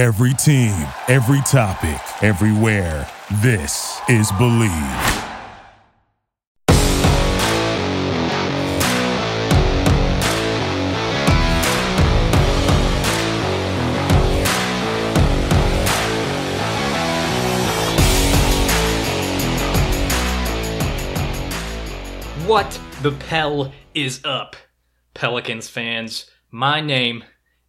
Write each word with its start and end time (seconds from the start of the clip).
Every 0.00 0.32
team, 0.32 0.88
every 1.08 1.42
topic, 1.42 2.00
everywhere. 2.22 3.06
This 3.42 4.00
is 4.08 4.32
Believe. 4.32 4.70
What 22.46 22.80
the 23.02 23.12
Pell 23.28 23.70
is 23.92 24.24
up, 24.24 24.56
Pelicans 25.12 25.68
fans? 25.68 26.30
My 26.50 26.80
name 26.80 27.22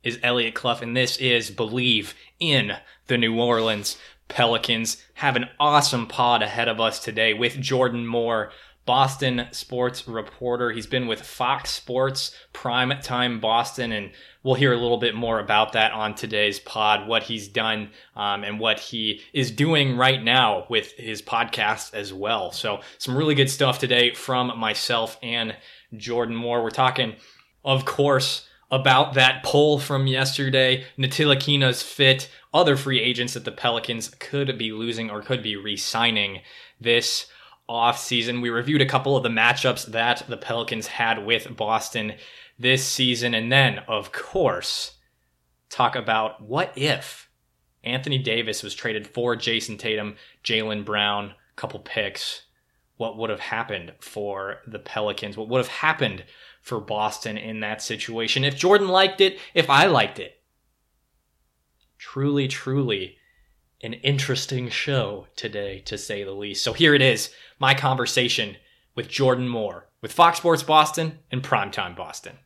is 0.04 0.20
Elliot 0.24 0.56
Clough, 0.56 0.80
and 0.82 0.96
this 0.96 1.18
is 1.18 1.52
Believe 1.52 2.16
in 2.40 2.74
the 3.08 3.18
New 3.18 3.40
Orleans 3.40 3.98
Pelicans. 4.28 4.98
Have 5.16 5.36
an 5.36 5.50
awesome 5.59 6.08
pod 6.08 6.42
ahead 6.42 6.68
of 6.68 6.80
us 6.80 7.00
today 7.00 7.34
with 7.34 7.59
Jordan 7.59 8.08
Moore, 8.08 8.52
Boston 8.86 9.48
sports 9.52 10.08
reporter. 10.08 10.72
He's 10.72 10.88
been 10.88 11.06
with 11.06 11.22
Fox 11.22 11.70
Sports, 11.70 12.36
Prime 12.52 12.92
Time 13.02 13.40
Boston, 13.40 13.92
and 13.92 14.12
we'll 14.42 14.56
hear 14.56 14.73
a 14.73 14.78
little 14.78 14.98
bit 14.98 15.14
more 15.14 15.40
about 15.40 15.73
that 15.73 15.92
on 15.92 16.16
today's 16.16 16.59
pod, 16.59 17.08
what 17.08 17.23
he's 17.23 17.48
done 17.48 17.92
um, 18.16 18.44
and 18.44 18.59
what 18.59 18.80
he 18.80 19.22
is 19.34 19.52
doing 19.52 19.98
right 19.98 20.23
now 20.23 20.66
with 20.68 20.94
his 20.94 21.22
podcast 21.22 21.94
as 21.94 22.12
well. 22.12 22.52
So, 22.52 22.81
some 22.98 23.16
really 23.16 23.36
good 23.36 23.52
stuff 23.52 23.78
today 23.78 24.16
from 24.16 24.58
myself 24.58 25.20
and 25.22 25.56
Jordan 25.95 26.36
Moore. 26.36 26.64
We're 26.64 26.72
talking, 26.72 27.16
of 27.64 27.86
course, 27.86 28.48
about 28.71 29.13
that 29.13 29.43
poll 29.43 29.80
from 29.80 30.07
yesterday, 30.07 30.85
Ntilikina's 30.98 31.84
fit, 31.84 32.30
other 32.53 32.77
free 32.77 33.02
agents 33.02 33.34
that 33.34 33.45
the 33.45 33.52
Pelicans 33.52 34.09
could 34.20 34.57
be 34.57 34.71
losing 34.71 35.09
or 35.09 35.21
could 35.21 35.44
be 35.44 35.55
re-signing 35.55 36.41
this 36.80 37.28
offseason. 37.69 38.41
We 38.41 38.50
reviewed 38.50 38.81
a 38.81 38.86
couple 38.86 39.16
of 39.16 39.23
the 39.23 39.30
matchups 39.30 39.88
that 39.88 40.23
the 40.28 40.38
Pelicans 40.38 40.88
had 40.88 41.25
with 41.25 41.55
Boston 41.55 42.13
this 42.58 42.86
season. 42.86 43.33
And 43.33 43.52
then, 43.52 43.80
of 43.88 44.11
course, 44.11 44.97
talk 45.69 45.95
about 45.95 46.41
what 46.41 46.73
if 46.78 47.30
Anthony 47.83 48.17
Davis 48.17 48.63
was 48.63 48.75
traded 48.75 49.08
for 49.08 49.35
Jayson 49.35 49.78
Tatum, 49.78 50.16
Jaylen 50.44 50.85
Brown, 50.85 51.33
couple 51.56 51.80
picks. 51.80 52.44
What 53.02 53.17
would 53.17 53.31
have 53.31 53.39
happened 53.39 53.94
for 53.99 54.57
the 54.67 54.77
Pelicans? 54.77 55.35
What 55.35 55.47
would 55.47 55.57
have 55.57 55.67
happened 55.67 56.23
for 56.61 56.80
Boston 56.80 57.35
in 57.35 57.61
that 57.61 57.81
situation? 57.81 58.44
If 58.44 58.55
Jordan 58.55 58.89
liked 58.89 59.21
it, 59.21 59.39
if 59.55 59.71
I 59.71 59.88
liked 59.88 60.19
it. 60.19 60.39
Truly, 61.97 62.47
truly 62.47 63.17
an 63.81 63.94
interesting 63.94 64.69
show 64.69 65.25
today, 65.35 65.79
to 65.79 65.97
say 65.97 66.23
the 66.23 66.31
least. 66.31 66.63
So 66.63 66.73
here 66.73 66.94
it 66.94 67.02
is 67.02 67.33
my 67.57 67.73
conversation 67.73 68.57
with 68.94 69.09
Jordan 69.09 69.47
Moore 69.47 69.89
with 70.03 70.13
Fox 70.13 70.38
Sports 70.38 70.61
Boston 70.61 71.17
and 71.31 71.41
Primetime 71.41 71.95
Boston. 71.95 72.38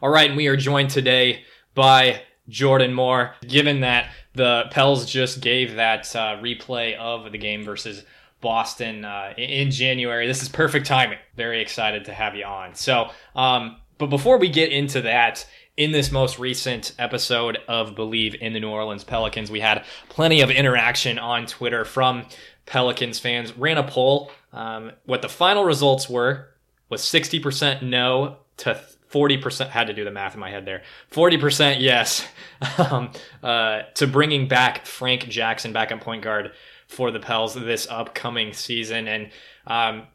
All 0.00 0.10
right, 0.10 0.28
and 0.28 0.36
we 0.36 0.46
are 0.46 0.56
joined 0.56 0.90
today 0.90 1.42
by 1.74 2.22
Jordan 2.48 2.94
Moore. 2.94 3.34
Given 3.46 3.80
that 3.80 4.10
the 4.34 4.66
Pels 4.70 5.06
just 5.06 5.40
gave 5.40 5.74
that 5.74 6.14
uh, 6.14 6.36
replay 6.36 6.96
of 6.96 7.32
the 7.32 7.38
game 7.38 7.64
versus 7.64 8.04
Boston 8.40 9.04
uh, 9.04 9.34
in 9.36 9.72
January. 9.72 10.28
This 10.28 10.40
is 10.40 10.48
perfect 10.48 10.86
timing. 10.86 11.18
Very 11.36 11.60
excited 11.60 12.04
to 12.04 12.14
have 12.14 12.36
you 12.36 12.44
on. 12.44 12.76
So, 12.76 13.10
um, 13.34 13.78
but 13.98 14.06
before 14.06 14.38
we 14.38 14.48
get 14.48 14.70
into 14.70 15.02
that, 15.02 15.44
in 15.76 15.90
this 15.90 16.12
most 16.12 16.38
recent 16.38 16.92
episode 16.98 17.58
of 17.66 17.96
Believe 17.96 18.36
in 18.40 18.52
the 18.52 18.60
New 18.60 18.70
Orleans 18.70 19.02
Pelicans, 19.02 19.50
we 19.50 19.58
had 19.58 19.84
plenty 20.08 20.42
of 20.42 20.50
interaction 20.50 21.18
on 21.18 21.46
Twitter 21.46 21.84
from 21.84 22.26
Pelicans 22.66 23.18
fans. 23.18 23.56
Ran 23.58 23.78
a 23.78 23.82
poll. 23.82 24.30
Um, 24.52 24.92
what 25.06 25.22
the 25.22 25.28
final 25.28 25.64
results 25.64 26.08
were 26.08 26.50
was 26.88 27.02
60% 27.02 27.82
no 27.82 28.36
to 28.58 28.80
40% 29.10 29.68
had 29.68 29.86
to 29.86 29.94
do 29.94 30.04
the 30.04 30.10
math 30.10 30.34
in 30.34 30.40
my 30.40 30.50
head 30.50 30.64
there 30.64 30.82
40% 31.10 31.76
yes 31.80 32.26
um, 32.78 33.10
uh, 33.42 33.82
to 33.94 34.06
bringing 34.06 34.48
back 34.48 34.86
frank 34.86 35.28
jackson 35.28 35.72
back 35.72 35.90
at 35.92 36.00
point 36.00 36.22
guard 36.22 36.52
for 36.88 37.10
the 37.10 37.20
Pels 37.20 37.54
this 37.54 37.86
upcoming 37.88 38.52
season. 38.52 39.06
And 39.06 39.30
um, 39.66 40.06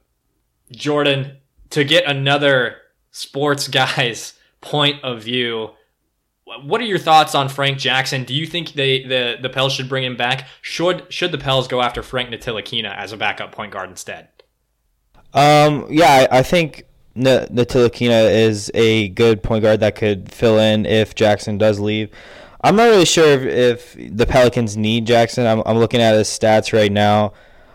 Jordan, 0.71 1.37
to 1.69 1.83
get 1.83 2.05
another 2.05 2.77
sports 3.11 3.67
guy's 3.69 4.33
point 4.59 5.03
of 5.03 5.23
view, 5.23 5.71
what 6.63 6.81
are 6.81 6.85
your 6.85 6.99
thoughts 6.99 7.35
on 7.35 7.47
Frank 7.47 7.77
Jackson? 7.77 8.25
Do 8.25 8.33
you 8.33 8.45
think 8.45 8.73
they 8.73 9.03
the 9.03 9.37
the 9.41 9.49
Pels 9.49 9.73
should 9.73 9.87
bring 9.87 10.03
him 10.03 10.17
back? 10.17 10.47
Should 10.61 11.05
should 11.11 11.31
the 11.31 11.37
Pels 11.37 11.69
go 11.69 11.81
after 11.81 12.03
Frank 12.03 12.29
Ntilikina 12.29 12.93
as 12.95 13.13
a 13.13 13.17
backup 13.17 13.53
point 13.53 13.71
guard 13.71 13.89
instead? 13.89 14.27
Um, 15.33 15.87
yeah, 15.89 16.27
I, 16.29 16.39
I 16.39 16.43
think 16.43 16.83
N- 17.15 17.47
is 17.57 18.71
a 18.73 19.09
good 19.09 19.43
point 19.43 19.63
guard 19.63 19.79
that 19.81 19.95
could 19.95 20.31
fill 20.31 20.57
in 20.57 20.85
if 20.85 21.15
Jackson 21.15 21.57
does 21.57 21.79
leave. 21.79 22.09
I'm 22.63 22.75
not 22.75 22.85
really 22.85 23.05
sure 23.05 23.27
if, 23.27 23.95
if 23.95 24.17
the 24.17 24.25
Pelicans 24.25 24.77
need 24.77 25.05
Jackson. 25.05 25.45
I'm, 25.45 25.61
I'm 25.65 25.77
looking 25.77 26.01
at 26.01 26.15
his 26.15 26.27
stats 26.27 26.71
right 26.71 26.91
now. 26.91 27.33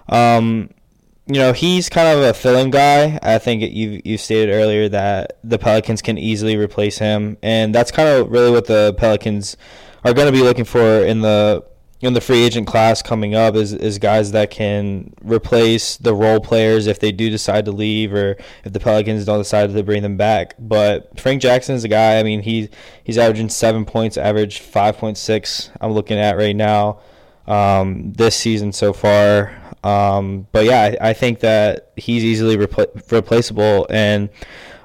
Um, 0.09 0.71
you 1.27 1.35
know, 1.35 1.53
he's 1.53 1.91
kind 1.91 2.09
of 2.09 2.25
a 2.25 2.33
filling 2.33 2.71
guy. 2.71 3.19
I 3.23 3.37
think 3.37 3.63
you 3.63 4.01
you 4.03 4.17
stated 4.17 4.51
earlier 4.51 4.89
that 4.89 5.39
the 5.45 5.59
Pelicans 5.59 6.01
can 6.01 6.17
easily 6.17 6.57
replace 6.57 6.97
him, 6.97 7.37
and 7.43 7.75
that's 7.75 7.91
kind 7.91 8.09
of 8.09 8.31
really 8.31 8.51
what 8.51 8.67
the 8.67 8.95
Pelicans 8.97 9.59
are 10.05 10.15
going 10.15 10.27
to 10.27 10.33
be 10.33 10.43
looking 10.43 10.65
for 10.65 11.05
in 11.05 11.21
the 11.21 11.63
in 12.01 12.13
the 12.13 12.21
free 12.21 12.45
agent 12.45 12.67
class 12.67 13.03
coming 13.03 13.35
up 13.35 13.57
is, 13.57 13.73
is 13.73 13.99
guys 13.99 14.31
that 14.31 14.51
can 14.51 15.13
replace 15.23 15.97
the 15.97 16.15
role 16.15 16.39
players 16.39 16.87
if 16.87 17.01
they 17.01 17.11
do 17.11 17.29
decide 17.29 17.65
to 17.65 17.73
leave 17.73 18.15
or 18.15 18.37
if 18.65 18.73
the 18.73 18.79
Pelicans 18.79 19.25
don't 19.25 19.39
decide 19.39 19.73
to 19.73 19.83
bring 19.83 20.03
them 20.03 20.17
back. 20.17 20.55
But 20.59 21.19
Frank 21.19 21.43
Jackson 21.43 21.75
is 21.75 21.83
a 21.83 21.89
guy. 21.89 22.21
I 22.21 22.23
mean, 22.23 22.43
he 22.43 22.69
he's 23.03 23.19
averaging 23.19 23.49
seven 23.49 23.85
points, 23.85 24.17
average 24.17 24.61
five 24.61 24.97
point 24.97 25.19
six. 25.19 25.71
I'm 25.81 25.93
looking 25.93 26.19
at 26.19 26.37
right 26.37 26.55
now 26.55 27.01
um, 27.49 28.13
this 28.13 28.37
season 28.37 28.73
so 28.73 28.93
far. 28.93 29.57
Um, 29.83 30.47
but 30.53 30.67
yeah, 30.67 30.97
I, 31.01 31.11
I, 31.11 31.13
think 31.13 31.41
that 31.41 31.93
he's 31.97 32.25
easily 32.25 32.57
repla- 32.57 33.11
replaceable 33.13 33.87
and. 33.91 34.29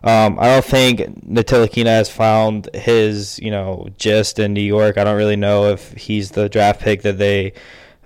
Um, 0.04 0.38
I 0.38 0.48
don't 0.48 0.66
think 0.66 1.00
Ntilikina 1.26 1.86
has 1.86 2.10
found 2.10 2.70
his, 2.74 3.40
you 3.40 3.50
know, 3.50 3.88
gist 3.98 4.38
in 4.38 4.54
New 4.54 4.62
York. 4.62 4.98
I 4.98 5.06
don't 5.06 5.16
really 5.16 5.38
know 5.38 5.70
if 5.70 5.94
he's 5.94 6.32
the 6.32 6.50
draft 6.50 6.82
pick 6.82 7.04
that 7.04 7.18
they 7.18 7.54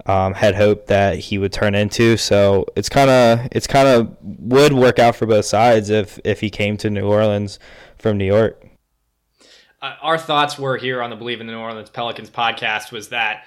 um, 0.06 0.36
had 0.36 0.54
hoped 0.54 0.88
that 0.88 1.18
he 1.18 1.40
would 1.40 1.52
turn 1.52 1.74
into. 1.74 2.16
So 2.18 2.66
it's 2.76 2.88
kind 2.88 3.10
of 3.10 3.48
it's 3.52 3.66
kind 3.66 3.88
of 3.88 4.16
would 4.22 4.74
work 4.74 5.00
out 5.00 5.16
for 5.16 5.26
both 5.26 5.46
sides 5.46 5.90
if 5.90 6.20
if 6.24 6.40
he 6.40 6.52
came 6.52 6.78
to 6.78 6.90
New 6.90 7.08
Orleans 7.08 7.58
from 7.98 8.18
New 8.18 8.26
York. 8.26 8.64
Uh, 9.82 9.96
our 10.02 10.18
thoughts 10.18 10.58
were 10.58 10.78
here 10.78 11.02
on 11.02 11.10
the 11.10 11.16
Believe 11.16 11.42
in 11.42 11.48
the 11.48 11.54
New 11.54 11.60
Orleans 11.60 11.90
Pelicans 11.90 12.30
podcast 12.30 12.92
was 12.92 13.10
that 13.10 13.46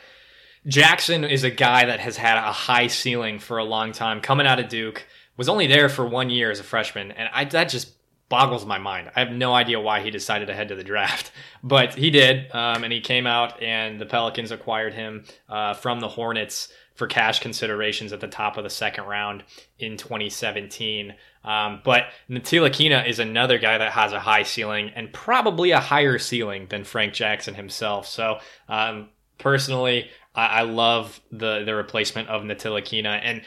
Jackson 0.66 1.24
is 1.24 1.44
a 1.44 1.50
guy 1.50 1.86
that 1.86 2.00
has 2.00 2.16
had 2.16 2.36
a 2.36 2.52
high 2.52 2.88
ceiling 2.88 3.38
for 3.38 3.58
a 3.58 3.64
long 3.64 3.92
time, 3.92 4.20
coming 4.20 4.46
out 4.46 4.60
of 4.60 4.68
Duke. 4.68 5.06
Was 5.36 5.48
only 5.48 5.66
there 5.66 5.88
for 5.88 6.04
one 6.04 6.28
year 6.28 6.50
as 6.50 6.60
a 6.60 6.62
freshman, 6.64 7.12
and 7.12 7.30
I, 7.32 7.44
that 7.46 7.70
just 7.70 7.92
boggles 8.30 8.64
my 8.64 8.78
mind. 8.78 9.10
I 9.14 9.20
have 9.20 9.32
no 9.32 9.52
idea 9.52 9.78
why 9.78 10.00
he 10.00 10.10
decided 10.10 10.46
to 10.46 10.54
head 10.54 10.68
to 10.68 10.76
the 10.76 10.84
draft, 10.84 11.30
but 11.62 11.94
he 11.94 12.10
did, 12.10 12.50
um, 12.54 12.84
and 12.84 12.92
he 12.92 13.02
came 13.02 13.26
out, 13.26 13.62
and 13.62 14.00
the 14.00 14.06
Pelicans 14.06 14.50
acquired 14.50 14.94
him 14.94 15.24
uh, 15.50 15.74
from 15.74 16.00
the 16.00 16.08
Hornets 16.08 16.72
for 16.94 17.06
cash 17.06 17.40
considerations 17.40 18.12
at 18.12 18.20
the 18.20 18.28
top 18.28 18.56
of 18.56 18.64
the 18.64 18.70
second 18.70 19.04
round 19.04 19.42
in 19.78 19.96
2017. 19.96 21.14
Um, 21.44 21.80
but 21.82 22.04
Ntilikina 22.28 23.08
is 23.08 23.18
another 23.18 23.58
guy 23.58 23.78
that 23.78 23.92
has 23.92 24.12
a 24.12 24.20
high 24.20 24.42
ceiling 24.42 24.92
and 24.94 25.12
probably 25.12 25.70
a 25.70 25.80
higher 25.80 26.18
ceiling 26.18 26.66
than 26.68 26.84
Frank 26.84 27.14
Jackson 27.14 27.54
himself. 27.54 28.06
So 28.06 28.40
um, 28.68 29.08
personally, 29.38 30.10
I, 30.34 30.62
love 30.62 31.20
the 31.32 31.64
the 31.64 31.74
replacement 31.74 32.28
of 32.28 32.42
Ntilikina 32.42 33.20
and 33.22 33.42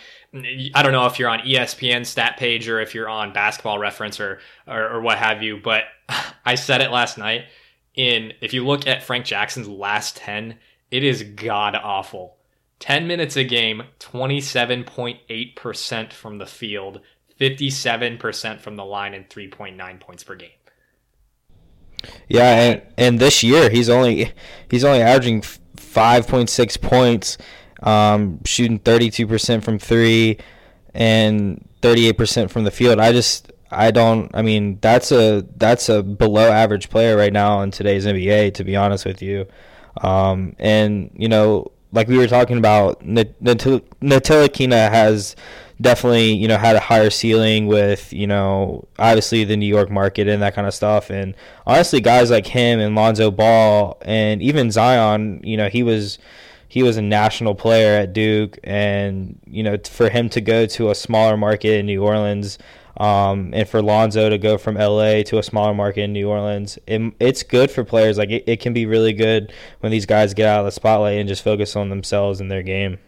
I 0.73 0.83
don't 0.83 0.91
know 0.91 1.05
if 1.05 1.17
you're 1.17 1.29
on 1.29 1.39
ESPN 1.39 2.05
stat 2.05 2.35
page 2.37 2.67
or 2.67 2.81
if 2.81 2.93
you're 2.93 3.07
on 3.07 3.31
basketball 3.33 3.79
reference 3.79 4.19
or, 4.19 4.39
or, 4.67 4.95
or 4.95 5.01
what 5.01 5.17
have 5.17 5.41
you, 5.43 5.57
but 5.57 5.83
I 6.45 6.55
said 6.55 6.81
it 6.81 6.91
last 6.91 7.17
night. 7.17 7.45
In 7.95 8.33
if 8.41 8.53
you 8.53 8.65
look 8.65 8.87
at 8.87 9.03
Frank 9.03 9.25
Jackson's 9.25 9.67
last 9.67 10.17
10, 10.17 10.57
it 10.89 11.03
is 11.03 11.23
god 11.23 11.75
awful. 11.75 12.37
10 12.79 13.07
minutes 13.07 13.37
a 13.37 13.43
game, 13.43 13.83
27.8% 13.99 16.11
from 16.11 16.37
the 16.37 16.45
field, 16.45 17.01
57% 17.39 18.59
from 18.59 18.75
the 18.75 18.83
line, 18.83 19.13
and 19.13 19.29
3.9 19.29 19.99
points 20.01 20.23
per 20.23 20.35
game. 20.35 20.49
Yeah, 22.27 22.43
and, 22.43 22.81
and 22.97 23.19
this 23.19 23.43
year 23.43 23.69
he's 23.69 23.89
only 23.89 24.33
he's 24.69 24.83
only 24.83 25.01
averaging 25.01 25.43
5.6 25.77 26.81
points 26.81 27.37
um, 27.81 28.39
shooting 28.45 28.79
32% 28.79 29.63
from 29.63 29.79
three 29.79 30.37
and 30.93 31.67
38% 31.81 32.49
from 32.49 32.63
the 32.63 32.71
field. 32.71 32.99
I 32.99 33.11
just 33.11 33.51
I 33.73 33.91
don't. 33.91 34.29
I 34.33 34.41
mean, 34.41 34.77
that's 34.81 35.11
a 35.11 35.45
that's 35.57 35.89
a 35.89 36.03
below 36.03 36.51
average 36.51 36.89
player 36.89 37.17
right 37.17 37.33
now 37.33 37.61
in 37.61 37.71
today's 37.71 38.05
NBA. 38.05 38.53
To 38.55 38.63
be 38.63 38.75
honest 38.75 39.05
with 39.05 39.21
you, 39.21 39.47
um, 40.01 40.55
and 40.59 41.11
you 41.15 41.27
know, 41.27 41.71
like 41.91 42.07
we 42.07 42.17
were 42.17 42.27
talking 42.27 42.57
about, 42.57 43.01
Ntilikina 43.03 43.81
has 44.91 45.35
definitely 45.81 46.33
you 46.33 46.47
know 46.47 46.57
had 46.57 46.75
a 46.75 46.79
higher 46.79 47.09
ceiling 47.09 47.67
with 47.67 48.13
you 48.13 48.27
know 48.27 48.87
obviously 48.99 49.43
the 49.43 49.57
New 49.57 49.67
York 49.67 49.89
market 49.89 50.27
and 50.27 50.41
that 50.41 50.55
kind 50.55 50.67
of 50.67 50.73
stuff. 50.73 51.09
And 51.09 51.35
honestly, 51.65 52.01
guys 52.01 52.31
like 52.31 52.47
him 52.47 52.79
and 52.79 52.95
Lonzo 52.95 53.31
Ball 53.31 53.97
and 54.03 54.41
even 54.41 54.71
Zion, 54.71 55.41
you 55.43 55.57
know, 55.57 55.69
he 55.69 55.83
was 55.83 56.19
he 56.67 56.81
was 56.81 56.97
a 56.97 57.01
national 57.01 57.53
player 57.53 57.99
at 57.99 58.13
Duke, 58.13 58.57
and 58.63 59.39
you 59.45 59.63
know 59.63 59.77
for 59.89 60.09
him 60.09 60.29
to 60.29 60.41
go 60.41 60.65
to 60.65 60.89
a 60.89 60.95
smaller 60.95 61.37
market 61.37 61.79
in 61.79 61.85
New 61.85 62.03
Orleans 62.03 62.57
um, 62.97 63.51
and 63.53 63.67
for 63.67 63.81
Lonzo 63.81 64.29
to 64.29 64.37
go 64.37 64.57
from 64.57 64.75
LA 64.75 65.23
to 65.23 65.39
a 65.39 65.43
smaller 65.43 65.73
market 65.73 66.01
in 66.01 66.13
New 66.13 66.29
Orleans, 66.29 66.77
it, 66.85 67.13
it's 67.19 67.43
good 67.43 67.71
for 67.71 67.83
players. 67.83 68.17
Like 68.17 68.29
it, 68.29 68.43
it 68.47 68.59
can 68.59 68.73
be 68.73 68.85
really 68.85 69.13
good 69.13 69.51
when 69.79 69.91
these 69.91 70.05
guys 70.05 70.33
get 70.33 70.47
out 70.47 70.59
of 70.59 70.65
the 70.65 70.71
spotlight 70.71 71.17
and 71.17 71.27
just 71.27 71.43
focus 71.43 71.75
on 71.75 71.89
themselves 71.89 72.39
and 72.39 72.51
their 72.51 72.63
game. 72.63 72.99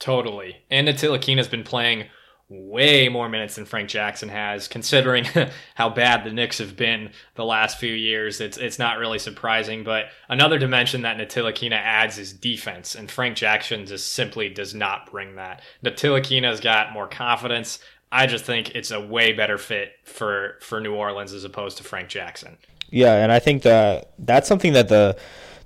Totally. 0.00 0.56
And 0.70 0.88
Ntilikina's 0.88 1.46
been 1.46 1.62
playing 1.62 2.06
way 2.48 3.08
more 3.08 3.28
minutes 3.28 3.54
than 3.54 3.64
Frank 3.64 3.88
Jackson 3.88 4.28
has, 4.28 4.66
considering 4.66 5.24
how 5.76 5.88
bad 5.88 6.24
the 6.24 6.32
Knicks 6.32 6.58
have 6.58 6.76
been 6.76 7.12
the 7.36 7.44
last 7.44 7.78
few 7.78 7.92
years. 7.92 8.40
It's 8.40 8.56
it's 8.56 8.78
not 8.78 8.98
really 8.98 9.20
surprising. 9.20 9.84
But 9.84 10.06
another 10.28 10.58
dimension 10.58 11.02
that 11.02 11.18
Ntilikina 11.18 11.76
adds 11.76 12.18
is 12.18 12.32
defense, 12.32 12.96
and 12.96 13.08
Frank 13.08 13.36
Jackson 13.36 13.86
just 13.86 14.12
simply 14.12 14.48
does 14.48 14.74
not 14.74 15.08
bring 15.08 15.36
that. 15.36 15.62
Ntilikina's 15.84 16.58
got 16.58 16.92
more 16.92 17.06
confidence, 17.06 17.78
I 18.12 18.26
just 18.26 18.44
think 18.44 18.74
it's 18.74 18.90
a 18.90 19.00
way 19.00 19.32
better 19.32 19.58
fit 19.58 19.92
for 20.04 20.56
for 20.60 20.80
New 20.80 20.94
Orleans 20.94 21.32
as 21.32 21.44
opposed 21.44 21.76
to 21.78 21.84
Frank 21.84 22.08
Jackson. 22.08 22.58
Yeah, 22.90 23.14
and 23.14 23.30
I 23.30 23.38
think 23.38 23.62
that 23.62 24.12
that's 24.18 24.48
something 24.48 24.72
that 24.72 24.88
the 24.88 25.16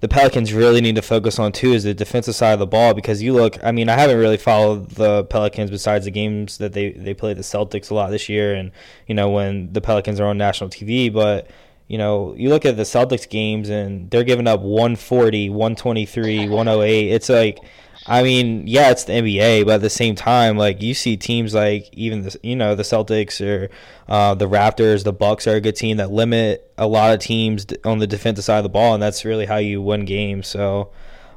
the 0.05 0.09
Pelicans 0.09 0.53
really 0.53 0.83
need 0.83 0.97
to 0.97 1.01
focus 1.01 1.39
on 1.39 1.51
too 1.51 1.73
is 1.73 1.85
the 1.85 1.95
defensive 1.95 2.35
side 2.35 2.53
of 2.53 2.59
the 2.59 2.67
ball 2.67 2.93
because 2.93 3.23
you 3.23 3.33
look 3.33 3.57
I 3.65 3.73
mean 3.73 3.89
I 3.89 3.95
haven't 3.95 4.19
really 4.19 4.37
followed 4.37 4.91
the 4.91 5.25
Pelicans 5.25 5.71
besides 5.71 6.05
the 6.05 6.11
games 6.11 6.59
that 6.59 6.75
they 6.75 6.91
they 6.93 7.15
play 7.15 7.33
the 7.33 7.41
Celtics 7.41 7.91
a 7.91 7.95
lot 7.95 8.11
this 8.11 8.29
year 8.29 8.55
and 8.55 8.71
you 9.07 9.15
know 9.15 9.31
when 9.31 9.73
the 9.73 9.81
Pelicans 9.81 10.21
are 10.21 10.27
on 10.27 10.37
national 10.37 10.69
TV 10.69 11.11
but 11.11 11.51
you 11.89 11.97
know 11.97 12.35
you 12.37 12.51
look 12.51 12.67
at 12.67 12.77
the 12.77 12.83
Celtics 12.83 13.27
games 13.27 13.71
and 13.71 14.11
they're 14.11 14.25
giving 14.25 14.47
up 14.47 14.61
140 14.61 15.49
123 15.49 16.51
108 16.51 17.11
it's 17.11 17.31
like 17.31 17.61
I 18.07 18.23
mean, 18.23 18.67
yeah, 18.67 18.91
it's 18.91 19.05
the 19.05 19.15
NBA, 19.15 19.65
but 19.65 19.77
at 19.77 19.81
the 19.81 19.91
same 19.91 20.15
time, 20.15 20.59
like 20.59 20.83
you 20.83 20.93
see 20.93 21.17
teams 21.17 21.55
like 21.55 21.89
even 21.93 22.23
the 22.23 22.39
you 22.43 22.55
know 22.55 22.75
the 22.75 22.83
Celtics 22.83 23.41
or 23.41 23.71
uh, 24.09 24.35
the 24.35 24.49
Raptors, 24.49 25.05
the 25.05 25.13
Bucks 25.13 25.47
are 25.47 25.55
a 25.55 25.61
good 25.61 25.77
team 25.77 25.97
that 25.97 26.11
limit 26.11 26.71
a 26.77 26.87
lot 26.87 27.15
of 27.15 27.21
teams 27.21 27.67
on 27.85 28.01
the 28.01 28.07
defensive 28.07 28.45
side 28.45 28.59
of 28.59 28.63
the 28.63 28.69
ball, 28.69 28.93
and 28.93 29.03
that's 29.03 29.25
really 29.25 29.47
how 29.47 29.57
you 29.57 29.81
win 29.81 30.05
games. 30.05 30.49
So, 30.49 30.91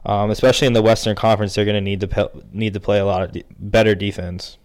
um, 0.05 0.29
especially 0.29 0.67
in 0.67 0.73
the 0.73 0.81
Western 0.81 1.15
Conference, 1.15 1.55
they're 1.55 1.63
going 1.65 1.75
to 1.75 1.81
need 1.81 2.01
to 2.01 2.07
pe- 2.07 2.41
need 2.51 2.73
to 2.73 2.81
play 2.81 2.99
a 2.99 3.05
lot 3.05 3.23
of 3.23 3.31
de- 3.31 3.45
better 3.57 3.95
defense. 3.95 4.57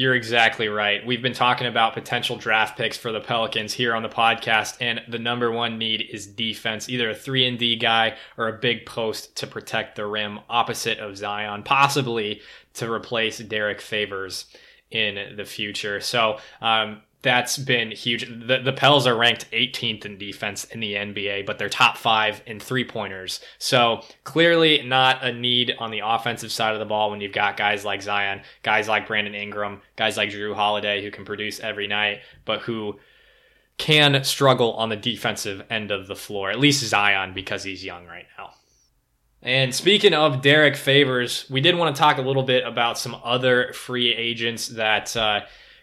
You're 0.00 0.14
exactly 0.14 0.68
right. 0.68 1.04
We've 1.04 1.20
been 1.20 1.34
talking 1.34 1.66
about 1.66 1.92
potential 1.92 2.38
draft 2.38 2.78
picks 2.78 2.96
for 2.96 3.12
the 3.12 3.20
Pelicans 3.20 3.74
here 3.74 3.94
on 3.94 4.02
the 4.02 4.08
podcast, 4.08 4.78
and 4.80 5.02
the 5.06 5.18
number 5.18 5.52
one 5.52 5.76
need 5.76 6.08
is 6.10 6.26
defense, 6.26 6.88
either 6.88 7.10
a 7.10 7.14
three 7.14 7.46
and 7.46 7.58
D 7.58 7.76
guy 7.76 8.16
or 8.38 8.48
a 8.48 8.58
big 8.58 8.86
post 8.86 9.36
to 9.36 9.46
protect 9.46 9.96
the 9.96 10.06
rim, 10.06 10.40
opposite 10.48 11.00
of 11.00 11.18
Zion, 11.18 11.64
possibly 11.64 12.40
to 12.72 12.90
replace 12.90 13.40
Derrick 13.40 13.82
Favors 13.82 14.46
in 14.90 15.36
the 15.36 15.44
future. 15.44 16.00
So 16.00 16.38
um, 16.62 17.02
that's 17.22 17.58
been 17.58 17.90
huge. 17.90 18.26
The 18.26 18.60
the 18.64 18.72
Pels 18.72 19.06
are 19.06 19.14
ranked 19.14 19.50
18th 19.50 20.06
in 20.06 20.16
defense 20.16 20.64
in 20.64 20.80
the 20.80 20.94
NBA, 20.94 21.44
but 21.44 21.58
they're 21.58 21.68
top 21.68 21.96
five 21.96 22.42
in 22.46 22.58
three 22.58 22.84
pointers. 22.84 23.40
So 23.58 24.02
clearly 24.24 24.82
not 24.82 25.22
a 25.22 25.32
need 25.32 25.74
on 25.78 25.90
the 25.90 26.00
offensive 26.02 26.50
side 26.50 26.72
of 26.72 26.80
the 26.80 26.86
ball 26.86 27.10
when 27.10 27.20
you've 27.20 27.32
got 27.32 27.56
guys 27.56 27.84
like 27.84 28.00
Zion, 28.02 28.40
guys 28.62 28.88
like 28.88 29.06
Brandon 29.06 29.34
Ingram, 29.34 29.82
guys 29.96 30.16
like 30.16 30.30
Jrue 30.30 30.54
Holiday 30.54 31.02
who 31.02 31.10
can 31.10 31.24
produce 31.24 31.60
every 31.60 31.86
night, 31.86 32.20
but 32.46 32.60
who 32.60 32.98
can 33.76 34.24
struggle 34.24 34.74
on 34.74 34.88
the 34.88 34.96
defensive 34.96 35.64
end 35.70 35.90
of 35.90 36.06
the 36.06 36.16
floor. 36.16 36.50
At 36.50 36.58
least 36.58 36.82
Zion 36.84 37.34
because 37.34 37.64
he's 37.64 37.84
young 37.84 38.06
right 38.06 38.26
now. 38.38 38.50
And 39.42 39.74
speaking 39.74 40.12
of 40.12 40.42
Derrick 40.42 40.76
Favors, 40.76 41.46
we 41.50 41.60
did 41.60 41.74
want 41.74 41.94
to 41.94 41.98
talk 42.00 42.18
a 42.18 42.22
little 42.22 42.42
bit 42.42 42.66
about 42.66 42.98
some 42.98 43.16
other 43.22 43.74
free 43.74 44.14
agents 44.14 44.68
that. 44.68 45.14
Uh, 45.14 45.40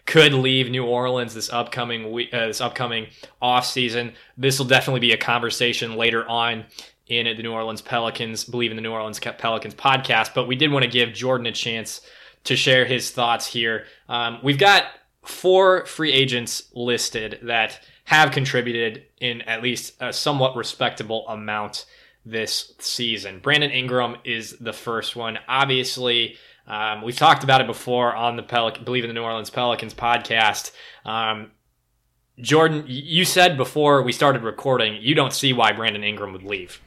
could 0.08 0.32
leave 0.32 0.70
New 0.70 0.86
Orleans 0.86 1.34
this 1.34 1.52
upcoming 1.52 2.10
week, 2.10 2.32
uh, 2.32 2.46
this 2.46 2.62
upcoming 2.62 3.08
off 3.42 3.66
season. 3.66 4.14
This 4.38 4.58
will 4.58 4.66
definitely 4.66 5.00
be 5.00 5.12
a 5.12 5.18
conversation 5.18 5.96
later 5.96 6.26
on 6.26 6.64
in 7.08 7.26
the 7.36 7.42
New 7.42 7.52
Orleans 7.52 7.82
Pelicans, 7.82 8.44
believe 8.44 8.70
in 8.70 8.76
the 8.76 8.82
New 8.82 8.90
Orleans 8.90 9.20
Pelicans 9.20 9.74
podcast. 9.74 10.32
But 10.34 10.48
we 10.48 10.56
did 10.56 10.72
want 10.72 10.84
to 10.84 10.90
give 10.90 11.12
Jordan 11.12 11.46
a 11.46 11.52
chance 11.52 12.00
to 12.44 12.56
share 12.56 12.86
his 12.86 13.10
thoughts 13.10 13.46
here. 13.46 13.84
Um, 14.08 14.38
we've 14.42 14.58
got 14.58 14.84
four 15.26 15.84
free 15.84 16.12
agents 16.12 16.70
listed 16.74 17.40
that 17.42 17.78
have 18.04 18.30
contributed 18.30 19.04
in 19.20 19.42
at 19.42 19.62
least 19.62 19.94
a 20.00 20.10
somewhat 20.14 20.56
respectable 20.56 21.28
amount 21.28 21.84
this 22.24 22.72
season. 22.78 23.40
Brandon 23.40 23.70
Ingram 23.70 24.16
is 24.24 24.56
the 24.58 24.72
first 24.72 25.16
one. 25.16 25.38
Obviously, 25.46 26.36
um, 26.68 27.02
we've 27.02 27.16
talked 27.16 27.42
about 27.42 27.60
it 27.60 27.66
before 27.66 28.14
on 28.14 28.36
the 28.36 28.42
Pelic- 28.42 28.84
Believe 28.84 29.02
in 29.02 29.08
the 29.08 29.14
New 29.14 29.22
Orleans 29.22 29.50
Pelicans 29.50 29.94
podcast. 29.94 30.70
Um, 31.04 31.50
Jordan, 32.38 32.84
you 32.86 33.24
said 33.24 33.56
before 33.56 34.02
we 34.02 34.12
started 34.12 34.42
recording, 34.42 34.98
you 35.00 35.14
don't 35.14 35.32
see 35.32 35.52
why 35.52 35.72
Brandon 35.72 36.04
Ingram 36.04 36.32
would 36.32 36.44
leave. 36.44 36.80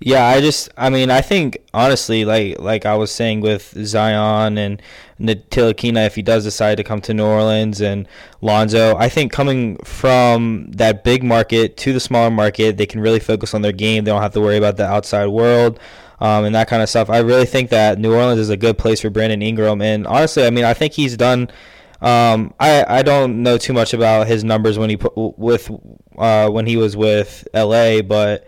Yeah, 0.00 0.26
I 0.26 0.40
just, 0.40 0.68
I 0.76 0.90
mean, 0.90 1.10
I 1.10 1.20
think 1.20 1.58
honestly, 1.72 2.24
like 2.24 2.58
like 2.58 2.84
I 2.84 2.94
was 2.96 3.10
saying 3.10 3.40
with 3.40 3.72
Zion 3.86 4.58
and 4.58 4.82
Ntilikina, 5.20 6.06
if 6.06 6.14
he 6.14 6.22
does 6.22 6.44
decide 6.44 6.76
to 6.76 6.84
come 6.84 7.00
to 7.02 7.14
New 7.14 7.24
Orleans 7.24 7.80
and 7.80 8.06
Lonzo, 8.42 8.96
I 8.96 9.08
think 9.08 9.32
coming 9.32 9.76
from 9.84 10.70
that 10.72 11.02
big 11.02 11.22
market 11.22 11.76
to 11.78 11.92
the 11.94 12.00
smaller 12.00 12.30
market, 12.30 12.76
they 12.76 12.86
can 12.86 13.00
really 13.00 13.20
focus 13.20 13.54
on 13.54 13.62
their 13.62 13.72
game. 13.72 14.04
They 14.04 14.10
don't 14.10 14.20
have 14.22 14.34
to 14.34 14.40
worry 14.40 14.58
about 14.58 14.76
the 14.76 14.86
outside 14.86 15.28
world 15.28 15.80
um, 16.20 16.44
and 16.44 16.54
that 16.54 16.68
kind 16.68 16.82
of 16.82 16.88
stuff. 16.88 17.10
I 17.10 17.18
really 17.18 17.46
think 17.46 17.70
that 17.70 17.98
New 17.98 18.14
Orleans 18.14 18.40
is 18.40 18.50
a 18.50 18.56
good 18.56 18.78
place 18.78 19.00
for 19.00 19.10
Brandon 19.10 19.42
Ingram. 19.42 19.82
And 19.82 20.06
honestly, 20.06 20.46
I 20.46 20.50
mean, 20.50 20.64
I 20.64 20.74
think 20.74 20.92
he's 20.92 21.16
done. 21.16 21.50
Um, 22.00 22.52
I 22.60 22.84
I 22.98 23.02
don't 23.02 23.42
know 23.42 23.56
too 23.56 23.72
much 23.72 23.94
about 23.94 24.26
his 24.26 24.44
numbers 24.44 24.78
when 24.78 24.90
he 24.90 24.96
put 24.96 25.14
with 25.16 25.70
uh, 26.18 26.48
when 26.50 26.66
he 26.66 26.76
was 26.76 26.96
with 26.96 27.48
LA, 27.54 28.02
but 28.02 28.46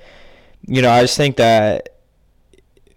you 0.66 0.82
know, 0.82 0.90
I 0.90 1.02
just 1.02 1.16
think 1.16 1.36
that 1.36 2.00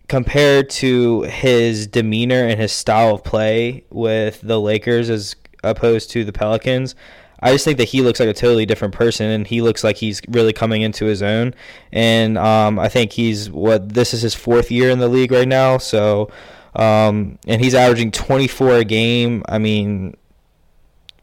compared 0.07 0.69
to 0.69 1.21
his 1.21 1.87
demeanor 1.87 2.45
and 2.45 2.59
his 2.59 2.73
style 2.73 3.15
of 3.15 3.23
play 3.23 3.85
with 3.89 4.41
the 4.41 4.59
Lakers 4.59 5.09
as 5.09 5.37
opposed 5.63 6.09
to 6.11 6.25
the 6.25 6.33
Pelicans, 6.33 6.95
I 7.41 7.51
just 7.51 7.65
think 7.65 7.77
that 7.79 7.85
he 7.85 8.01
looks 8.01 8.19
like 8.19 8.29
a 8.29 8.33
totally 8.33 8.65
different 8.65 8.93
person, 8.93 9.27
and 9.27 9.47
he 9.47 9.61
looks 9.61 9.83
like 9.83 9.97
he's 9.97 10.21
really 10.27 10.53
coming 10.53 10.83
into 10.83 11.05
his 11.05 11.23
own. 11.23 11.55
And 11.91 12.37
um, 12.37 12.77
I 12.77 12.87
think 12.87 13.11
he's 13.13 13.49
what 13.49 13.93
this 13.93 14.13
is 14.13 14.21
his 14.21 14.35
fourth 14.35 14.69
year 14.69 14.89
in 14.91 14.99
the 14.99 15.07
league 15.07 15.31
right 15.31 15.47
now. 15.47 15.79
So, 15.79 16.29
um, 16.75 17.39
and 17.47 17.61
he's 17.61 17.73
averaging 17.73 18.11
24 18.11 18.75
a 18.75 18.83
game. 18.83 19.43
I 19.49 19.57
mean, 19.57 20.15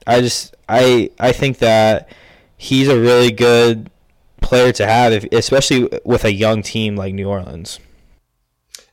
I 0.07 0.21
just 0.21 0.57
I 0.69 1.11
I 1.21 1.33
think 1.33 1.59
that 1.59 2.09
he's 2.57 2.89
a 2.89 2.99
really 2.99 3.31
good 3.31 3.89
player 4.41 4.73
to 4.73 4.87
have, 4.87 5.13
if, 5.13 5.25
especially 5.33 5.89
with 6.05 6.25
a 6.25 6.33
young 6.33 6.63
team 6.63 6.97
like 6.97 7.15
New 7.15 7.29
Orleans. 7.29 7.79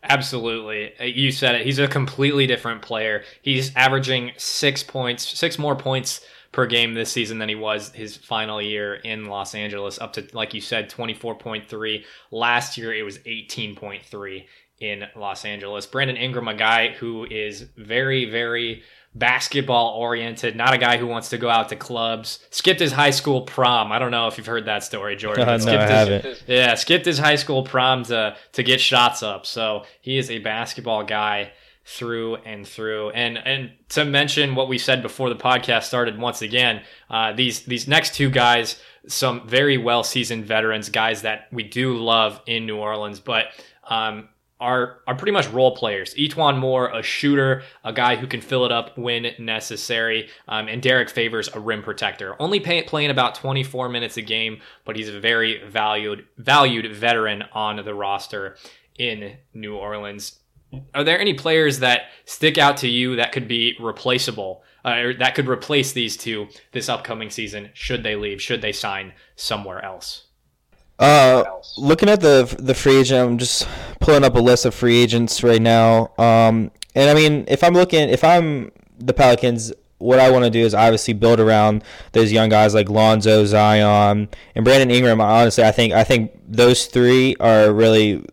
Absolutely. 0.04 0.94
You 1.00 1.32
said 1.32 1.56
it. 1.56 1.66
He's 1.66 1.80
a 1.80 1.88
completely 1.88 2.46
different 2.46 2.84
player. 2.84 3.24
He's 3.42 3.76
averaging 3.76 4.34
six 4.38 4.84
points, 4.84 5.28
six 5.28 5.58
more 5.58 5.76
points 5.76 6.22
per 6.56 6.66
game 6.66 6.94
this 6.94 7.12
season 7.12 7.38
than 7.38 7.50
he 7.50 7.56
was 7.56 7.92
his 7.92 8.16
final 8.16 8.62
year 8.62 8.96
in 8.96 9.26
Los 9.26 9.54
Angeles, 9.54 10.00
up 10.00 10.14
to, 10.14 10.26
like 10.32 10.54
you 10.54 10.62
said, 10.62 10.90
24.3. 10.90 12.06
Last 12.32 12.78
year, 12.78 12.94
it 12.94 13.04
was 13.04 13.18
18.3 13.20 14.46
in 14.80 15.04
Los 15.18 15.44
Angeles. 15.44 15.86
Brandon 15.86 16.16
Ingram, 16.16 16.48
a 16.48 16.54
guy 16.54 16.94
who 16.94 17.26
is 17.26 17.66
very, 17.76 18.24
very 18.24 18.84
basketball 19.14 19.96
oriented, 19.96 20.56
not 20.56 20.74
a 20.74 20.78
guy 20.78 20.96
who 20.96 21.08
wants 21.08 21.28
to 21.30 21.38
go 21.38 21.50
out 21.50 21.68
to 21.70 21.76
clubs. 21.76 22.40
Skipped 22.52 22.80
his 22.80 22.94
high 22.94 23.12
school 23.12 23.42
prom. 23.42 23.92
I 23.92 24.00
don't 24.00 24.12
know 24.12 24.28
if 24.28 24.38
you've 24.38 24.48
heard 24.48 24.66
that 24.66 24.84
story, 24.86 25.18
Jordan. 25.18 25.46
No, 25.66 25.78
I 25.78 25.88
haven't. 25.88 26.44
Yeah, 26.48 26.76
skipped 26.76 27.06
his 27.06 27.20
high 27.20 27.36
school 27.36 27.64
prom 27.64 28.04
to 28.06 28.38
to 28.54 28.64
get 28.64 28.80
shots 28.80 29.24
up. 29.24 29.46
So 29.46 29.84
he 30.00 30.18
is 30.18 30.32
a 30.32 30.40
basketball 30.40 31.04
guy 31.04 31.52
through 31.86 32.38
and 32.38 32.68
through. 32.68 33.12
And 33.12 33.38
and 33.38 33.72
to 33.90 34.04
mention 34.04 34.56
what 34.56 34.68
we 34.68 34.78
said 34.78 35.02
before 35.02 35.30
the 35.30 35.36
podcast 35.36 35.84
started 35.84 36.18
once 36.18 36.42
again, 36.42 36.82
uh, 37.10 37.34
these 37.34 37.62
these 37.62 37.88
next 37.88 38.16
two 38.16 38.30
guys, 38.30 38.82
some 39.08 39.48
very 39.48 39.78
well 39.78 40.04
seasoned 40.04 40.46
veterans, 40.46 40.90
guys 40.90 41.22
that 41.22 41.48
we 41.52 41.64
do 41.64 41.98
love 41.98 42.42
in 42.48 42.66
New 42.66 42.78
Orleans, 42.78 43.20
but 43.20 43.48
um, 43.88 44.30
are 44.60 45.02
are 45.06 45.16
pretty 45.16 45.32
much 45.32 45.48
role 45.50 45.76
players. 45.76 46.16
E'Twaun 46.16 46.58
Moore, 46.58 46.90
a 46.90 47.04
shooter, 47.04 47.62
a 47.84 47.94
guy 47.94 48.16
who 48.16 48.26
can 48.26 48.42
fill 48.42 48.66
it 48.66 48.72
up 48.72 48.98
when 48.98 49.28
necessary, 49.38 50.30
um, 50.48 50.68
and 50.68 50.82
Derrick 50.82 51.10
Favors, 51.10 51.50
a 51.54 51.60
rim 51.60 51.84
protector. 51.84 52.36
Only 52.42 52.60
pay, 52.60 52.82
playing 52.82 53.12
about 53.12 53.36
24 53.36 53.90
minutes 53.90 54.18
a 54.18 54.24
game, 54.24 54.60
but 54.86 54.96
he's 54.96 55.10
a 55.10 55.20
very 55.20 55.64
valued 55.68 56.26
valued 56.38 56.96
veteran 56.96 57.44
on 57.54 57.76
the 57.86 57.94
roster 57.94 58.58
in 58.98 59.38
New 59.54 59.76
Orleans. 59.76 60.40
Are 60.94 61.04
there 61.04 61.20
any 61.20 61.34
players 61.34 61.80
that 61.80 62.04
stick 62.26 62.58
out 62.58 62.78
to 62.78 62.88
you 62.88 63.16
that 63.18 63.32
could 63.32 63.48
be 63.48 63.76
replaceable, 63.80 64.64
uh, 64.84 65.14
that 65.20 65.36
could 65.36 65.48
replace 65.48 65.92
these 65.94 66.18
two 66.18 66.48
this 66.72 66.90
upcoming 66.90 67.30
season? 67.30 67.70
Should 67.74 68.04
they 68.04 68.16
leave? 68.16 68.42
Should 68.42 68.62
they 68.62 68.72
sign 68.72 69.14
somewhere 69.36 69.84
else? 69.84 70.28
Uh, 70.98 71.44
looking 71.78 72.10
at 72.10 72.22
the 72.22 72.56
the 72.60 72.74
free 72.74 72.98
agent, 72.98 73.30
I'm 73.30 73.38
just 73.38 73.68
pulling 74.00 74.24
up 74.24 74.36
a 74.36 74.40
list 74.40 74.66
of 74.66 74.74
free 74.74 74.98
agents 74.98 75.44
right 75.44 75.62
now. 75.62 76.14
Um, 76.18 76.72
and 76.96 77.10
I 77.10 77.14
mean, 77.14 77.46
if 77.48 77.64
I'm 77.64 77.74
looking, 77.74 78.08
if 78.10 78.24
I'm 78.24 78.72
the 78.98 79.14
Pelicans, 79.14 79.74
what 79.98 80.20
I 80.20 80.32
want 80.32 80.46
to 80.46 80.50
do 80.50 80.60
is 80.60 80.74
obviously 80.74 81.14
build 81.14 81.40
around 81.40 81.84
those 82.14 82.32
young 82.32 82.50
guys 82.50 82.74
like 82.74 82.90
Lonzo, 82.90 83.46
Zion, 83.46 84.30
and 84.56 84.66
Brandon 84.66 84.92
Ingram. 84.92 85.20
Honestly, 85.20 85.64
I 85.64 85.72
think 85.72 85.94
I 85.94 86.04
think 86.04 86.32
those 86.48 86.86
three 86.86 87.36
are 87.40 87.74
really 87.74 88.26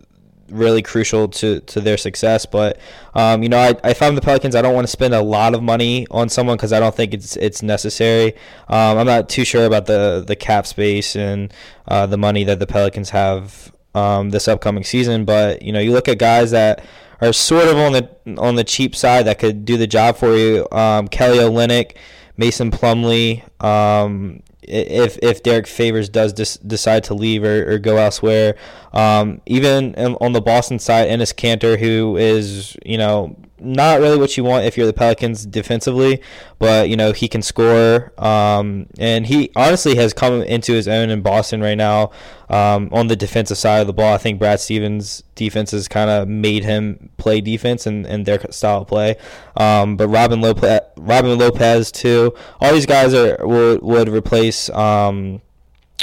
really 0.53 0.83
crucial 0.83 1.29
to, 1.29 1.61
to 1.61 1.81
their 1.81 1.97
success. 1.97 2.47
But 2.47 2.79
um, 3.15 3.43
you 3.43 3.49
know, 3.49 3.59
I, 3.59 3.75
I 3.83 3.95
found 3.95 4.17
the 4.17 4.21
Pelicans. 4.21 4.55
I 4.55 4.63
don't 4.63 4.75
want 4.75 4.87
to 4.87 4.91
spend 4.91 5.15
a 5.15 5.23
lot 5.23 5.55
of 5.55 5.63
money 5.63 6.07
on 6.11 6.29
someone 6.29 6.57
because 6.57 6.73
I 6.73 6.81
don't 6.81 6.95
think 6.95 7.15
it's 7.15 7.37
it's 7.37 7.63
necessary. 7.63 8.35
Um, 8.69 8.99
I'm 8.99 9.07
not 9.07 9.29
too 9.29 9.45
sure 9.45 9.65
about 9.67 9.87
the 9.87 10.25
the 10.27 10.37
cap 10.37 10.67
space 10.67 11.17
and 11.17 11.53
uh, 11.89 12.07
the 12.07 12.19
money 12.19 12.45
that 12.45 12.59
the 12.59 12.67
Pelicans 12.67 13.11
have 13.11 13.73
um, 13.95 14.31
this 14.31 14.49
upcoming 14.49 14.85
season. 14.85 15.25
But 15.25 15.63
you 15.63 15.73
know, 15.73 15.81
you 15.81 15.93
look 15.93 16.09
at 16.09 16.19
guys 16.19 16.51
that 16.53 16.85
are 17.21 17.33
sort 17.33 17.69
of 17.69 17.77
on 17.77 17.93
the 17.93 18.09
on 18.39 18.57
the 18.57 18.65
cheap 18.65 18.97
side 18.97 19.27
that 19.27 19.39
could 19.39 19.65
do 19.65 19.77
the 19.77 19.87
job 19.87 20.17
for 20.17 20.37
you. 20.37 20.67
Um, 20.73 21.09
Kelly 21.09 21.39
Olynyk, 21.39 21.97
Mason 22.37 22.71
Plumlee, 22.71 23.43
Um, 23.63 24.43
if 24.63 25.19
if 25.23 25.43
Derrick 25.43 25.67
Favors 25.67 26.09
does 26.09 26.33
dis- 26.33 26.57
decide 26.59 27.05
to 27.05 27.15
leave 27.15 27.45
or, 27.45 27.73
or 27.73 27.79
go 27.79 27.97
elsewhere, 27.97 28.55
um, 28.93 29.41
even 29.47 29.95
on 29.97 30.33
the 30.33 30.41
Boston 30.41 30.79
side, 30.79 31.09
Enes 31.09 31.35
Kanter, 31.35 31.79
who 31.79 32.17
is 32.17 32.77
you 32.85 32.99
know 32.99 33.37
not 33.65 34.01
really 34.01 34.19
what 34.19 34.37
you 34.37 34.45
want 34.45 34.65
if 34.65 34.77
you're 34.77 34.87
the 34.87 34.93
Pelicans 34.93 35.47
defensively, 35.47 36.21
but 36.59 36.89
you 36.89 36.97
know 36.97 37.13
he 37.13 37.29
can 37.29 37.43
score, 37.43 38.13
um, 38.23 38.87
and 38.99 39.27
he 39.27 39.51
honestly 39.57 39.97
has 39.97 40.13
come 40.13 40.43
into 40.43 40.73
his 40.73 40.89
own 40.89 41.11
in 41.11 41.23
Boston 41.23 41.61
right 41.61 41.77
now 41.77 42.11
um, 42.49 42.89
on 42.93 43.07
the 43.07 43.17
defensive 43.17 43.59
side 43.59 43.81
of 43.81 43.87
the 43.87 43.93
ball. 43.93 44.15
I 44.15 44.19
think 44.19 44.39
Brad 44.39 44.61
Stevens' 44.61 45.23
defense 45.35 45.71
has 45.71 45.89
kind 45.89 46.11
of 46.11 46.29
made 46.29 46.65
him 46.65 47.11
play 47.17 47.41
defense 47.41 47.87
and, 47.87 48.07
and 48.07 48.27
their 48.27 48.41
style 48.51 48.83
of 48.83 48.89
play. 48.89 49.17
Um, 49.57 49.97
but 49.97 50.09
Robin 50.09 50.41
Lopez, 50.41 50.81
Robin 50.97 51.39
Lopez 51.39 51.91
too. 51.93 52.35
All 52.61 52.73
these 52.73 52.87
guys 52.87 53.15
are 53.15 53.39
would, 53.47 53.83
would 53.83 54.09
replace. 54.09 54.69
Um, 54.71 55.41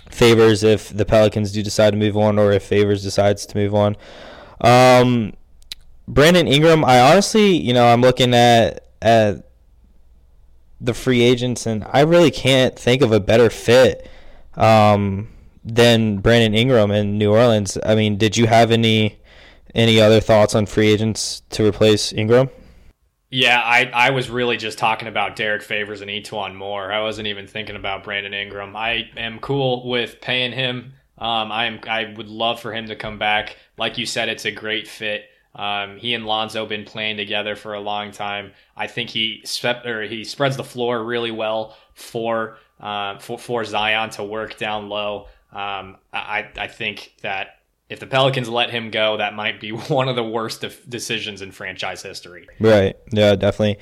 favors 0.10 0.64
if 0.64 0.90
the 0.90 1.06
Pelicans 1.06 1.52
do 1.52 1.62
decide 1.62 1.92
to 1.92 1.98
move 1.98 2.18
on 2.18 2.40
or 2.40 2.52
if 2.52 2.64
Favors 2.64 3.04
decides 3.04 3.46
to 3.46 3.58
move 3.58 3.76
on. 3.76 3.96
Um, 4.62 5.34
Brandon 6.10 6.48
Ingram, 6.48 6.84
I 6.84 7.00
honestly, 7.00 7.56
you 7.56 7.72
know, 7.72 7.86
I'm 7.86 8.02
looking 8.02 8.34
at 8.34 8.88
at 9.00 9.46
the 10.82 10.96
free 10.96 11.22
agents, 11.22 11.68
and 11.68 11.86
I 11.92 12.02
really 12.02 12.32
can't 12.32 12.78
think 12.78 13.04
of 13.04 13.12
a 13.12 13.20
better 13.20 13.52
fit 13.52 14.10
um, 14.56 15.30
than 15.64 16.18
Brandon 16.18 16.56
Ingram 16.56 16.90
in 16.90 17.20
New 17.20 17.32
Orleans. 17.32 17.78
I 17.86 17.94
mean, 17.94 18.18
did 18.18 18.36
you 18.36 18.48
have 18.48 18.72
any 18.72 19.20
any 19.76 20.02
other 20.02 20.20
thoughts 20.20 20.56
on 20.56 20.66
free 20.66 20.88
agents 20.88 21.44
to 21.52 21.64
replace 21.64 22.12
Ingram? 22.12 22.50
Yeah, 23.30 23.62
I, 23.64 23.92
I 23.94 24.10
was 24.10 24.32
really 24.32 24.58
just 24.58 24.80
talking 24.80 25.08
about 25.08 25.36
Derrick 25.36 25.62
Favors 25.62 26.02
and 26.02 26.10
E'Twaun 26.10 26.56
Moore. 26.56 26.92
I 26.92 27.02
wasn't 27.02 27.28
even 27.28 27.46
thinking 27.46 27.76
about 27.76 28.04
Brandon 28.04 28.34
Ingram. 28.34 28.76
I 28.76 29.12
am 29.16 29.38
cool 29.38 29.88
with 29.88 30.20
paying 30.22 30.54
him. 30.54 30.94
Um, 31.20 31.52
I 31.52 31.66
am 31.66 31.80
I 31.88 32.12
would 32.18 32.30
love 32.30 32.60
for 32.60 32.74
him 32.74 32.88
to 32.88 32.96
come 32.96 33.20
back. 33.20 33.58
Like 33.78 34.00
you 34.00 34.08
said, 34.08 34.30
it's 34.30 34.46
a 34.46 34.52
great 34.52 34.88
fit. 34.88 35.26
Um, 35.60 35.98
he 35.98 36.14
and 36.14 36.26
Lonzo 36.26 36.66
been 36.66 36.86
playing 36.86 37.18
together 37.18 37.54
for 37.58 37.74
a 37.74 37.82
long 37.82 38.12
time. 38.12 38.54
I 38.78 38.88
think 38.88 39.10
he 39.10 39.42
spe- 39.44 39.86
or 39.86 40.04
he 40.04 40.24
spreads 40.24 40.56
the 40.56 40.64
floor 40.64 41.04
really 41.04 41.32
well 41.32 41.76
for 41.94 42.58
uh, 42.80 43.20
for, 43.20 43.38
for 43.38 43.66
Zion 43.66 44.10
to 44.12 44.24
work 44.24 44.58
down 44.58 44.88
low. 44.88 45.28
Um, 45.52 45.98
I 46.14 46.48
I 46.58 46.68
think 46.68 47.14
that 47.24 47.58
if 47.90 48.00
the 48.00 48.08
Pelicans 48.08 48.48
let 48.48 48.70
him 48.70 48.90
go, 48.90 49.18
that 49.18 49.34
might 49.34 49.60
be 49.60 49.72
one 49.72 50.08
of 50.08 50.16
the 50.16 50.24
worst 50.24 50.62
de- 50.62 50.70
decisions 50.88 51.42
in 51.42 51.52
franchise 51.52 52.04
history. 52.04 52.48
Right. 52.62 52.96
Yeah, 53.12 53.36
definitely. 53.36 53.80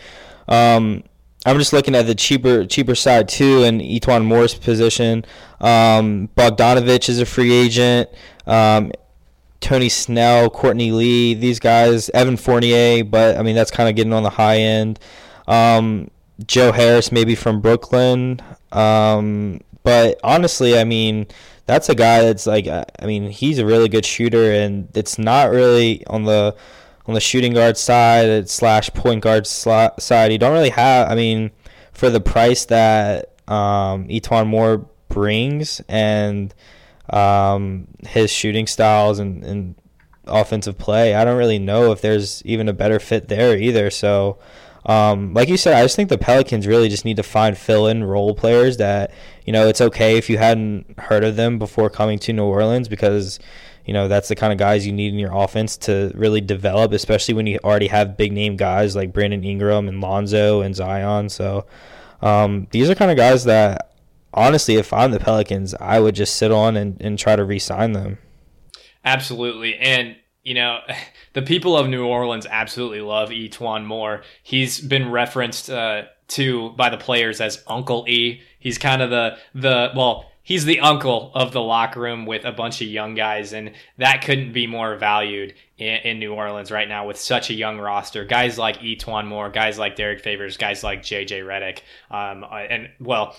Um, 0.48 1.04
I'm 1.46 1.60
just 1.60 1.74
looking 1.74 1.94
at 1.94 2.08
the 2.08 2.16
cheaper 2.16 2.66
cheaper 2.66 2.96
side 2.96 3.30
too, 3.30 3.62
and 3.62 3.82
E'Twaun 3.82 4.26
Moore's 4.26 4.56
position. 4.56 5.26
Um, 5.62 6.30
Bogdanovic 6.36 7.08
is 7.08 7.20
a 7.20 7.26
free 7.28 7.54
agent. 7.54 8.10
Um, 8.48 8.92
Tony 9.60 9.90
Snell, 9.90 10.50
Courtney 10.50 10.92
Lee, 10.92 11.34
these 11.34 11.60
guys, 11.60 12.10
Evan 12.10 12.38
Fournier, 12.38 13.04
but 13.04 13.38
I 13.38 13.44
mean 13.44 13.56
that's 13.56 13.72
kind 13.72 13.90
of 13.90 13.96
getting 13.96 14.14
on 14.14 14.24
the 14.24 14.30
high 14.30 14.58
end. 14.58 15.00
Um, 15.48 16.12
Joe 16.46 16.72
Harris, 16.72 17.12
maybe 17.12 17.36
from 17.36 17.62
Brooklyn, 17.62 18.42
um, 18.72 19.62
but 19.84 20.20
honestly, 20.24 20.78
I 20.78 20.84
mean 20.84 21.28
that's 21.66 21.90
a 21.90 21.96
guy 21.96 22.22
that's 22.22 22.46
like, 22.46 22.68
I 22.68 23.06
mean 23.06 23.30
he's 23.30 23.60
a 23.60 23.66
really 23.66 23.90
good 23.90 24.06
shooter, 24.06 24.52
and 24.52 24.90
it's 24.96 25.18
not 25.18 25.50
really 25.50 26.06
on 26.08 26.24
the 26.24 26.56
on 27.08 27.14
the 27.14 27.22
shooting 27.22 27.54
guard 27.54 27.78
side 27.78 28.50
slash 28.50 28.94
point 28.94 29.22
guard 29.22 29.48
side. 29.48 30.32
You 30.32 30.38
don't 30.38 30.54
really 30.54 30.70
have, 30.70 31.10
I 31.10 31.16
mean, 31.16 31.52
for 31.94 32.10
the 32.10 32.20
price 32.20 32.66
that 32.66 33.32
um, 33.48 34.08
E'Twaun 34.10 34.48
Moore 34.48 34.86
brings 35.10 35.82
and 35.88 36.54
um, 37.10 37.88
his 38.06 38.32
shooting 38.32 38.68
styles 38.68 39.20
and, 39.20 39.44
and 39.44 39.76
offensive 40.26 40.78
play. 40.78 41.16
I 41.16 41.24
don't 41.26 41.38
really 41.38 41.60
know 41.60 41.92
if 41.92 42.02
there's 42.02 42.44
even 42.46 42.68
a 42.70 42.74
better 42.74 43.00
fit 43.00 43.28
there 43.28 43.58
either. 43.58 43.90
So, 43.90 44.38
um, 44.86 45.34
like 45.34 45.50
you 45.50 45.58
said, 45.58 45.74
I 45.74 45.84
just 45.84 45.96
think 45.96 46.10
the 46.10 46.18
Pelicans 46.18 46.66
really 46.68 46.90
just 46.90 47.06
need 47.06 47.18
to 47.18 47.24
find 47.24 47.58
fill 47.58 47.88
in 47.88 48.04
role 48.04 48.34
players 48.34 48.78
that, 48.78 49.12
you 49.46 49.54
know, 49.54 49.68
it's 49.68 49.82
okay 49.82 50.18
if 50.18 50.30
you 50.30 50.38
hadn't 50.38 51.00
heard 51.00 51.24
of 51.24 51.36
them 51.36 51.60
before 51.60 51.90
coming 51.90 52.20
to 52.20 52.34
New 52.34 52.46
Orleans 52.46 52.88
because, 52.88 53.40
you 53.86 53.94
know, 53.94 54.08
that's 54.08 54.30
the 54.30 54.36
kind 54.36 54.54
of 54.54 54.60
guys 54.60 54.86
you 54.86 54.94
need 54.94 55.14
in 55.14 55.20
your 55.20 55.34
offense 55.34 55.78
to 55.78 56.12
really 56.16 56.42
develop, 56.42 56.94
especially 56.94 57.34
when 57.34 57.48
you 57.48 57.60
already 57.64 57.88
have 57.88 58.18
big 58.18 58.32
name 58.32 58.56
guys 58.56 58.96
like 58.96 59.14
Brandon 59.14 59.44
Ingram 59.44 59.88
and 59.88 60.00
Lonzo 60.00 60.62
and 60.62 60.76
Zion. 60.76 61.30
So, 61.30 61.66
um, 62.22 62.68
these 62.72 62.90
are 62.90 62.96
kind 62.96 63.12
of 63.12 63.18
guys 63.18 63.44
that 63.44 63.97
honestly, 64.38 64.76
if 64.76 64.94
I'm 64.94 65.12
the 65.12 65.20
Pelicans, 65.20 65.74
I 65.76 66.00
would 66.00 66.16
just 66.16 66.36
sit 66.36 66.52
on 66.52 66.78
and, 66.78 66.96
and 67.02 67.18
try 67.18 67.36
to 67.36 67.44
re 67.44 67.60
sign 67.60 67.92
them. 67.92 68.20
Absolutely. 69.04 69.76
And, 69.78 70.16
you 70.44 70.54
know, 70.54 70.80
the 71.34 71.42
people 71.42 71.76
of 71.76 71.90
New 71.90 72.06
Orleans 72.06 72.46
absolutely 72.50 73.02
love 73.02 73.30
E'Twaun 73.30 73.86
Moore. 73.86 74.22
He's 74.44 74.80
been 74.80 75.12
referenced 75.12 75.70
uh, 75.70 76.04
to 76.30 76.70
by 76.72 76.90
the 76.90 76.98
players 76.98 77.42
as 77.42 77.64
Uncle 77.68 78.06
E. 78.08 78.42
He's 78.60 78.78
kind 78.78 79.02
of 79.02 79.10
the, 79.10 79.38
the, 79.56 79.92
well, 79.96 80.30
he's 80.48 80.64
the 80.64 80.80
uncle 80.80 81.30
of 81.36 81.52
the 81.52 81.62
locker 81.62 82.00
room 82.00 82.26
with 82.26 82.46
a 82.46 82.54
bunch 82.54 82.82
of 82.82 82.88
young 82.88 83.16
guys, 83.16 83.52
and 83.52 83.74
that 83.98 84.24
couldn't 84.24 84.54
be 84.54 84.66
more 84.66 84.96
valued 84.96 85.54
in, 85.78 85.96
in, 86.06 86.20
New 86.20 86.34
Orleans 86.34 86.72
right 86.72 86.88
now 86.88 87.06
with 87.06 87.18
such 87.18 87.50
a 87.50 87.54
young 87.54 87.80
roster. 87.80 88.24
Guys 88.24 88.58
like 88.58 88.78
E'Twaun 88.78 89.28
Moore, 89.28 89.50
guys 89.50 89.78
like 89.78 89.98
Derrick 89.98 90.22
Favors, 90.22 90.56
guys 90.56 90.86
like 90.86 91.02
JJ 91.02 91.44
Redick, 91.44 91.80
um, 92.10 92.46
and 92.50 92.90
well, 93.02 93.36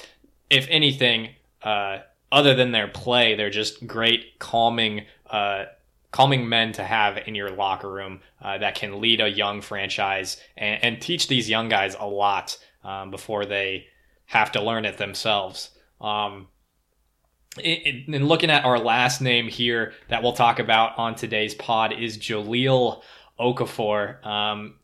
if 0.50 0.66
anything, 0.70 1.30
uh, 1.62 1.98
other 2.30 2.54
than 2.54 2.72
their 2.72 2.88
play, 2.88 3.34
they're 3.34 3.50
just 3.50 3.86
great 3.86 4.38
calming, 4.38 5.06
uh, 5.30 5.64
calming 6.10 6.48
men 6.48 6.72
to 6.72 6.84
have 6.84 7.18
in 7.26 7.34
your 7.34 7.50
locker 7.50 7.90
room 7.90 8.20
uh, 8.42 8.58
that 8.58 8.74
can 8.74 9.00
lead 9.00 9.20
a 9.20 9.28
young 9.28 9.60
franchise 9.60 10.38
and, 10.56 10.82
and 10.84 11.02
teach 11.02 11.28
these 11.28 11.48
young 11.48 11.68
guys 11.68 11.96
a 11.98 12.06
lot 12.06 12.58
um, 12.84 13.10
before 13.10 13.44
they 13.44 13.86
have 14.26 14.52
to 14.52 14.62
learn 14.62 14.84
it 14.84 14.98
themselves. 14.98 15.70
Um, 16.00 16.48
in 17.58 18.26
looking 18.26 18.50
at 18.50 18.64
our 18.64 18.78
last 18.78 19.20
name 19.20 19.48
here 19.48 19.94
that 20.08 20.22
we'll 20.22 20.32
talk 20.32 20.58
about 20.58 20.96
on 20.98 21.14
today's 21.14 21.54
pod 21.54 21.92
is 21.92 22.18
Jahlil 22.18 23.02
Okafor. 23.40 24.24
Um, 24.24 24.74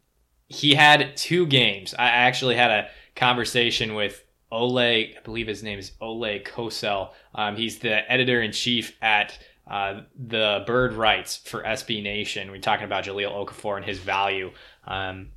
he 0.49 0.75
had 0.75 1.16
two 1.16 1.47
games. 1.47 1.94
I 1.94 2.06
actually 2.06 2.56
had 2.56 2.71
a 2.71 2.88
conversation 3.14 3.94
with 3.94 4.25
Oleh, 4.52 5.16
I 5.16 5.20
believe 5.22 5.46
his 5.46 5.62
name 5.62 5.78
is 5.78 5.92
Oleh 6.00 6.44
Kosel. 6.44 7.10
Um, 7.34 7.56
he's 7.56 7.78
the 7.78 8.10
editor 8.10 8.40
in 8.40 8.52
chief 8.52 8.96
at 9.02 9.38
uh, 9.66 10.02
the 10.16 10.62
Bird 10.66 10.92
Writes 10.92 11.36
for 11.36 11.62
SB 11.62 12.02
Nation. 12.02 12.50
We're 12.50 12.60
talking 12.60 12.84
about 12.84 13.04
Jahlil 13.04 13.32
Okafor 13.32 13.76
and 13.76 13.84
his 13.84 13.98
value 13.98 14.52
um, 14.86 15.28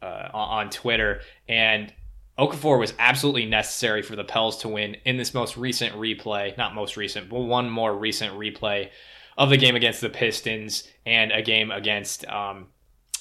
uh, 0.00 0.28
on 0.32 0.70
Twitter. 0.70 1.22
And 1.48 1.92
Okafor 2.38 2.78
was 2.78 2.94
absolutely 2.98 3.46
necessary 3.46 4.02
for 4.02 4.16
the 4.16 4.24
Pels 4.24 4.58
to 4.58 4.68
win 4.68 4.96
in 5.04 5.16
this 5.16 5.34
most 5.34 5.56
recent 5.56 5.94
replay. 5.94 6.56
Not 6.56 6.74
most 6.74 6.96
recent, 6.96 7.28
but 7.28 7.40
one 7.40 7.68
more 7.68 7.94
recent 7.94 8.34
replay 8.34 8.90
of 9.36 9.50
the 9.50 9.56
game 9.56 9.76
against 9.76 10.00
the 10.00 10.08
Pistons 10.08 10.88
and 11.04 11.32
a 11.32 11.42
game 11.42 11.70
against 11.70 12.24
um, 12.26 12.68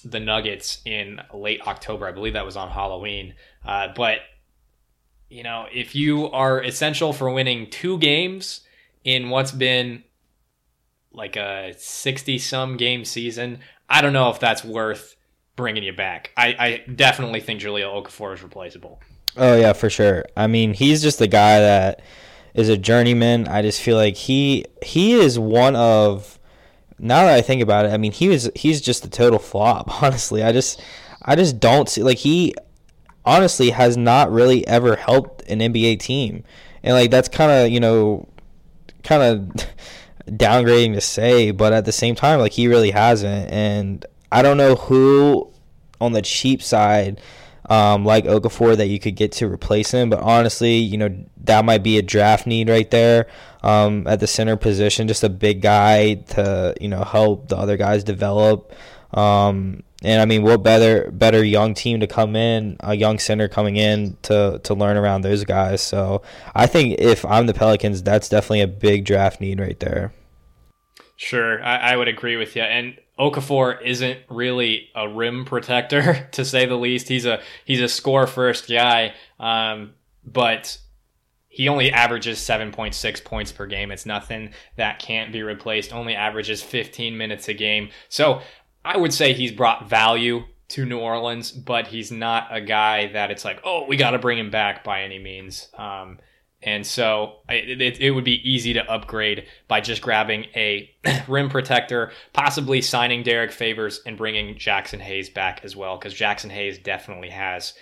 the 0.06 0.20
Nuggets 0.20 0.82
in 0.86 1.20
late 1.34 1.62
October. 1.68 2.08
I 2.08 2.12
believe 2.12 2.34
that 2.34 2.46
was 2.46 2.58
on 2.58 2.70
Halloween. 2.70 3.34
Uh, 3.66 3.90
but 3.96 4.20
you 5.30 5.44
know, 5.44 5.68
if 5.72 5.96
you 5.96 6.30
are 6.32 6.62
essential 6.62 7.14
for 7.14 7.30
winning 7.30 7.70
two 7.70 7.98
games 8.00 8.62
in 9.04 9.30
what's 9.30 9.52
been 9.52 10.04
like 11.12 11.36
a 11.36 11.74
60 11.78 12.38
some 12.40 12.78
game 12.78 13.06
season, 13.06 13.60
I 13.90 14.02
don't 14.02 14.14
know 14.14 14.30
if 14.30 14.40
that's 14.40 14.64
worth 14.64 15.16
bringing 15.56 15.84
you 15.84 15.94
back. 15.94 16.32
I, 16.36 16.48
I 16.88 16.92
definitely 16.92 17.42
think 17.42 17.62
Jahlil 17.62 18.04
Okafor 18.04 18.34
is 18.34 18.44
replaceable. 18.44 19.00
Oh 19.38 19.56
yeah, 19.56 19.74
for 19.74 19.90
sure. 19.90 20.26
I 20.36 20.48
mean, 20.48 20.74
he's 20.74 21.02
just 21.02 21.20
the 21.20 21.28
guy 21.28 21.60
that 21.60 22.02
is 22.54 22.70
a 22.70 22.78
journeyman. 22.78 23.48
I 23.48 23.62
just 23.62 23.82
feel 23.82 23.96
like 23.96 24.16
he 24.16 24.66
he 24.82 25.14
is 25.14 25.38
one 25.38 25.76
of 25.76 26.40
now 26.98 27.26
that 27.26 27.36
I 27.36 27.42
think 27.42 27.62
about 27.62 27.86
it, 27.86 27.94
I 27.94 27.98
mean, 27.98 28.12
he 28.12 28.28
was 28.28 28.50
he's 28.56 28.82
just 28.82 29.06
a 29.06 29.10
total 29.10 29.40
flop, 29.40 30.02
honestly. 30.04 30.44
I 30.44 30.52
just 30.52 30.82
I 31.22 31.36
just 31.36 31.60
don't 31.60 31.88
see 31.88 32.04
like 32.04 32.18
he 32.18 32.56
honestly 33.30 33.70
has 33.70 33.96
not 33.96 34.32
really 34.32 34.68
ever 34.68 34.96
helped 34.96 35.48
an 35.48 35.60
NBA 35.60 36.00
team. 36.00 36.44
And 36.82 36.96
like 36.96 37.12
that's 37.12 37.30
kind 37.30 37.52
of, 37.52 37.70
you 37.70 37.80
know, 37.80 38.28
kind 39.04 39.22
of 39.22 39.66
downgrading 40.26 40.96
to 40.96 41.02
say, 41.02 41.52
but 41.52 41.72
at 41.72 41.86
the 41.86 41.92
same 41.92 42.16
time 42.16 42.40
like 42.40 42.54
he 42.54 42.68
really 42.68 42.92
hasn't 42.92 43.52
and 43.52 44.06
I 44.32 44.42
don't 44.42 44.58
know 44.58 44.76
who 44.76 45.52
on 46.02 46.14
the 46.14 46.22
cheap 46.22 46.62
side 46.64 47.22
um, 47.70 48.04
like 48.04 48.26
Okafor 48.26 48.76
that 48.78 48.88
you 48.88 49.00
could 49.00 49.16
get 49.16 49.32
to 49.34 49.48
replace 49.48 49.92
him. 49.92 50.10
But 50.10 50.20
honestly, 50.22 50.78
you 50.78 50.98
know, 50.98 51.16
that 51.44 51.66
might 51.66 51.84
be 51.84 52.00
a 52.00 52.02
draft 52.02 52.48
need 52.48 52.68
right 52.68 52.90
there 52.90 53.28
um, 53.62 54.08
at 54.08 54.20
the 54.20 54.28
center 54.28 54.58
position. 54.58 55.08
Just 55.08 55.24
a 55.24 55.30
big 55.30 55.62
guy 55.62 56.16
to, 56.16 56.74
you 56.82 56.88
know, 56.88 57.04
help 57.04 57.50
the 57.50 57.58
other 57.58 57.78
guys 57.78 58.04
develop. 58.04 58.74
Um, 59.14 59.84
and 60.04 60.22
I 60.22 60.26
mean, 60.26 60.44
what 60.44 60.64
better 60.64 61.12
better 61.12 61.44
young 61.44 61.74
team 61.74 62.00
to 62.00 62.08
come 62.08 62.36
in, 62.36 62.78
a 62.80 62.96
young 62.96 63.20
center 63.20 63.48
coming 63.48 63.76
in 63.76 64.18
to 64.24 64.60
to 64.64 64.74
learn 64.74 64.98
around 64.98 65.22
those 65.22 65.44
guys. 65.44 65.82
So 65.82 66.22
I 66.56 66.68
think 66.68 67.00
if 67.00 67.26
I'm 67.26 67.48
the 67.48 67.54
Pelicans, 67.54 68.02
that's 68.02 68.30
definitely 68.30 68.62
a 68.62 68.68
big 68.68 69.06
draft 69.06 69.42
need 69.42 69.60
right 69.60 69.80
there. 69.80 70.14
Sure, 71.18 71.62
I, 71.62 71.92
I 71.92 71.96
would 71.98 72.08
agree 72.08 72.38
with 72.38 72.56
you. 72.56 72.62
And 72.62 72.98
Okafor 73.20 73.82
isn't 73.82 74.20
really 74.30 74.88
a 74.96 75.10
rim 75.10 75.44
protector 75.44 76.30
to 76.32 76.46
say 76.46 76.66
the 76.66 76.78
least. 76.78 77.10
He's 77.10 77.26
a 77.26 77.42
he's 77.66 77.82
a 77.82 77.90
score 77.90 78.26
first 78.26 78.70
guy, 78.70 79.14
um, 79.38 79.96
but 80.24 80.78
he 81.50 81.68
only 81.68 81.92
averages 81.92 82.38
7.6 82.38 83.24
points 83.26 83.52
per 83.52 83.66
game. 83.66 83.92
It's 83.92 84.06
nothing 84.06 84.54
that 84.78 85.00
can't 85.00 85.34
be 85.34 85.42
replaced. 85.42 85.92
Only 85.92 86.16
averages 86.16 86.62
15 86.62 87.18
minutes 87.18 87.50
a 87.50 87.54
game. 87.54 87.90
So 88.08 88.42
I 88.84 88.98
would 88.98 89.14
say 89.14 89.34
he's 89.34 89.52
brought 89.52 89.90
value 89.90 90.44
to 90.70 90.86
New 90.86 91.00
Orleans, 91.00 91.52
but 91.52 91.88
he's 91.88 92.12
not 92.12 92.48
a 92.52 92.62
guy 92.62 93.08
that 93.14 93.32
it's 93.32 93.44
like, 93.44 93.60
oh, 93.64 93.86
we 93.88 93.98
got 93.98 94.12
to 94.12 94.20
bring 94.20 94.38
him 94.38 94.52
back 94.52 94.84
by 94.84 95.02
any 95.02 95.20
means. 95.20 95.68
Um, 95.78 96.20
and 96.62 96.86
so 96.86 97.38
it, 97.48 98.00
it, 98.02 98.12
would 98.12 98.26
be 98.26 98.50
easy 98.50 98.74
to 98.74 98.92
upgrade 98.92 99.46
by 99.70 99.80
just 99.80 100.02
grabbing 100.02 100.46
a 100.56 100.90
rim 101.28 101.50
protector, 101.50 102.12
possibly 102.34 102.82
signing 102.82 103.24
Derrick 103.24 103.52
Favors 103.52 104.02
and 104.06 104.18
bringing 104.18 104.56
Jaxson 104.56 105.00
Hayes 105.00 105.30
back 105.30 105.62
as 105.64 105.76
well, 105.76 105.98
because 105.98 106.14
Jaxson 106.14 106.50
Hayes 106.50 106.78
definitely 106.78 107.30
has 107.30 107.74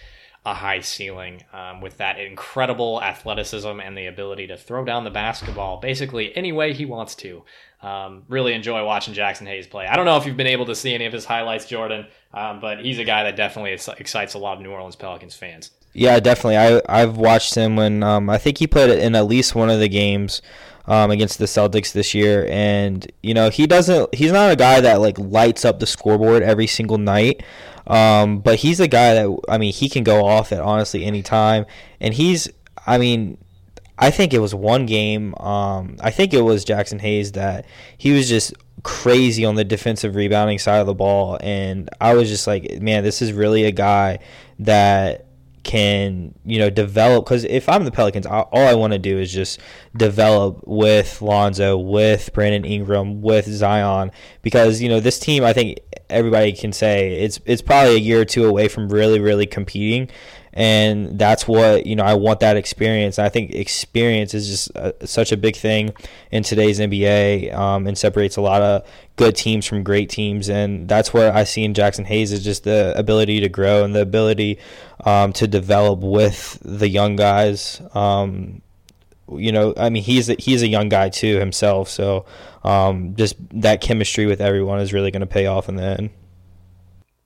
a 0.47 0.53
high 0.53 0.79
ceiling 0.79 1.43
um, 1.51 1.81
with 1.81 1.97
that 1.97 2.17
incredible 2.17 3.03
athleticism 3.03 3.81
and 3.81 3.97
the 3.97 4.05
ability 4.05 4.47
to 4.47 4.55
throw 4.55 4.85
down 4.85 5.03
the 5.03 5.09
basketball 5.09 5.77
basically 5.81 6.35
any 6.37 6.53
way 6.53 6.73
he 6.73 6.85
wants 6.85 7.15
to. 7.15 7.43
Um, 7.81 8.23
really 8.29 8.53
enjoy 8.53 8.83
watching 8.85 9.13
Jaxson 9.13 9.45
Hayes 9.45 9.67
play. 9.67 9.85
I 9.85 9.97
don't 9.97 10.05
know 10.05 10.15
if 10.15 10.25
you've 10.25 10.37
been 10.37 10.47
able 10.47 10.65
to 10.67 10.73
see 10.73 10.95
any 10.95 11.05
of 11.05 11.11
his 11.11 11.25
highlights, 11.25 11.65
Jordan, 11.65 12.07
um, 12.33 12.61
but 12.61 12.79
he's 12.79 12.97
a 12.97 13.03
guy 13.03 13.23
that 13.23 13.35
definitely 13.35 13.73
excites 13.99 14.33
a 14.35 14.39
lot 14.39 14.57
of 14.57 14.63
New 14.63 14.71
Orleans 14.71 14.95
Pelicans 14.95 15.35
fans. 15.35 15.71
Yeah, 15.93 16.19
definitely. 16.19 16.57
I 16.57 16.81
I've 16.87 17.17
watched 17.17 17.53
him 17.53 17.75
when 17.75 18.01
um, 18.01 18.29
I 18.29 18.37
think 18.37 18.57
he 18.57 18.67
played 18.67 18.89
in 18.97 19.15
at 19.15 19.27
least 19.27 19.53
one 19.53 19.69
of 19.69 19.79
the 19.79 19.89
games 19.89 20.41
um, 20.87 21.11
against 21.11 21.37
the 21.39 21.45
Celtics 21.45 21.91
this 21.91 22.13
year, 22.13 22.47
and 22.49 23.11
you 23.21 23.33
know 23.33 23.49
he 23.49 23.67
doesn't. 23.67 24.15
He's 24.15 24.31
not 24.31 24.51
a 24.51 24.55
guy 24.55 24.79
that 24.81 25.01
like 25.01 25.19
lights 25.19 25.65
up 25.65 25.79
the 25.79 25.85
scoreboard 25.85 26.41
every 26.41 26.67
single 26.67 26.97
night, 26.97 27.43
um, 27.87 28.39
but 28.39 28.59
he's 28.59 28.79
a 28.79 28.87
guy 28.87 29.13
that 29.13 29.39
I 29.49 29.57
mean 29.57 29.73
he 29.73 29.89
can 29.89 30.03
go 30.03 30.25
off 30.25 30.51
at 30.51 30.61
honestly 30.61 31.05
any 31.05 31.23
time, 31.23 31.65
and 31.99 32.13
he's 32.13 32.49
I 32.85 32.97
mean 32.97 33.37
I 33.97 34.11
think 34.11 34.33
it 34.33 34.39
was 34.39 34.53
one 34.53 34.85
game. 34.85 35.33
Um, 35.35 35.97
I 36.01 36.11
think 36.11 36.33
it 36.33 36.41
was 36.41 36.65
Jaxson 36.65 37.01
Hayes 37.01 37.31
that 37.33 37.65
he 37.97 38.11
was 38.11 38.29
just 38.29 38.53
crazy 38.83 39.43
on 39.43 39.55
the 39.55 39.63
defensive 39.63 40.15
rebounding 40.15 40.59
side 40.59 40.79
of 40.79 40.87
the 40.87 40.93
ball, 40.93 41.37
and 41.41 41.89
I 41.99 42.13
was 42.13 42.29
just 42.29 42.45
like, 42.45 42.81
man, 42.81 43.03
this 43.03 43.21
is 43.21 43.33
really 43.33 43.63
a 43.63 43.71
guy 43.71 44.19
that 44.59 45.26
can 45.63 46.33
you 46.45 46.59
know 46.59 46.69
develop 46.69 47.25
because 47.25 47.43
if 47.43 47.67
I'm 47.67 47.83
the 47.83 47.91
Pelicans, 47.91 48.25
all 48.25 48.47
I 48.53 48.73
want 48.73 48.93
to 48.93 48.99
do 48.99 49.19
is 49.19 49.31
just 49.31 49.59
develop 49.95 50.65
with 50.65 51.21
Lonzo, 51.21 51.77
with 51.77 52.31
Brandon 52.33 52.65
Ingram, 52.65 53.21
with 53.21 53.45
Zion 53.47 54.11
because 54.41 54.81
you 54.81 54.89
know 54.89 54.99
this 54.99 55.19
team. 55.19 55.43
I 55.43 55.53
think 55.53 55.79
everybody 56.09 56.53
can 56.53 56.71
say 56.71 57.19
it's 57.19 57.39
it's 57.45 57.61
probably 57.61 57.95
a 57.95 57.99
year 57.99 58.21
or 58.21 58.25
two 58.25 58.45
away 58.45 58.67
from 58.67 58.89
really 58.89 59.19
really 59.19 59.45
competing 59.45 60.09
and 60.57 61.19
that's 61.19 61.47
what 61.47 61.85
you 61.85 61.95
know 61.95 62.03
i 62.03 62.15
want 62.15 62.39
that 62.39 62.57
experience. 62.57 63.19
I 63.19 63.29
think 63.29 63.53
experience 63.53 64.33
is 64.33 64.47
just 64.47 64.69
a, 64.71 65.03
uh, 65.03 65.05
such 65.05 65.31
a 65.31 65.37
big 65.37 65.55
thing 65.55 65.93
in 66.31 66.41
today's 66.41 66.79
nba 66.79 67.53
um, 67.53 67.85
and 67.85 67.95
separates 67.95 68.37
a 68.37 68.41
lot 68.41 68.63
of 68.63 68.83
good 69.17 69.35
teams 69.35 69.67
from 69.67 69.83
great 69.83 70.09
teams. 70.09 70.49
And 70.49 70.89
that's 70.89 71.13
what 71.13 71.27
i 71.27 71.43
see 71.43 71.63
in 71.63 71.75
Jaxson 71.75 72.05
Hayes 72.05 72.31
is 72.31 72.43
just 72.43 72.63
the 72.63 72.91
ability 72.97 73.39
to 73.41 73.49
grow 73.49 73.83
and 73.83 73.93
the 73.93 74.01
ability 74.01 74.57
um, 75.05 75.31
to 75.33 75.47
develop 75.47 75.99
with 75.99 76.57
the 76.63 76.89
young 76.89 77.15
guys. 77.15 77.79
Um, 77.93 78.63
you 79.29 79.51
know 79.51 79.73
i 79.75 79.89
mean 79.89 80.01
he's 80.03 80.29
a, 80.29 80.35
he's 80.39 80.61
a 80.61 80.67
young 80.67 80.89
guy 80.89 81.09
too 81.09 81.37
himself. 81.37 81.87
So 81.87 82.25
um, 82.63 83.15
just 83.15 83.35
that 83.61 83.79
chemistry 83.79 84.25
with 84.25 84.41
everyone 84.41 84.79
is 84.79 84.91
really 84.91 85.11
going 85.11 85.21
to 85.21 85.27
pay 85.27 85.45
off 85.45 85.69
in 85.69 85.75
the 85.75 85.83
end. 85.83 86.09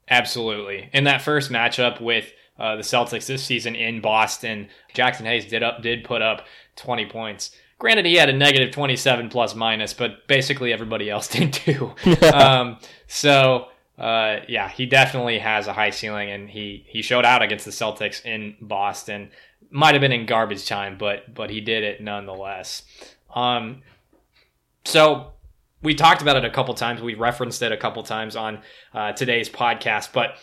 Absolutely. 0.09 0.89
In 0.91 1.05
that 1.05 1.21
first 1.21 1.49
matchup 1.49 2.01
with 2.01 2.33
uh, 2.61 2.75
the 2.75 2.83
Celtics 2.83 3.25
this 3.25 3.43
season 3.43 3.75
in 3.75 4.01
Boston. 4.01 4.69
Jaxson 4.93 5.25
Hayes 5.25 5.45
did 5.45 5.63
up 5.63 5.81
did 5.81 6.03
put 6.03 6.21
up 6.21 6.45
20 6.75 7.07
points. 7.07 7.51
Granted, 7.79 8.05
he 8.05 8.13
had 8.13 8.29
a 8.29 8.33
negative 8.33 8.71
27 8.71 9.29
plus 9.29 9.55
minus, 9.55 9.95
but 9.95 10.27
basically 10.27 10.71
everybody 10.71 11.09
else 11.09 11.27
did 11.39 11.51
too. 11.51 11.91
um, 12.33 12.77
so 13.07 13.69
uh, 13.97 14.41
yeah, 14.47 14.69
he 14.69 14.85
definitely 14.85 15.39
has 15.39 15.65
a 15.65 15.73
high 15.73 15.89
ceiling, 15.89 16.29
and 16.29 16.49
he 16.49 16.85
he 16.87 17.01
showed 17.01 17.25
out 17.25 17.41
against 17.41 17.65
the 17.65 17.71
Celtics 17.71 18.23
in 18.23 18.55
Boston. 18.61 19.31
Might 19.71 19.95
have 19.95 20.01
been 20.01 20.11
in 20.11 20.27
garbage 20.27 20.67
time, 20.67 20.97
but 20.99 21.33
but 21.33 21.49
he 21.49 21.61
did 21.61 21.83
it 21.83 21.99
nonetheless. 21.99 22.83
Um, 23.33 23.81
so 24.85 25.31
we 25.81 25.95
talked 25.95 26.21
about 26.21 26.35
it 26.35 26.45
a 26.45 26.49
couple 26.51 26.75
times. 26.75 27.01
We 27.01 27.15
referenced 27.15 27.63
it 27.63 27.71
a 27.71 27.77
couple 27.77 28.03
times 28.03 28.35
on 28.35 28.59
uh, 28.93 29.13
today's 29.13 29.49
podcast, 29.49 30.09
but 30.13 30.35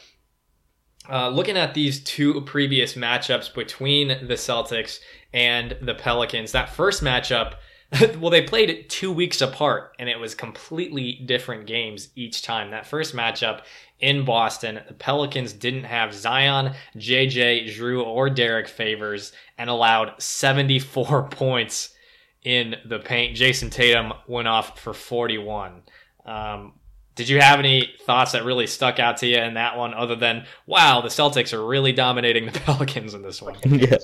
uh, 1.11 1.29
looking 1.29 1.57
at 1.57 1.75
these 1.75 2.01
two 2.01 2.40
previous 2.42 2.94
matchups 2.94 3.53
between 3.55 4.09
the 4.09 4.35
Celtics 4.35 5.01
and 5.33 5.77
the 5.81 5.94
Pelicans, 5.94 6.53
that 6.53 6.71
first 6.71 7.03
matchup, 7.03 7.55
well, 8.18 8.31
they 8.31 8.42
played 8.42 8.90
two 8.90 9.11
weeks 9.11 9.40
apart, 9.40 9.94
and 9.99 10.09
it 10.09 10.18
was 10.18 10.35
completely 10.35 11.23
different 11.25 11.66
games 11.66 12.09
each 12.14 12.42
time. 12.42 12.71
That 12.71 12.87
first 12.87 13.16
matchup 13.16 13.62
in 14.01 14.25
Boston, 14.25 14.81
the 14.87 14.94
Pelicans 14.94 15.55
didn't 15.55 15.85
have 15.85 16.14
Zion, 16.14 16.75
JJ, 16.97 17.68
Jrue, 17.68 18.05
or 18.05 18.29
Derrick 18.29 18.68
Favors, 18.68 19.33
and 19.57 19.71
allowed 19.71 20.21
74 20.21 21.23
points 21.31 21.94
in 22.44 22.77
the 22.85 22.99
paint. 22.99 23.37
Jayson 23.37 23.71
Tatum 23.71 24.12
went 24.27 24.49
off 24.49 24.79
for 24.79 24.92
41. 24.92 25.83
Um, 26.27 26.75
did 27.18 27.28
you 27.28 27.40
have 27.40 27.59
any 27.59 27.92
thoughts 28.02 28.31
that 28.31 28.44
really 28.44 28.68
stuck 28.68 29.00
out 29.00 29.16
to 29.16 29.26
you 29.26 29.38
in 29.38 29.54
that 29.54 29.76
one, 29.76 29.92
other 29.92 30.14
than 30.14 30.46
wow, 30.66 31.00
the 31.00 31.09
Celtics 31.09 31.52
are 31.52 31.66
really 31.66 31.92
dominating 31.92 32.46
the 32.46 32.52
Pelicans 32.61 33.12
in 33.12 33.22
this 33.22 33.42
one? 33.42 33.57
yeah. 33.64 33.96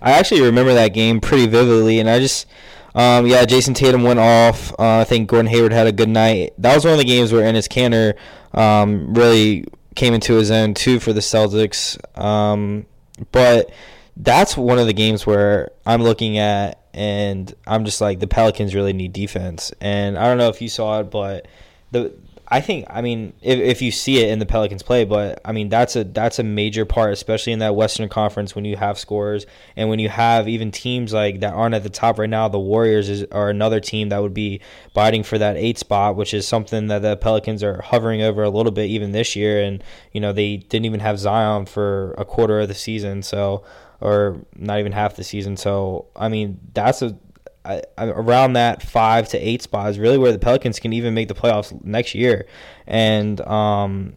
I 0.00 0.12
actually 0.12 0.42
remember 0.42 0.72
that 0.72 0.94
game 0.94 1.20
pretty 1.20 1.48
vividly, 1.48 1.98
and 1.98 2.08
I 2.08 2.20
just, 2.20 2.46
um, 2.94 3.26
yeah, 3.26 3.44
Jayson 3.44 3.74
Tatum 3.74 4.04
went 4.04 4.20
off. 4.20 4.70
Uh, 4.78 4.98
I 4.98 5.04
think 5.04 5.28
Gordon 5.28 5.48
Hayward 5.48 5.72
had 5.72 5.88
a 5.88 5.92
good 5.92 6.08
night. 6.08 6.52
That 6.58 6.76
was 6.76 6.84
one 6.84 6.92
of 6.92 7.00
the 7.00 7.04
games 7.04 7.32
where 7.32 7.42
Enes 7.42 7.68
Kanter 7.68 8.14
um, 8.56 9.12
really 9.14 9.64
came 9.96 10.14
into 10.14 10.34
his 10.34 10.52
own 10.52 10.74
too 10.74 11.00
for 11.00 11.12
the 11.12 11.18
Celtics. 11.18 11.98
Um, 12.16 12.86
but 13.32 13.72
that's 14.16 14.56
one 14.56 14.78
of 14.78 14.86
the 14.86 14.92
games 14.92 15.26
where 15.26 15.72
I'm 15.84 16.04
looking 16.04 16.38
at, 16.38 16.84
and 16.94 17.52
I'm 17.66 17.84
just 17.84 18.00
like 18.00 18.20
the 18.20 18.28
Pelicans 18.28 18.76
really 18.76 18.92
need 18.92 19.12
defense. 19.12 19.72
And 19.80 20.16
I 20.16 20.28
don't 20.28 20.38
know 20.38 20.50
if 20.50 20.62
you 20.62 20.68
saw 20.68 21.00
it, 21.00 21.10
but 21.10 21.48
the 21.90 22.14
I 22.46 22.60
think 22.60 22.86
I 22.90 23.00
mean 23.00 23.32
if, 23.40 23.58
if 23.58 23.82
you 23.82 23.90
see 23.90 24.18
it 24.18 24.28
in 24.28 24.38
the 24.38 24.46
Pelicans 24.46 24.82
play, 24.82 25.04
but 25.04 25.40
I 25.44 25.52
mean 25.52 25.68
that's 25.68 25.96
a 25.96 26.04
that's 26.04 26.38
a 26.38 26.42
major 26.42 26.84
part, 26.84 27.12
especially 27.12 27.52
in 27.52 27.60
that 27.60 27.74
Western 27.74 28.08
Conference 28.08 28.54
when 28.54 28.64
you 28.64 28.76
have 28.76 28.98
scores 28.98 29.46
and 29.76 29.88
when 29.88 29.98
you 29.98 30.08
have 30.10 30.46
even 30.46 30.70
teams 30.70 31.12
like 31.12 31.40
that 31.40 31.54
aren't 31.54 31.74
at 31.74 31.82
the 31.82 31.90
top 31.90 32.18
right 32.18 32.28
now. 32.28 32.48
The 32.48 32.58
Warriors 32.58 33.08
is, 33.08 33.24
are 33.32 33.48
another 33.48 33.80
team 33.80 34.10
that 34.10 34.20
would 34.20 34.34
be 34.34 34.60
biting 34.92 35.22
for 35.22 35.38
that 35.38 35.56
eight 35.56 35.78
spot, 35.78 36.16
which 36.16 36.34
is 36.34 36.46
something 36.46 36.88
that 36.88 37.00
the 37.00 37.16
Pelicans 37.16 37.62
are 37.62 37.80
hovering 37.82 38.20
over 38.20 38.42
a 38.42 38.50
little 38.50 38.72
bit 38.72 38.90
even 38.90 39.12
this 39.12 39.34
year. 39.34 39.62
And 39.62 39.82
you 40.12 40.20
know 40.20 40.32
they 40.32 40.58
didn't 40.58 40.84
even 40.84 41.00
have 41.00 41.18
Zion 41.18 41.64
for 41.66 42.14
a 42.18 42.24
quarter 42.24 42.60
of 42.60 42.68
the 42.68 42.74
season, 42.74 43.22
so 43.22 43.64
or 44.00 44.36
not 44.54 44.80
even 44.80 44.92
half 44.92 45.16
the 45.16 45.24
season. 45.24 45.56
So 45.56 46.06
I 46.14 46.28
mean 46.28 46.60
that's 46.74 47.00
a 47.00 47.16
I, 47.64 47.82
around 47.98 48.54
that 48.54 48.82
five 48.82 49.28
to 49.30 49.38
eight 49.38 49.62
spot 49.62 49.90
is 49.90 49.98
really 49.98 50.18
where 50.18 50.32
the 50.32 50.38
Pelicans 50.38 50.78
can 50.78 50.92
even 50.92 51.14
make 51.14 51.28
the 51.28 51.34
playoffs 51.34 51.82
next 51.84 52.14
year, 52.14 52.46
and 52.86 53.40
um, 53.42 54.14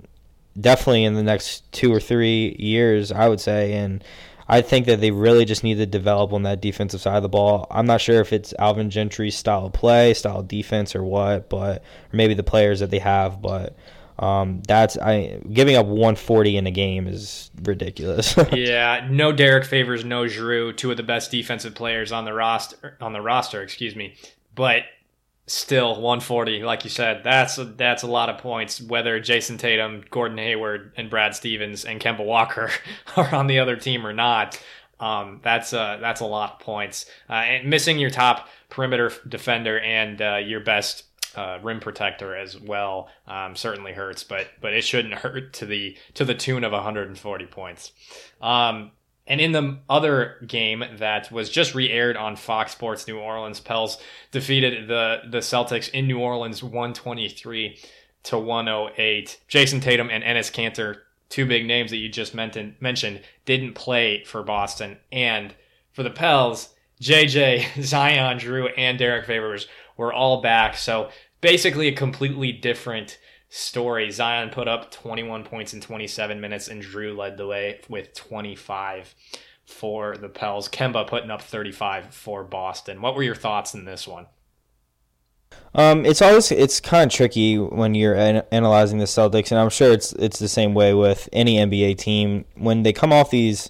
definitely 0.59 1.05
in 1.05 1.13
the 1.13 1.23
next 1.23 1.71
two 1.71 1.93
or 1.93 1.99
three 1.99 2.55
years, 2.59 3.11
I 3.11 3.29
would 3.29 3.39
say. 3.39 3.73
And 3.73 4.03
I 4.49 4.61
think 4.61 4.85
that 4.85 5.01
they 5.01 5.11
really 5.11 5.45
just 5.45 5.63
need 5.63 5.75
to 5.75 5.85
develop 5.85 6.33
on 6.33 6.43
that 6.43 6.61
defensive 6.61 7.01
side 7.01 7.17
of 7.17 7.23
the 7.23 7.29
ball. 7.29 7.67
I'm 7.69 7.85
not 7.85 8.01
sure 8.01 8.21
if 8.21 8.31
it's 8.33 8.53
Alvin 8.59 8.89
Gentry's 8.89 9.35
style 9.35 9.65
of 9.65 9.73
play, 9.73 10.13
style 10.13 10.39
of 10.39 10.47
defense, 10.47 10.95
or 10.95 11.03
what, 11.03 11.49
but 11.49 11.79
or 11.79 11.83
maybe 12.13 12.33
the 12.33 12.43
players 12.43 12.79
that 12.79 12.89
they 12.89 12.99
have, 12.99 13.41
but 13.41 13.75
um, 14.19 14.61
that's 14.67 14.97
I 14.97 15.41
giving 15.51 15.75
up 15.75 15.85
140 15.85 16.57
in 16.57 16.67
a 16.67 16.71
game 16.71 17.07
is 17.07 17.51
ridiculous. 17.63 18.35
yeah, 18.51 19.07
no 19.09 19.31
Derrick 19.31 19.65
Favors, 19.65 20.03
no 20.03 20.23
Jrue, 20.23 20.75
two 20.75 20.91
of 20.91 20.97
the 20.97 21.03
best 21.03 21.29
defensive 21.29 21.75
players 21.75 22.11
on 22.11 22.25
the 22.25 22.33
roster 22.33 22.97
on 22.99 23.13
the 23.13 23.21
roster, 23.21 23.61
excuse 23.61 23.95
me. 23.95 24.15
But 24.55 24.83
still 25.49 25.93
140 26.01 26.61
like 26.63 26.83
you 26.83 26.89
said 26.89 27.21
that's 27.23 27.57
a, 27.57 27.63
that's 27.63 28.03
a 28.03 28.07
lot 28.07 28.27
of 28.27 28.37
points 28.37 28.81
whether 28.81 29.17
Jayson 29.17 29.57
Tatum, 29.57 30.03
Gordon 30.09 30.37
Hayward 30.37 30.91
and 30.97 31.09
Brad 31.09 31.33
Stevens 31.35 31.85
and 31.85 32.01
Kemba 32.01 32.25
Walker 32.25 32.69
are 33.15 33.33
on 33.33 33.47
the 33.47 33.59
other 33.59 33.77
team 33.77 34.05
or 34.05 34.11
not. 34.11 34.61
Um, 34.99 35.39
that's 35.43 35.73
a 35.73 35.99
that's 36.01 36.21
a 36.21 36.25
lot 36.25 36.53
of 36.53 36.59
points. 36.59 37.05
Uh, 37.29 37.33
and 37.33 37.69
missing 37.69 37.99
your 37.99 38.09
top 38.09 38.49
perimeter 38.69 39.11
defender 39.27 39.79
and 39.79 40.21
uh, 40.21 40.35
your 40.37 40.59
best 40.59 41.03
uh, 41.37 41.59
rim 41.61 41.79
protector 41.79 42.35
as 42.35 42.59
well 42.59 43.09
um, 43.27 43.55
certainly 43.55 43.93
hurts, 43.93 44.23
but 44.23 44.47
but 44.59 44.73
it 44.73 44.83
shouldn't 44.83 45.13
hurt 45.25 45.53
to 45.53 45.65
the 45.65 45.95
to 46.15 46.25
the 46.25 46.35
tune 46.35 46.63
of 46.63 46.71
140 46.71 47.45
points. 47.45 47.91
Um, 48.41 48.91
and 49.27 49.41
in 49.41 49.51
the 49.51 49.77
other 49.89 50.37
game 50.47 50.83
that 50.97 51.31
was 51.31 51.49
just 51.49 51.75
re-aired 51.75 52.15
on 52.15 52.37
Fox 52.37 52.71
Sports 52.71 53.07
New 53.07 53.19
Orleans, 53.19 53.59
Pels 53.59 54.01
defeated 54.31 54.87
the 54.87 55.21
the 55.29 55.39
Celtics 55.39 55.89
in 55.89 56.07
New 56.07 56.19
Orleans 56.19 56.63
123 56.63 57.77
to 58.23 58.39
108. 58.39 59.39
Jayson 59.47 59.81
Tatum 59.81 60.09
and 60.09 60.23
Enes 60.23 60.51
Kanter, 60.51 61.01
two 61.29 61.45
big 61.45 61.65
names 61.65 61.91
that 61.91 61.97
you 61.97 62.09
just 62.09 62.33
mentioned, 62.33 62.75
mentioned 62.79 63.21
didn't 63.45 63.73
play 63.73 64.23
for 64.23 64.43
Boston, 64.43 64.97
and 65.11 65.53
for 65.91 66.03
the 66.03 66.09
Pels, 66.09 66.73
JJ, 67.01 67.81
Zion, 67.83 68.39
Jrue, 68.39 68.71
and 68.77 68.97
Derrick 68.97 69.25
Favors 69.25 69.67
were 69.97 70.13
all 70.13 70.41
back. 70.41 70.77
So 70.77 71.09
basically 71.41 71.87
a 71.87 71.93
completely 71.93 72.51
different 72.51 73.19
story. 73.49 74.11
Zion 74.11 74.49
put 74.49 74.67
up 74.67 74.91
21 74.91 75.43
points 75.43 75.73
in 75.73 75.81
27 75.81 76.39
minutes, 76.39 76.67
and 76.67 76.83
Jrue 76.83 77.15
led 77.15 77.37
the 77.37 77.47
way 77.47 77.81
with 77.89 78.13
25 78.13 79.15
for 79.65 80.17
the 80.17 80.29
Pels. 80.29 80.69
Kemba 80.69 81.07
putting 81.07 81.31
up 81.31 81.41
35 81.41 82.13
for 82.13 82.43
Boston. 82.43 83.01
What 83.01 83.15
were 83.15 83.23
your 83.23 83.35
thoughts 83.35 83.73
in 83.73 83.85
this 83.85 84.07
one? 84.07 84.27
Um, 85.73 86.05
it's 86.05 86.21
always 86.21 86.51
it's 86.51 86.79
kind 86.79 87.09
of 87.09 87.15
tricky 87.15 87.57
when 87.57 87.93
you're 87.93 88.15
an- 88.15 88.43
analyzing 88.51 88.99
the 88.99 89.05
Celtics, 89.05 89.51
and 89.51 89.59
I'm 89.59 89.69
sure 89.69 89.91
it's 89.91 90.13
it's 90.13 90.39
the 90.39 90.47
same 90.47 90.73
way 90.73 90.93
with 90.93 91.29
any 91.31 91.57
NBA 91.57 91.97
team 91.97 92.45
when 92.55 92.83
they 92.83 92.93
come 92.93 93.13
off 93.13 93.29
these. 93.29 93.69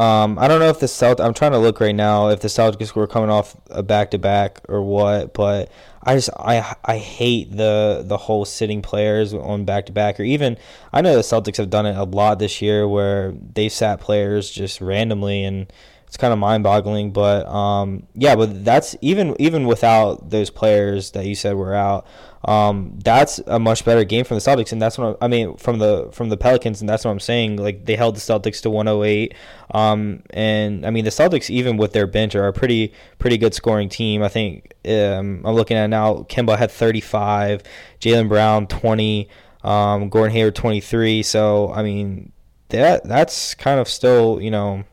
Um, 0.00 0.38
I 0.38 0.48
don't 0.48 0.60
know 0.60 0.70
if 0.70 0.80
the 0.80 0.88
Celt. 0.88 1.20
I'm 1.20 1.34
trying 1.34 1.52
to 1.52 1.58
look 1.58 1.78
right 1.78 1.94
now 1.94 2.30
if 2.30 2.40
the 2.40 2.48
Celtics 2.48 2.94
were 2.94 3.06
coming 3.06 3.28
off 3.28 3.54
a 3.68 3.82
back 3.82 4.12
to 4.12 4.18
back 4.18 4.62
or 4.66 4.80
what, 4.80 5.34
but 5.34 5.70
I 6.02 6.14
just 6.14 6.30
I 6.38 6.74
I 6.82 6.96
hate 6.96 7.54
the 7.54 8.02
the 8.02 8.16
whole 8.16 8.46
sitting 8.46 8.80
players 8.80 9.34
on 9.34 9.66
back 9.66 9.84
to 9.86 9.92
back 9.92 10.18
or 10.18 10.22
even 10.22 10.56
I 10.90 11.02
know 11.02 11.14
the 11.14 11.20
Celtics 11.20 11.58
have 11.58 11.68
done 11.68 11.84
it 11.84 11.98
a 11.98 12.04
lot 12.04 12.38
this 12.38 12.62
year 12.62 12.88
where 12.88 13.32
they 13.32 13.68
sat 13.68 14.00
players 14.00 14.48
just 14.48 14.80
randomly 14.80 15.44
and 15.44 15.70
it's 16.10 16.18
kind 16.18 16.32
of 16.32 16.38
mind 16.38 16.62
boggling. 16.64 17.12
But 17.12 17.46
um, 17.48 18.08
yeah, 18.14 18.36
but 18.36 18.64
that's 18.64 18.96
even 19.00 19.34
even 19.38 19.66
without 19.66 20.28
those 20.28 20.50
players 20.50 21.12
that 21.12 21.24
you 21.24 21.34
said 21.34 21.54
were 21.54 21.74
out 21.74 22.06
um, 22.44 22.98
that's 23.04 23.38
a 23.46 23.58
much 23.58 23.84
better 23.84 24.02
game 24.04 24.24
from 24.24 24.36
the 24.36 24.40
Celtics, 24.40 24.72
and 24.72 24.80
that's 24.80 24.96
what 24.96 25.18
I, 25.20 25.26
I, 25.26 25.28
mean 25.28 25.56
from 25.56 25.78
the 25.78 26.08
from 26.12 26.30
the 26.30 26.38
Pelicans, 26.38 26.80
and 26.80 26.88
that's 26.88 27.04
what 27.04 27.10
I'm 27.10 27.20
saying. 27.20 27.56
Like 27.56 27.84
they 27.84 27.96
held 27.96 28.16
the 28.16 28.20
Celtics 28.20 28.62
to 28.62 28.70
108, 28.70 29.34
um, 29.72 30.22
and 30.30 30.86
I 30.86 30.90
mean 30.90 31.04
the 31.04 31.10
Celtics 31.10 31.50
even 31.50 31.76
with 31.76 31.92
their 31.92 32.06
bench 32.06 32.34
are 32.34 32.48
a 32.48 32.52
pretty 32.52 32.94
pretty 33.18 33.36
good 33.36 33.52
scoring 33.52 33.90
team. 33.90 34.22
I 34.22 34.28
think 34.28 34.72
um, 34.86 35.42
I'm 35.44 35.54
looking 35.54 35.76
at 35.76 35.88
now. 35.88 36.26
Kemba 36.30 36.56
had 36.56 36.70
35, 36.70 37.62
Jaylen 38.00 38.28
Brown 38.28 38.66
20, 38.66 39.28
um, 39.62 40.08
Gordon 40.08 40.32
Hayward 40.32 40.54
23. 40.54 41.22
So 41.22 41.70
I 41.74 41.82
mean 41.82 42.32
that 42.70 43.04
that's 43.04 43.54
kind 43.54 43.78
of 43.78 43.86
still 43.86 44.40
you 44.40 44.50
know 44.50 44.84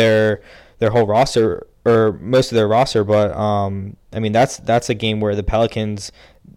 their 0.00 0.42
their 0.78 0.90
whole 0.90 1.06
roster 1.06 1.66
or 1.84 2.18
most 2.20 2.52
of 2.52 2.56
their 2.56 2.68
roster, 2.68 3.04
but 3.04 3.32
um, 3.36 3.96
I 4.12 4.20
mean 4.20 4.32
that's 4.32 4.58
that's 4.58 4.88
a 4.88 4.94
game 4.94 5.20
where 5.20 5.34
the 5.34 5.42
Pelicans 5.42 6.12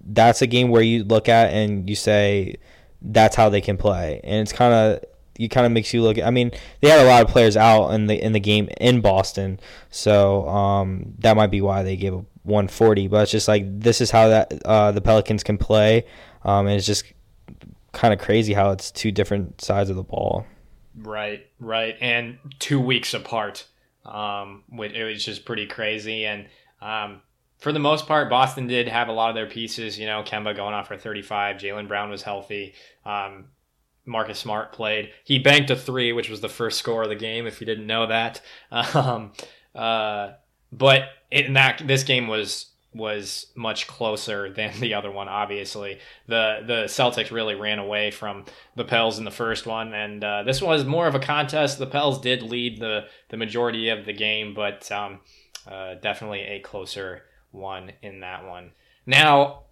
that's 0.05 0.41
a 0.41 0.47
game 0.47 0.69
where 0.69 0.81
you 0.81 1.03
look 1.03 1.29
at 1.29 1.53
and 1.53 1.89
you 1.89 1.95
say 1.95 2.55
that's 3.01 3.35
how 3.35 3.49
they 3.49 3.61
can 3.61 3.77
play, 3.77 4.21
and 4.23 4.41
it's 4.41 4.53
kind 4.53 4.73
of 4.73 5.03
you 5.37 5.49
kind 5.49 5.65
of 5.65 5.71
makes 5.71 5.93
you 5.93 6.01
look. 6.01 6.19
I 6.19 6.29
mean, 6.29 6.51
they 6.81 6.89
had 6.89 6.99
a 6.99 7.05
lot 7.05 7.23
of 7.23 7.29
players 7.29 7.57
out 7.57 7.89
in 7.89 8.07
the 8.07 8.21
in 8.21 8.33
the 8.33 8.39
game 8.39 8.69
in 8.79 9.01
Boston, 9.01 9.59
so 9.89 10.47
um, 10.47 11.13
that 11.19 11.35
might 11.35 11.51
be 11.51 11.61
why 11.61 11.83
they 11.83 11.95
gave 11.95 12.13
140. 12.13 13.07
But 13.07 13.23
it's 13.23 13.31
just 13.31 13.47
like 13.47 13.63
this 13.79 14.01
is 14.01 14.11
how 14.11 14.29
that 14.29 14.53
uh, 14.65 14.91
the 14.91 15.01
Pelicans 15.01 15.43
can 15.43 15.57
play, 15.57 16.05
um, 16.43 16.67
and 16.67 16.75
it's 16.75 16.85
just 16.85 17.05
kind 17.91 18.13
of 18.13 18.19
crazy 18.19 18.53
how 18.53 18.71
it's 18.71 18.91
two 18.91 19.11
different 19.11 19.61
sides 19.61 19.89
of 19.89 19.95
the 19.95 20.03
ball. 20.03 20.45
Right, 20.95 21.47
right, 21.59 21.95
and 21.99 22.37
two 22.59 22.79
weeks 22.79 23.13
apart. 23.13 23.65
Um, 24.05 24.63
which 24.67 24.91
it 24.91 25.03
was 25.05 25.23
just 25.23 25.45
pretty 25.45 25.65
crazy, 25.65 26.25
and 26.25 26.47
um, 26.81 27.21
for 27.59 27.71
the 27.71 27.79
most 27.79 28.05
part, 28.05 28.29
Boston 28.29 28.67
did 28.67 28.89
have 28.89 29.07
a 29.07 29.13
lot 29.13 29.29
of 29.29 29.35
their 29.35 29.47
pieces. 29.47 29.97
You 29.97 30.05
know, 30.05 30.21
Kemba 30.23 30.53
going 30.53 30.73
off 30.73 30.89
for 30.89 30.97
35. 30.97 31.55
Jaylen 31.55 31.87
Brown 31.87 32.09
was 32.09 32.21
healthy. 32.21 32.73
Um, 33.05 33.45
Marcus 34.05 34.37
Smart 34.37 34.73
played. 34.73 35.11
He 35.23 35.39
banked 35.39 35.69
a 35.69 35.77
three, 35.77 36.11
which 36.11 36.29
was 36.29 36.41
the 36.41 36.49
first 36.49 36.77
score 36.77 37.03
of 37.03 37.09
the 37.09 37.15
game. 37.15 37.47
If 37.47 37.61
you 37.61 37.65
didn't 37.65 37.87
know 37.87 38.07
that, 38.07 38.41
um, 38.71 39.31
uh, 39.73 40.31
but 40.73 41.03
in 41.31 41.53
that 41.53 41.81
this 41.85 42.03
game 42.03 42.27
was 42.27 42.72
was 42.93 43.47
much 43.55 43.87
closer 43.87 44.49
than 44.53 44.79
the 44.79 44.93
other 44.93 45.11
one. 45.11 45.27
Obviously, 45.27 45.99
the 46.27 46.59
the 46.65 46.83
Celtics 46.85 47.31
really 47.31 47.55
ran 47.55 47.79
away 47.79 48.11
from 48.11 48.45
the 48.75 48.85
Pels 48.85 49.19
in 49.19 49.25
the 49.25 49.31
first 49.31 49.65
one, 49.65 49.93
and 49.93 50.23
uh, 50.23 50.43
this 50.43 50.61
was 50.61 50.85
more 50.85 51.07
of 51.07 51.15
a 51.15 51.19
contest. 51.19 51.79
The 51.79 51.87
Pels 51.87 52.19
did 52.19 52.41
lead 52.41 52.79
the 52.79 53.05
the 53.29 53.37
majority 53.37 53.89
of 53.89 54.05
the 54.05 54.13
game, 54.13 54.53
but 54.53 54.91
um, 54.91 55.19
uh, 55.67 55.95
definitely 55.95 56.41
a 56.41 56.59
closer 56.59 57.23
one 57.51 57.91
in 58.01 58.21
that 58.21 58.45
one. 58.45 58.71
Now, 59.05 59.63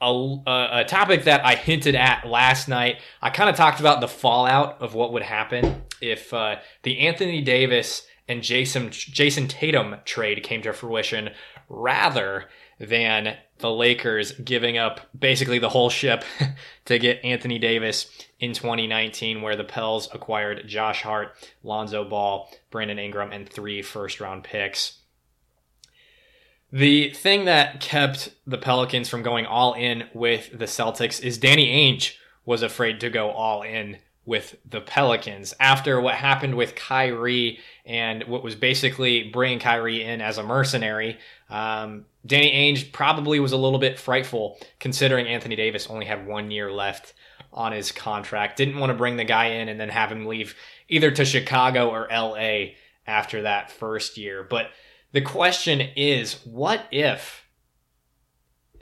a, 0.00 0.42
a, 0.72 0.84
topic 0.84 1.24
that 1.24 1.44
I 1.44 1.54
hinted 1.54 1.94
at 1.94 2.26
last 2.26 2.68
night, 2.68 3.00
I 3.20 3.30
kind 3.30 3.50
of 3.50 3.56
talked 3.56 3.80
about 3.80 4.00
the 4.00 4.08
fallout 4.08 4.80
of 4.80 4.94
what 4.94 5.12
would 5.12 5.22
happen 5.22 5.82
if 6.00 6.32
uh, 6.32 6.56
the 6.82 7.00
Anthony 7.00 7.42
Davis 7.42 8.06
and 8.28 8.42
Jason 8.42 8.90
Jayson 8.90 9.48
Tatum 9.48 9.96
trade 10.04 10.42
came 10.42 10.62
to 10.62 10.72
fruition, 10.72 11.30
rather 11.70 12.46
than 12.80 13.36
the 13.58 13.70
Lakers 13.70 14.32
giving 14.32 14.76
up 14.76 15.00
basically 15.18 15.58
the 15.58 15.68
whole 15.68 15.88
ship 15.88 16.24
to 16.84 16.98
get 16.98 17.24
Anthony 17.24 17.58
Davis 17.58 18.10
in 18.40 18.52
2019, 18.52 19.40
where 19.40 19.56
the 19.56 19.64
Pels 19.64 20.12
acquired 20.12 20.66
Josh 20.66 21.02
Hart, 21.02 21.32
Lonzo 21.62 22.04
Ball, 22.04 22.50
Brandon 22.70 22.98
Ingram, 22.98 23.32
and 23.32 23.48
three 23.48 23.80
first 23.80 24.20
round 24.20 24.44
picks. 24.44 24.98
The 26.72 27.10
thing 27.10 27.46
that 27.46 27.80
kept 27.80 28.30
the 28.46 28.58
Pelicans 28.58 29.08
from 29.08 29.22
going 29.22 29.46
all 29.46 29.74
in 29.74 30.04
with 30.12 30.50
the 30.56 30.66
Celtics 30.66 31.22
is 31.22 31.38
Danny 31.38 31.66
Ainge 31.66 32.14
was 32.44 32.62
afraid 32.62 33.00
to 33.00 33.10
go 33.10 33.30
all 33.30 33.62
in 33.62 33.98
with 34.24 34.56
the 34.68 34.80
Pelicans 34.80 35.54
after 35.58 36.00
what 36.00 36.14
happened 36.14 36.54
with 36.54 36.76
Kyrie 36.76 37.58
and 37.84 38.22
what 38.24 38.44
was 38.44 38.54
basically 38.54 39.24
bringing 39.24 39.58
Kyrie 39.58 40.04
in 40.04 40.20
as 40.20 40.38
a 40.38 40.42
mercenary. 40.42 41.18
Um, 41.50 42.06
Danny 42.24 42.52
Ainge 42.52 42.92
probably 42.92 43.40
was 43.40 43.52
a 43.52 43.56
little 43.56 43.78
bit 43.78 43.98
frightful 43.98 44.58
considering 44.78 45.26
Anthony 45.26 45.56
Davis 45.56 45.88
only 45.88 46.06
had 46.06 46.26
one 46.26 46.50
year 46.50 46.70
left 46.72 47.14
on 47.52 47.72
his 47.72 47.92
contract. 47.92 48.56
Didn't 48.56 48.78
want 48.78 48.90
to 48.90 48.96
bring 48.96 49.16
the 49.16 49.24
guy 49.24 49.46
in 49.46 49.68
and 49.68 49.80
then 49.80 49.88
have 49.88 50.12
him 50.12 50.26
leave 50.26 50.54
either 50.88 51.10
to 51.10 51.24
Chicago 51.24 51.90
or 51.90 52.08
LA 52.10 52.74
after 53.06 53.42
that 53.42 53.70
first 53.70 54.16
year. 54.16 54.46
But 54.48 54.70
the 55.12 55.22
question 55.22 55.80
is, 55.96 56.34
what 56.44 56.84
if 56.90 57.40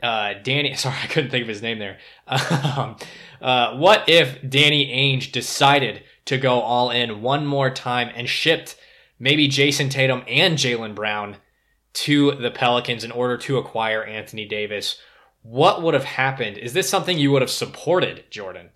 uh, 0.02 0.34
Danny. 0.42 0.74
Sorry, 0.76 0.96
I 1.02 1.06
couldn't 1.06 1.30
think 1.30 1.42
of 1.42 1.48
his 1.48 1.62
name 1.62 1.78
there. 1.78 1.98
Um, 2.76 2.96
uh, 3.40 3.76
what 3.76 4.08
if 4.08 4.38
Danny 4.48 4.86
Ainge 4.88 5.32
decided 5.32 6.02
to 6.24 6.38
go 6.38 6.60
all 6.60 6.90
in 6.90 7.22
one 7.22 7.46
more 7.46 7.70
time 7.70 8.10
and 8.14 8.28
shipped 8.28 8.76
maybe 9.18 9.48
Jayson 9.48 9.88
Tatum 9.88 10.22
and 10.26 10.58
Jaylen 10.58 10.94
Brown 10.94 11.36
to 11.94 12.32
the 12.32 12.50
Pelicans 12.50 13.04
in 13.04 13.10
order 13.10 13.36
to 13.38 13.58
acquire 13.58 14.04
Anthony 14.04 14.46
Davis? 14.46 14.98
What 15.42 15.82
would 15.82 15.94
have 15.94 16.04
happened? 16.04 16.58
Is 16.58 16.72
this 16.72 16.88
something 16.88 17.18
you 17.18 17.30
would 17.32 17.42
have 17.42 17.50
supported, 17.50 18.24
Jordan? 18.30 18.70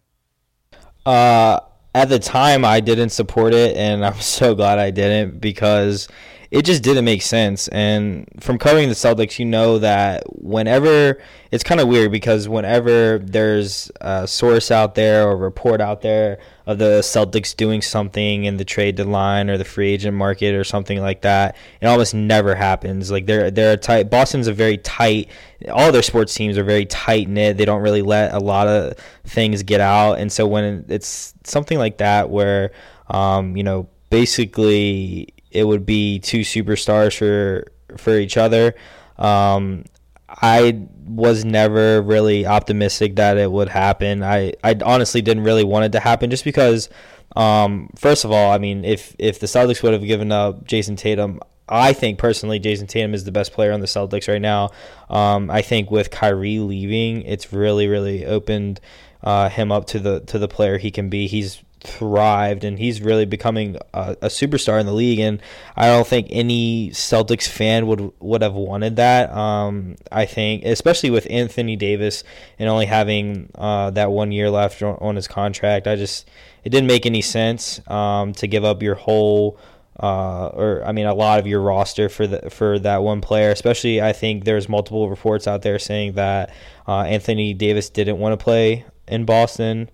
Uh, 1.05 1.61
at 1.95 2.09
the 2.09 2.19
time, 2.19 2.65
I 2.65 2.81
didn't 2.81 3.11
support 3.11 3.55
it, 3.55 3.77
and 3.77 4.05
I'm 4.05 4.15
so 4.21 4.55
glad 4.55 4.79
I 4.79 4.91
didn't 4.91 5.41
because 5.41 6.09
it 6.53 6.67
just 6.67 6.83
didn't 6.83 7.07
make 7.07 7.23
sense. 7.23 7.67
And 7.69 8.29
from 8.41 8.59
covering 8.59 8.91
the 8.91 8.95
Celtics, 8.95 9.39
you 9.39 9.47
know 9.47 9.79
that 9.79 10.25
whenever 10.27 11.19
it's 11.51 11.65
kind 11.65 11.81
of 11.81 11.89
weird 11.89 12.13
because 12.13 12.47
whenever 12.47 13.19
there's 13.21 13.91
a 14.03 14.29
source 14.29 14.71
out 14.71 14.95
there 14.95 15.27
or 15.27 15.35
report 15.35 15.81
out 15.81 16.03
there 16.03 16.39
of 16.67 16.77
the 16.77 17.01
Celtics 17.01 17.57
doing 17.57 17.81
something 17.81 18.45
in 18.45 18.59
the 18.59 18.67
trade 18.67 18.97
deadline 18.97 19.49
or 19.49 19.57
the 19.57 19.65
free 19.65 19.93
agent 19.93 20.15
market 20.15 20.55
or 20.55 20.63
something 20.63 21.01
like 21.01 21.23
that, 21.23 21.57
it 21.81 21.87
almost 21.87 22.13
never 22.13 22.55
happens. 22.55 23.11
Like 23.11 23.25
they're 23.25 23.51
they're 23.51 23.79
tight. 23.79 24.11
Boston's 24.11 24.47
a 24.47 24.53
very 24.53 24.77
tight. 24.77 25.31
All 25.71 25.91
their 25.91 26.03
sports 26.03 26.35
teams 26.35 26.59
are 26.59 26.65
very 26.65 26.85
tight 26.85 27.31
knit. 27.31 27.57
They 27.57 27.65
don't 27.65 27.81
really 27.81 28.03
let 28.03 28.35
a 28.35 28.39
lot 28.39 28.69
of 28.69 28.99
things 29.25 29.63
get 29.63 29.81
out, 29.81 30.19
and 30.19 30.31
so 30.31 30.47
when 30.47 30.85
it's 30.89 31.33
something 31.45 31.79
like 31.79 31.97
that 31.97 32.29
where 32.29 32.73
um, 33.09 33.57
you 33.57 33.63
know 33.63 33.89
basically 34.11 35.32
it 35.53 35.65
would 35.65 35.87
be 35.87 36.19
two 36.19 36.41
superstars 36.41 37.17
for 37.17 37.71
for 37.97 38.19
each 38.19 38.37
other. 38.37 38.75
Um, 39.19 39.85
I 40.29 40.87
was 41.05 41.45
never 41.45 42.01
really 42.01 42.47
optimistic 42.47 43.17
that 43.17 43.37
it 43.37 43.51
would 43.51 43.69
happen. 43.69 44.23
I, 44.23 44.55
I 44.65 44.77
honestly 44.85 45.21
didn't 45.21 45.45
really 45.45 45.65
want 45.65 45.85
it 45.85 45.93
to 45.93 46.01
happen 46.01 46.31
just 46.31 46.45
because, 46.45 46.89
um, 47.37 47.91
first 47.97 48.25
of 48.25 48.33
all, 48.33 48.51
I 48.51 48.59
mean, 48.59 48.85
if 48.85 49.15
if 49.19 49.39
the 49.41 49.47
Celtics 49.47 49.83
would 49.83 49.93
have 49.93 50.05
given 50.05 50.33
up 50.33 50.65
Jayson 50.67 50.97
Tatum, 50.97 51.41
I 51.69 51.93
think 51.93 52.19
personally 52.19 52.59
Jayson 52.59 52.87
Tatum 52.87 53.15
is 53.15 53.25
the 53.25 53.33
best 53.33 53.53
player 53.53 53.73
on 53.73 53.81
the 53.81 53.87
Celtics 53.87 54.29
right 54.29 54.41
now. 54.41 54.71
Um, 55.11 55.51
I 55.51 55.61
think 55.61 55.91
with 55.91 56.11
Kyrie 56.11 56.61
leaving, 56.61 57.23
it's 57.23 57.53
really 57.53 57.87
really 57.87 58.25
opened 58.25 58.81
uh, 59.23 59.49
him 59.51 59.71
up 59.71 59.87
to 59.89 59.99
the 59.99 60.21
to 60.21 60.39
the 60.39 60.49
player 60.49 60.79
he 60.79 60.91
can 60.91 61.11
be. 61.11 61.27
He's 61.27 61.63
thrived 61.83 62.65
and 62.65 62.79
he's 62.79 63.01
really 63.03 63.27
becoming 63.27 63.77
a, 63.93 64.17
a, 64.23 64.27
superstar 64.29 64.79
in 64.79 64.87
the 64.87 64.93
league 64.93 65.19
and 65.19 65.43
I 65.77 65.87
don't 65.87 66.07
think 66.07 66.29
any 66.31 66.91
Celtics 66.91 67.49
fan 67.49 67.87
would 67.87 68.13
would 68.21 68.43
have 68.43 68.55
wanted 68.55 68.97
that. 68.97 69.33
Um, 69.33 69.97
I 70.11 70.27
think 70.27 70.65
especially 70.65 71.11
with 71.11 71.27
Anthony 71.31 71.77
Davis 71.77 72.25
and 72.59 72.69
only 72.69 72.87
having 72.87 73.51
uh, 73.57 73.91
that 73.91 74.11
one 74.11 74.33
year 74.33 74.51
left 74.51 74.83
on, 74.83 75.17
his 75.17 75.29
contract 75.29 75.87
I 75.87 75.97
just 75.97 76.29
it 76.65 76.71
didn't 76.71 76.87
make 76.87 77.05
any 77.05 77.23
sense 77.23 77.81
um, 77.89 78.33
to 78.35 78.47
give 78.47 78.65
up 78.65 78.83
your 78.83 78.95
whole 78.95 79.59
uh, 80.01 80.47
or 80.47 80.85
I 80.85 80.93
mean 80.93 81.07
a 81.07 81.15
lot 81.15 81.41
of 81.41 81.47
your 81.47 81.61
roster 81.61 82.09
for 82.09 82.27
the 82.27 82.51
for 82.51 82.79
that 82.79 83.03
one 83.03 83.21
player 83.21 83.51
especially 83.51 84.01
I 84.01 84.13
think 84.13 84.45
there's 84.45 84.69
multiple 84.69 85.11
reports 85.11 85.47
out 85.47 85.63
there 85.63 85.79
saying 85.79 86.13
that 86.13 86.55
uh, 86.87 87.03
Anthony 87.03 87.55
Davis 87.55 87.91
didn't 87.91 88.19
want 88.19 88.39
to 88.39 88.43
play 88.43 88.85
in 89.09 89.25
Boston. 89.25 89.91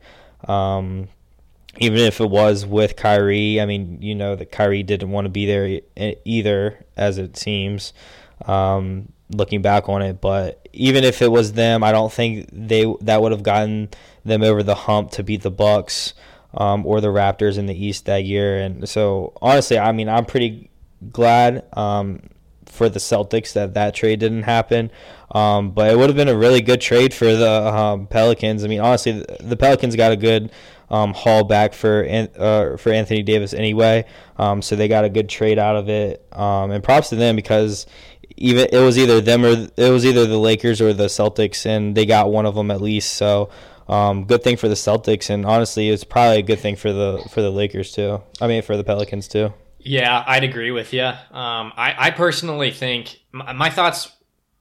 Um, 0.47 1.09
even 1.79 1.99
if 1.99 2.21
it 2.21 2.29
was 2.29 2.67
with 2.67 2.97
Kyrie, 2.97 3.61
I 3.61 3.67
mean, 3.67 4.03
you 4.03 4.15
know 4.15 4.37
that 4.37 4.51
Kyrie 4.51 4.83
didn't 4.83 5.11
want 5.11 5.27
to 5.27 5.31
be 5.31 5.47
there 5.47 5.81
either, 6.25 6.85
as 6.97 7.19
it 7.19 7.37
seems, 7.37 7.93
um, 8.47 9.13
looking 9.31 9.63
back 9.63 9.89
on 9.89 10.03
it. 10.03 10.21
But 10.21 10.69
even 10.73 11.05
if 11.05 11.23
it 11.23 11.31
was 11.31 11.53
them, 11.53 11.85
I 11.85 11.93
don't 11.93 12.13
think 12.13 12.49
they 12.53 12.93
that 13.03 13.23
would 13.23 13.33
have 13.33 13.43
gotten 13.43 13.89
them 14.25 14.43
over 14.43 14.63
the 14.63 14.75
hump 14.75 15.13
to 15.13 15.23
beat 15.23 15.43
the 15.43 15.51
Bucks 15.51 16.15
um, 16.55 16.85
or 16.85 17.01
the 17.01 17.09
Raptors 17.09 17.59
in 17.59 17.67
the 17.67 17.87
East 17.87 18.07
that 18.07 18.25
year. 18.25 18.59
And 18.59 18.89
so, 18.89 19.33
honestly, 19.41 19.79
I 19.79 19.93
mean, 19.93 20.09
I'm 20.09 20.25
pretty 20.25 20.71
glad 21.13 21.65
um, 21.75 22.23
for 22.69 22.89
the 22.89 22.99
Celtics 22.99 23.53
that 23.55 23.75
that 23.75 23.95
trade 23.95 24.21
didn't 24.21 24.45
happen. 24.45 24.91
Um, 25.31 25.73
but 25.73 25.91
it 25.91 25.99
would 25.99 26.09
have 26.09 26.17
been 26.17 26.29
a 26.29 26.37
really 26.37 26.61
good 26.61 26.81
trade 26.81 27.13
for 27.13 27.27
the 27.27 27.75
um, 27.75 28.07
Pelicans. 28.07 28.65
I 28.65 28.69
mean, 28.69 28.81
honestly, 28.81 29.25
the 29.41 29.57
Pelicans 29.57 29.95
got 29.97 30.13
a 30.13 30.17
good 30.17 30.51
um, 30.91 31.13
haul 31.13 31.45
back 31.45 31.75
for 31.75 32.07
uh, 32.09 32.77
for 32.77 32.93
Anthony 32.93 33.23
Davis 33.23 33.53
anyway. 33.53 34.05
Um, 34.37 34.63
so 34.63 34.77
they 34.77 34.89
got 34.89 35.05
a 35.05 35.11
good 35.11 35.29
trade 35.29 35.59
out 35.59 35.77
of 35.77 35.89
it. 35.89 36.25
Um, 36.33 36.71
and 36.71 36.83
props 36.83 37.11
to 37.11 37.17
them 37.17 37.37
because 37.37 37.87
even 38.37 38.69
it 38.73 38.79
was 38.79 38.99
either 38.99 39.21
them 39.21 39.45
or 39.45 39.69
it 39.77 39.91
was 39.91 40.07
either 40.07 40.27
the 40.27 40.39
Lakers 40.39 40.81
or 40.81 40.93
the 40.93 41.07
Celtics, 41.07 41.67
and 41.67 41.95
they 41.95 42.07
got 42.07 42.31
one 42.31 42.47
of 42.47 42.55
them 42.55 42.71
at 42.71 42.81
least. 42.81 43.15
So. 43.15 43.51
Um, 43.91 44.27
good 44.27 44.45
thing 44.45 44.59
for 44.59 44.69
the 44.69 44.75
Celtics, 44.75 45.31
and 45.31 45.47
honestly, 45.47 45.89
it's 45.89 46.05
probably 46.05 46.41
a 46.41 46.43
good 46.43 46.59
thing 46.59 46.77
for 46.77 46.93
the 46.93 47.27
for 47.31 47.41
the 47.41 47.49
Lakers 47.49 47.91
too. 47.91 48.21
I 48.39 48.47
mean, 48.47 48.61
for 48.61 48.77
the 48.77 48.85
Pelicans 48.85 49.29
too. 49.29 49.55
Yeah, 49.79 50.25
I'd 50.27 50.45
agree 50.45 50.71
with 50.71 50.93
you. 50.93 51.05
Um, 51.05 51.73
I, 51.77 51.95
I 51.99 52.11
personally 52.11 52.71
think 52.71 53.21
my, 53.33 53.53
my 53.53 53.71
thoughts 53.71 54.11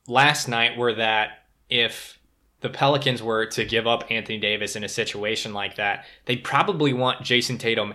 last 0.08 0.48
night 0.48 0.78
were 0.78 0.94
that 0.94 1.48
if 1.70 2.20
the 2.62 2.70
Pelicans 2.70 3.22
were 3.22 3.46
to 3.48 3.66
give 3.66 3.88
up 3.88 4.12
Anthony 4.12 4.40
Davis 4.40 4.76
in 4.76 4.84
a 4.84 4.90
situation 4.90 5.54
like 5.54 5.76
that, 5.76 6.06
they'd 6.26 6.44
probably 6.44 6.94
want 6.94 7.24
Jayson 7.24 7.58
Tatum 7.58 7.94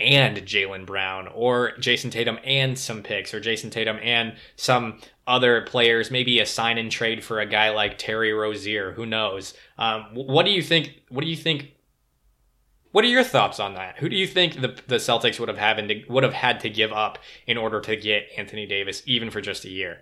and 0.00 0.36
Jaylen 0.38 0.86
Brown, 0.86 1.26
or 1.34 1.72
Jayson 1.78 2.10
Tatum 2.10 2.38
and 2.44 2.78
some 2.78 3.02
picks, 3.02 3.34
or 3.34 3.40
Jayson 3.40 3.70
Tatum 3.70 3.98
and 4.00 4.36
some 4.54 5.00
other 5.26 5.62
players, 5.62 6.10
maybe 6.10 6.38
a 6.38 6.46
sign 6.46 6.78
and 6.78 6.90
trade 6.90 7.24
for 7.24 7.40
a 7.40 7.46
guy 7.46 7.70
like 7.70 7.98
Terry 7.98 8.32
Rozier. 8.32 8.92
Who 8.92 9.06
knows? 9.06 9.54
Um, 9.76 10.04
what 10.14 10.46
do 10.46 10.52
you 10.52 10.62
think? 10.62 11.02
What 11.08 11.22
do 11.22 11.28
you 11.28 11.36
think? 11.36 11.72
What 12.92 13.04
are 13.04 13.08
your 13.08 13.24
thoughts 13.24 13.60
on 13.60 13.74
that? 13.74 13.98
Who 13.98 14.08
do 14.08 14.16
you 14.16 14.26
think 14.26 14.60
the, 14.60 14.74
the 14.86 14.96
Celtics 14.96 15.38
would 15.38 15.48
have 15.48 15.58
had 15.58 15.76
to, 15.88 16.04
would 16.08 16.24
have 16.24 16.32
had 16.32 16.60
to 16.60 16.70
give 16.70 16.92
up 16.92 17.18
in 17.46 17.58
order 17.58 17.80
to 17.80 17.96
get 17.96 18.28
Anthony 18.36 18.66
Davis, 18.66 19.02
even 19.06 19.30
for 19.30 19.40
just 19.40 19.64
a 19.64 19.70
year? 19.70 19.98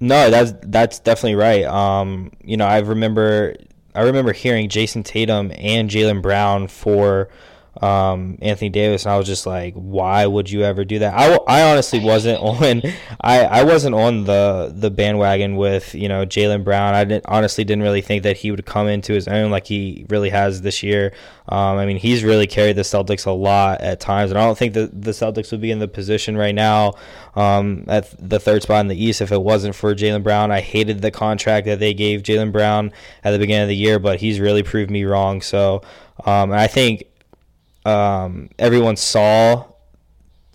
No, 0.00 0.30
that's 0.30 0.52
that's 0.62 0.98
definitely 0.98 1.36
right. 1.36 1.64
Um, 1.64 2.32
you 2.42 2.56
know, 2.56 2.66
I 2.66 2.78
remember 2.78 3.56
I 3.94 4.02
remember 4.02 4.32
hearing 4.32 4.68
Jayson 4.68 5.02
Tatum 5.02 5.52
and 5.56 5.88
Jaylen 5.88 6.20
Brown 6.20 6.68
for 6.68 7.28
um, 7.82 8.38
Anthony 8.40 8.70
Davis, 8.70 9.04
and 9.04 9.12
I 9.12 9.18
was 9.18 9.26
just 9.26 9.46
like, 9.46 9.74
why 9.74 10.26
would 10.26 10.50
you 10.50 10.62
ever 10.62 10.84
do 10.84 11.00
that? 11.00 11.14
I, 11.14 11.36
I 11.46 11.70
honestly 11.70 12.00
wasn't 12.00 12.40
on 12.42 12.82
I, 13.20 13.44
I 13.44 13.64
wasn't 13.64 13.94
on 13.94 14.24
the 14.24 14.72
the 14.74 14.90
bandwagon 14.90 15.56
with 15.56 15.94
you 15.94 16.08
know 16.08 16.24
Jaylen 16.24 16.64
Brown. 16.64 16.94
I 16.94 17.04
didn't 17.04 17.26
honestly 17.26 17.64
didn't 17.64 17.82
really 17.82 18.00
think 18.00 18.22
that 18.22 18.38
he 18.38 18.50
would 18.50 18.64
come 18.66 18.88
into 18.88 19.12
his 19.12 19.28
own 19.28 19.50
like 19.50 19.66
he 19.66 20.06
really 20.08 20.30
has 20.30 20.62
this 20.62 20.82
year. 20.82 21.12
Um, 21.48 21.78
I 21.78 21.86
mean, 21.86 21.96
he's 21.96 22.24
really 22.24 22.46
carried 22.46 22.76
the 22.76 22.82
Celtics 22.82 23.26
a 23.26 23.30
lot 23.30 23.80
at 23.80 24.00
times, 24.00 24.30
and 24.30 24.38
I 24.38 24.44
don't 24.44 24.58
think 24.58 24.74
that 24.74 25.02
the 25.02 25.12
Celtics 25.12 25.52
would 25.52 25.60
be 25.60 25.70
in 25.70 25.78
the 25.78 25.86
position 25.86 26.36
right 26.36 26.54
now 26.54 26.94
um, 27.36 27.84
at 27.86 28.12
the 28.18 28.40
third 28.40 28.62
spot 28.62 28.80
in 28.80 28.88
the 28.88 29.00
East 29.00 29.20
if 29.20 29.30
it 29.30 29.42
wasn't 29.42 29.74
for 29.74 29.94
Jaylen 29.94 30.22
Brown. 30.22 30.50
I 30.50 30.60
hated 30.60 31.02
the 31.02 31.10
contract 31.10 31.66
that 31.66 31.78
they 31.78 31.94
gave 31.94 32.22
Jaylen 32.22 32.50
Brown 32.50 32.92
at 33.22 33.30
the 33.30 33.38
beginning 33.38 33.62
of 33.62 33.68
the 33.68 33.76
year, 33.76 33.98
but 33.98 34.20
he's 34.20 34.40
really 34.40 34.62
proved 34.62 34.90
me 34.90 35.04
wrong. 35.04 35.40
So, 35.40 35.82
um, 36.24 36.50
I 36.52 36.66
think 36.66 37.04
um, 37.86 38.50
everyone 38.58 38.96
saw, 38.96 39.64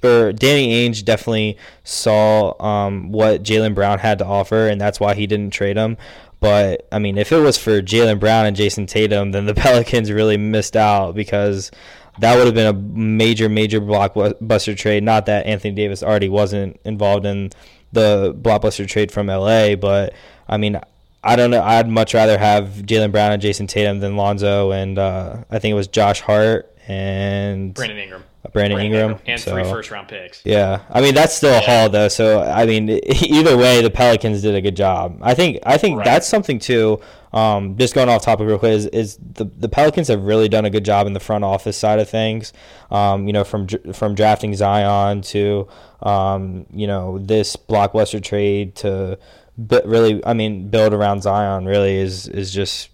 or 0.04 0.34
Danny 0.34 0.89
Ainge 0.89 1.06
definitely 1.06 1.58
saw 1.84 2.62
um, 2.62 3.12
what 3.12 3.44
Jaylen 3.44 3.74
Brown 3.74 4.00
had 4.00 4.20
to 4.20 4.26
offer, 4.26 4.67
and 4.67 4.82
that's 4.82 5.00
why 5.00 5.15
he 5.15 5.28
didn't 5.28 5.52
trade 5.52 5.78
him. 5.78 5.98
But 6.41 6.88
I 6.91 7.00
mean, 7.00 7.17
if 7.17 7.32
it 7.32 7.39
was 7.39 7.58
for 7.58 7.82
Jaylen 7.82 8.20
Brown 8.20 8.46
and 8.48 8.58
Jayson 8.58 8.88
Tatum, 8.88 9.32
then 9.32 9.46
the 9.46 9.54
Pelicans 9.56 10.12
really 10.12 10.38
missed 10.38 10.76
out 10.76 11.15
because 11.15 11.72
that 12.20 12.36
would 12.36 12.48
have 12.48 12.56
been 12.56 12.67
a 12.67 12.78
major, 12.78 13.48
major 13.48 13.80
blockbuster 13.80 14.76
trade. 14.76 15.04
Not 15.04 15.28
that 15.28 15.46
Anthony 15.46 15.74
Davis 15.74 16.04
already 16.04 16.30
wasn't 16.30 16.80
involved 16.84 17.26
in 17.26 17.52
the 17.94 18.34
blockbuster 18.34 18.88
trade 18.88 19.12
from 19.12 19.28
LA, 19.28 19.76
but 19.76 20.13
I 20.50 20.58
mean, 20.58 20.82
I 21.24 21.36
don't 21.36 21.52
know. 21.52 21.62
I'd 21.62 21.88
much 21.88 22.14
rather 22.14 22.38
have 22.38 22.68
Jaylen 22.86 23.12
Brown 23.12 23.32
and 23.32 23.42
Jayson 23.42 23.68
Tatum 23.68 24.00
than 24.00 24.16
Lonzo, 24.16 24.72
and 24.72 24.98
uh, 24.98 25.44
I 25.52 25.60
think 25.60 25.72
it 25.72 25.76
was 25.76 25.88
Josh 25.88 26.22
Hart 26.22 26.76
and 26.88 27.74
Brandon 27.74 27.98
Ingram. 27.98 28.24
Brandon, 28.52 28.76
Brandon 28.76 28.86
Ingram. 28.86 29.12
Ingram. 29.12 29.24
and 29.28 29.40
so, 29.40 29.54
three 29.54 29.64
first 29.64 29.92
round 29.92 30.08
picks. 30.08 30.44
Yeah, 30.44 30.82
I 30.90 31.00
mean 31.02 31.14
that's 31.14 31.36
still 31.36 31.56
a 31.56 31.62
haul 31.62 31.90
though. 31.90 32.08
So 32.08 32.42
I 32.42 32.66
mean, 32.66 32.90
either 33.22 33.56
way, 33.56 33.82
the 33.82 33.92
Pelicans 33.92 34.42
did 34.42 34.56
a 34.56 34.62
good 34.62 34.76
job. 34.76 35.20
I 35.22 35.36
think 35.36 35.60
I 35.64 35.78
think 35.78 35.98
right. 35.98 36.06
that's 36.06 36.28
something 36.28 36.58
too. 36.58 37.00
Um, 37.34 37.78
just 37.78 37.94
going 37.94 38.10
off 38.10 38.24
topic 38.24 38.48
real 38.48 38.60
quick 38.60 38.74
is, 38.74 38.88
is 38.88 39.18
the 39.18 39.46
the 39.46 39.70
Pelicans 39.70 40.08
have 40.08 40.24
really 40.24 40.50
done 40.50 40.66
a 40.66 40.70
good 40.70 40.84
job 40.84 41.06
in 41.08 41.14
the 41.14 41.20
front 41.20 41.44
office 41.44 41.78
side 41.78 42.00
of 42.00 42.10
things. 42.10 42.52
Um, 42.90 43.28
you 43.28 43.34
know, 43.34 43.44
from 43.44 43.68
from 43.94 44.16
drafting 44.16 44.56
Zion 44.56 45.22
to 45.22 45.68
um, 46.02 46.66
you 46.74 46.88
know 46.88 47.20
this 47.20 47.56
blockbuster 47.56 48.22
trade 48.22 48.76
to 48.78 49.20
but 49.58 49.86
really, 49.86 50.26
I 50.26 50.34
mean, 50.34 50.70
build 50.70 50.94
around 50.94 51.24
Zion 51.24 51.66
really 51.66 51.98
is 51.98 52.28
is 52.28 52.54
just 52.54 52.90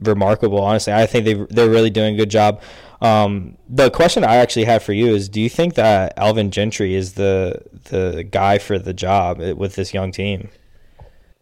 remarkable. 0.00 0.60
Honestly, 0.60 0.92
I 0.92 1.06
think 1.06 1.24
they 1.24 1.34
they're 1.34 1.70
really 1.70 1.90
doing 1.90 2.14
a 2.14 2.18
good 2.18 2.30
job. 2.30 2.62
Um, 3.00 3.58
the 3.68 3.90
question 3.90 4.24
I 4.24 4.36
actually 4.36 4.64
have 4.64 4.82
for 4.82 4.92
you 4.92 5.14
is: 5.14 5.28
Do 5.28 5.40
you 5.40 5.50
think 5.50 5.74
that 5.74 6.14
Alvin 6.16 6.50
Gentry 6.50 6.94
is 6.94 7.14
the 7.14 7.62
the 7.90 8.24
guy 8.24 8.58
for 8.58 8.78
the 8.78 8.94
job 8.94 9.38
with 9.38 9.74
this 9.74 9.92
young 9.92 10.10
team? 10.10 10.48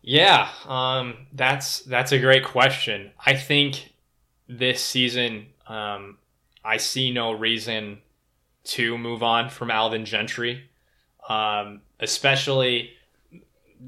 Yeah, 0.02 0.48
um, 0.66 1.26
that's 1.32 1.80
that's 1.80 2.12
a 2.12 2.18
great 2.18 2.44
question. 2.44 3.12
I 3.24 3.34
think 3.34 3.92
this 4.48 4.82
season, 4.82 5.46
um, 5.68 6.18
I 6.64 6.76
see 6.78 7.12
no 7.12 7.32
reason 7.32 7.98
to 8.64 8.98
move 8.98 9.22
on 9.22 9.48
from 9.48 9.70
Alvin 9.70 10.04
Gentry, 10.04 10.68
um, 11.28 11.82
especially 12.00 12.90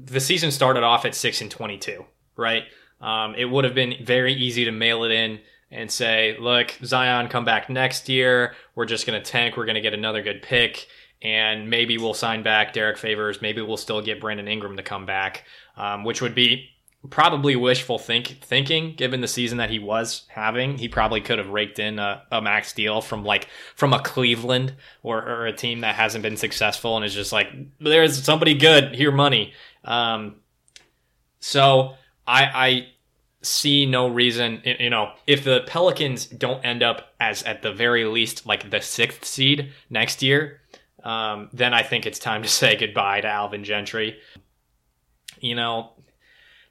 the 0.03 0.19
season 0.19 0.51
started 0.51 0.83
off 0.83 1.05
at 1.05 1.15
six 1.15 1.41
and 1.41 1.49
twenty-two, 1.49 2.05
right? 2.35 2.63
Um, 3.01 3.35
it 3.35 3.45
would 3.45 3.65
have 3.65 3.75
been 3.75 3.95
very 4.03 4.33
easy 4.33 4.65
to 4.65 4.71
mail 4.71 5.03
it 5.03 5.11
in 5.11 5.39
and 5.71 5.91
say, 5.91 6.37
"Look, 6.39 6.77
Zion, 6.83 7.27
come 7.27 7.45
back 7.45 7.69
next 7.69 8.09
year. 8.09 8.55
We're 8.75 8.85
just 8.85 9.05
going 9.05 9.21
to 9.21 9.31
tank. 9.31 9.57
We're 9.57 9.65
going 9.65 9.75
to 9.75 9.81
get 9.81 9.93
another 9.93 10.21
good 10.21 10.41
pick." 10.41 10.87
and 11.21 11.69
maybe 11.69 11.97
we'll 11.97 12.13
sign 12.13 12.43
back 12.43 12.71
Derrick 12.71 12.97
Favors. 12.97 13.41
Maybe 13.41 13.61
we'll 13.61 13.77
still 13.77 14.01
get 14.01 14.21
Brandon 14.21 14.47
Ingram 14.47 14.77
to 14.77 14.83
come 14.83 15.07
back, 15.07 15.45
um, 15.75 16.03
which 16.03 16.21
would 16.21 16.35
be 16.35 16.69
probably 17.09 17.55
wishful 17.55 17.97
think 17.97 18.39
thinking 18.41 18.95
given 18.95 19.21
the 19.21 19.27
season 19.27 19.57
that 19.57 19.69
he 19.69 19.79
was 19.79 20.23
having. 20.27 20.77
He 20.77 20.87
probably 20.87 21.21
could 21.21 21.37
have 21.37 21.49
raked 21.49 21.79
in 21.79 21.99
a, 21.99 22.23
a 22.31 22.41
max 22.41 22.73
deal 22.73 23.01
from 23.01 23.23
like 23.23 23.47
from 23.75 23.93
a 23.93 23.99
Cleveland 23.99 24.75
or, 25.03 25.21
or, 25.21 25.45
a 25.45 25.53
team 25.53 25.81
that 25.81 25.95
hasn't 25.95 26.21
been 26.21 26.37
successful 26.37 26.95
and 26.95 27.05
is 27.05 27.13
just 27.13 27.31
like 27.31 27.47
there's 27.79 28.23
somebody 28.23 28.55
good 28.55 28.95
here 28.95 29.11
money. 29.11 29.53
Um, 29.83 30.35
so 31.39 31.95
I 32.27 32.43
I 32.43 32.87
see 33.41 33.85
no 33.85 34.07
reason 34.07 34.61
you 34.65 34.89
know 34.89 35.11
if 35.27 35.43
the 35.43 35.63
Pelicans 35.67 36.25
don't 36.25 36.65
end 36.65 36.81
up 36.81 37.13
as 37.19 37.43
at 37.43 37.61
the 37.61 37.71
very 37.71 38.05
least 38.05 38.47
like 38.47 38.71
the 38.71 38.81
sixth 38.81 39.23
seed 39.23 39.71
next 39.89 40.23
year 40.23 40.61
um, 41.05 41.49
then 41.53 41.73
I 41.73 41.83
think 41.83 42.05
it's 42.05 42.19
time 42.19 42.41
to 42.41 42.49
say 42.61 42.75
goodbye 42.75 43.21
to 43.21 43.27
Alvin 43.27 43.63
Gentry. 43.63 44.17
You 45.39 45.55
know, 45.55 45.91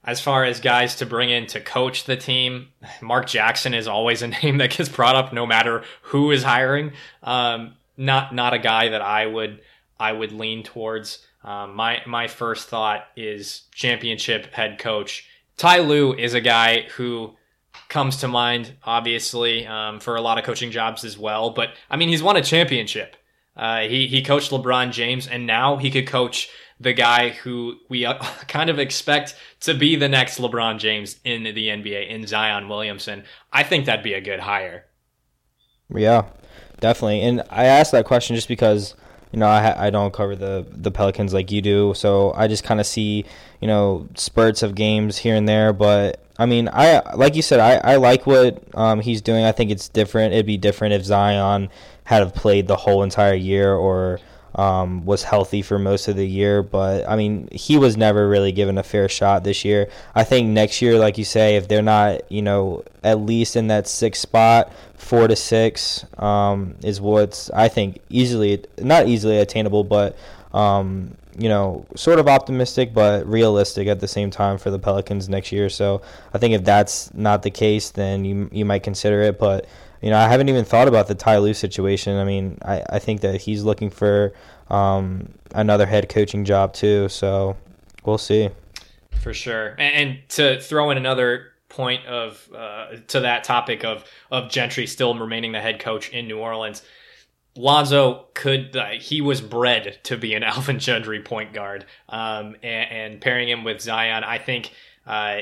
as 0.05 0.21
far 0.21 0.45
as 0.45 0.61
guys 0.61 0.97
to 0.97 1.07
bring 1.07 1.31
in 1.31 1.47
to 1.47 1.61
coach 1.61 2.05
the 2.05 2.17
team, 2.17 2.69
Mark 3.01 3.27
Jackson 3.27 3.75
is 3.75 3.89
always 3.89 4.23
a 4.23 4.29
name 4.43 4.59
that 4.59 4.77
gets 4.77 4.89
brought 4.89 5.17
up 5.17 5.33
no 5.33 5.47
matter 5.47 5.83
who 6.03 6.31
is 6.31 6.43
hiring. 6.43 6.93
Um, 7.23 7.75
not 7.97 8.35
not 8.35 8.55
a 8.55 8.59
guy 8.59 8.89
that 8.91 9.03
I 9.03 9.27
would 9.27 9.61
I 9.99 10.13
would 10.13 10.33
lean 10.33 10.63
towards. 10.63 11.25
Um, 11.43 11.75
my 11.75 12.03
my 12.07 12.29
first 12.29 12.69
thought 12.69 13.07
is 13.17 13.63
championship 13.73 14.53
head 14.53 14.79
coach. 14.79 15.29
Ty 15.57 15.81
Lue 15.81 16.15
is 16.15 16.35
a 16.35 16.41
guy 16.41 16.83
who 16.97 17.37
comes 17.89 18.17
to 18.19 18.29
mind, 18.29 18.75
obviously, 18.83 19.67
um, 19.67 20.01
for 20.01 20.17
a 20.17 20.21
lot 20.21 20.39
of 20.39 20.45
coaching 20.45 20.71
jobs 20.71 21.05
as 21.05 21.17
well. 21.17 21.51
But 21.51 21.71
I 21.89 21.97
mean, 21.97 22.09
he's 22.09 22.23
won 22.23 22.37
a 22.37 22.43
championship. 22.43 23.17
Uh, 23.57 23.83
he 23.83 24.09
he 24.09 24.23
coached 24.23 24.51
LeBron 24.51 24.91
James, 24.91 25.29
and 25.29 25.47
now 25.47 25.77
he 25.77 25.91
could 25.91 26.07
coach 26.07 26.49
the 26.85 26.93
guy 26.93 27.31
who 27.31 27.77
we 27.89 28.05
uh, 28.05 28.15
kind 28.49 28.71
of 28.71 28.79
expect 28.79 29.35
to 29.61 29.75
be 29.75 29.97
the 29.97 30.09
next 30.09 30.39
LeBron 30.39 30.79
James 30.79 31.17
in 31.25 31.43
the 31.43 31.69
NBA, 31.69 32.09
in 32.09 32.27
Zion 32.27 32.69
Williamson. 32.69 33.25
I 33.53 33.65
think 33.65 33.87
that'd 33.87 34.05
be 34.05 34.15
a 34.15 34.21
good 34.21 34.41
hire. 34.41 34.85
Yeah, 35.93 36.27
definitely. 36.81 37.23
And 37.23 37.43
I 37.51 37.65
asked 37.65 37.93
that 37.93 38.05
question 38.05 38.37
just 38.37 38.49
because 38.49 38.95
you 39.33 39.39
know 39.41 39.47
I 39.47 39.87
I 39.87 39.91
don't 39.91 40.13
cover 40.13 40.37
the 40.37 40.65
the 40.71 40.91
Pelicans 40.91 41.35
like 41.35 41.51
you 41.51 41.61
do, 41.61 41.95
so 41.95 42.33
I 42.35 42.47
just 42.47 42.63
kind 42.63 42.79
of 42.79 42.87
see 42.87 43.25
you 43.61 43.67
know 43.67 44.09
spurts 44.15 44.63
of 44.63 44.75
games 44.75 45.19
here 45.19 45.35
and 45.35 45.49
there. 45.49 45.73
But 45.73 46.25
I 46.39 46.47
mean, 46.47 46.69
I 46.73 47.15
like 47.15 47.35
you 47.35 47.43
said, 47.43 47.61
I 47.61 47.93
I 47.93 47.97
like 47.97 48.27
what 48.27 48.63
um, 48.75 49.01
he's 49.01 49.23
doing. 49.23 49.45
I 49.45 49.53
think 49.53 49.71
it's 49.71 49.89
different. 49.89 50.35
It'd 50.35 50.47
be 50.47 50.57
different 50.57 50.95
if 50.95 51.05
Zion 51.05 51.69
had 52.05 52.21
have 52.21 52.35
played 52.35 52.67
the 52.67 52.77
whole 52.77 53.03
entire 53.03 53.35
year 53.35 53.75
or 53.75 54.21
um, 54.55 55.05
was 55.05 55.23
healthy 55.23 55.63
for 55.63 55.79
most 55.79 56.09
of 56.09 56.17
the 56.17 56.27
year. 56.27 56.63
But 56.63 57.09
I 57.09 57.17
mean, 57.17 57.49
he 57.53 57.77
was 57.77 57.97
never 57.97 58.29
really 58.29 58.53
given 58.53 58.79
a 58.79 58.83
fair 58.83 59.09
shot 59.09 59.45
this 59.45 59.65
year. 59.65 59.89
I 60.15 60.25
think 60.25 60.49
next 60.49 60.81
year, 60.83 60.99
like 60.99 61.19
you 61.19 61.25
say, 61.25 61.57
if 61.57 61.69
they're 61.69 61.83
not, 61.83 62.31
you 62.31 62.43
know, 62.43 62.85
at 63.03 63.21
least 63.21 63.57
in 63.57 63.69
that 63.69 63.89
sixth 63.89 64.23
spot, 64.23 64.73
four 64.95 65.29
to 65.29 65.37
six 65.37 66.05
um, 66.19 66.77
is 66.83 67.01
what's 67.01 67.51
I 67.51 67.69
think 67.69 68.01
easily 68.09 68.65
not 68.79 69.09
easily 69.09 69.39
attainable, 69.39 69.85
but. 69.85 70.17
Um, 70.53 71.17
you 71.37 71.49
know, 71.49 71.85
sort 71.97 72.21
of 72.21 72.29
optimistic 72.29 72.95
but 72.95 73.27
realistic 73.27 73.89
at 73.89 73.99
the 73.99 74.07
same 74.07 74.31
time 74.31 74.57
for 74.57 74.71
the 74.71 74.79
Pelicans 74.79 75.29
next 75.29 75.51
year. 75.51 75.69
So 75.69 76.01
I 76.33 76.39
think 76.39 76.55
if 76.55 76.63
that's 76.63 77.13
not 77.13 77.43
the 77.43 77.51
case, 77.51 77.91
then 77.91 78.25
you 78.25 78.49
you 78.53 78.65
might 78.65 78.85
consider 78.85 79.23
it. 79.23 79.37
But 79.37 79.67
you 80.05 80.11
know, 80.11 80.19
I 80.19 80.29
haven't 80.29 80.51
even 80.51 80.67
thought 80.67 80.87
about 80.87 81.09
the 81.09 81.15
Ty 81.15 81.39
Lue 81.39 81.55
situation. 81.55 82.19
I 82.19 82.25
mean, 82.25 82.59
I, 82.63 82.83
I 82.91 82.99
think 82.99 83.23
that 83.23 83.41
he's 83.41 83.63
looking 83.65 83.89
for 83.89 84.35
um, 84.69 85.33
another 85.55 85.87
head 85.87 86.11
coaching 86.11 86.45
job 86.45 86.75
too. 86.75 87.09
So 87.09 87.57
we'll 88.05 88.19
see. 88.19 88.51
For 89.23 89.33
sure. 89.33 89.75
And, 89.79 90.19
to 90.29 90.61
throw 90.61 90.91
in 90.91 90.99
another 90.99 91.53
point 91.71 92.05
of 92.05 92.47
uh, 92.55 92.97
to 93.09 93.21
that 93.21 93.45
topic 93.45 93.83
of 93.83 94.05
of 94.31 94.51
Gentry 94.51 94.87
still 94.87 95.19
remaining 95.19 95.53
the 95.53 95.61
head 95.63 95.81
coach 95.81 96.11
in 96.11 96.29
New 96.29 96.39
Orleans. 96.39 96.83
Lonzo 97.57 98.27
could 98.35 98.77
uh, 98.77 98.89
he 98.91 99.23
was 99.23 99.41
bred 99.41 100.01
to 100.03 100.19
be 100.19 100.35
an 100.35 100.43
Alvin 100.43 100.81
Gentry 100.81 101.23
point 101.23 101.55
guard, 101.55 101.87
um, 102.11 102.57
and, 102.63 102.91
and, 102.91 103.21
pairing 103.23 103.49
him 103.49 103.65
with 103.65 103.81
Zion, 103.81 104.23
I 104.23 104.37
think 104.37 104.71
uh, 105.07 105.39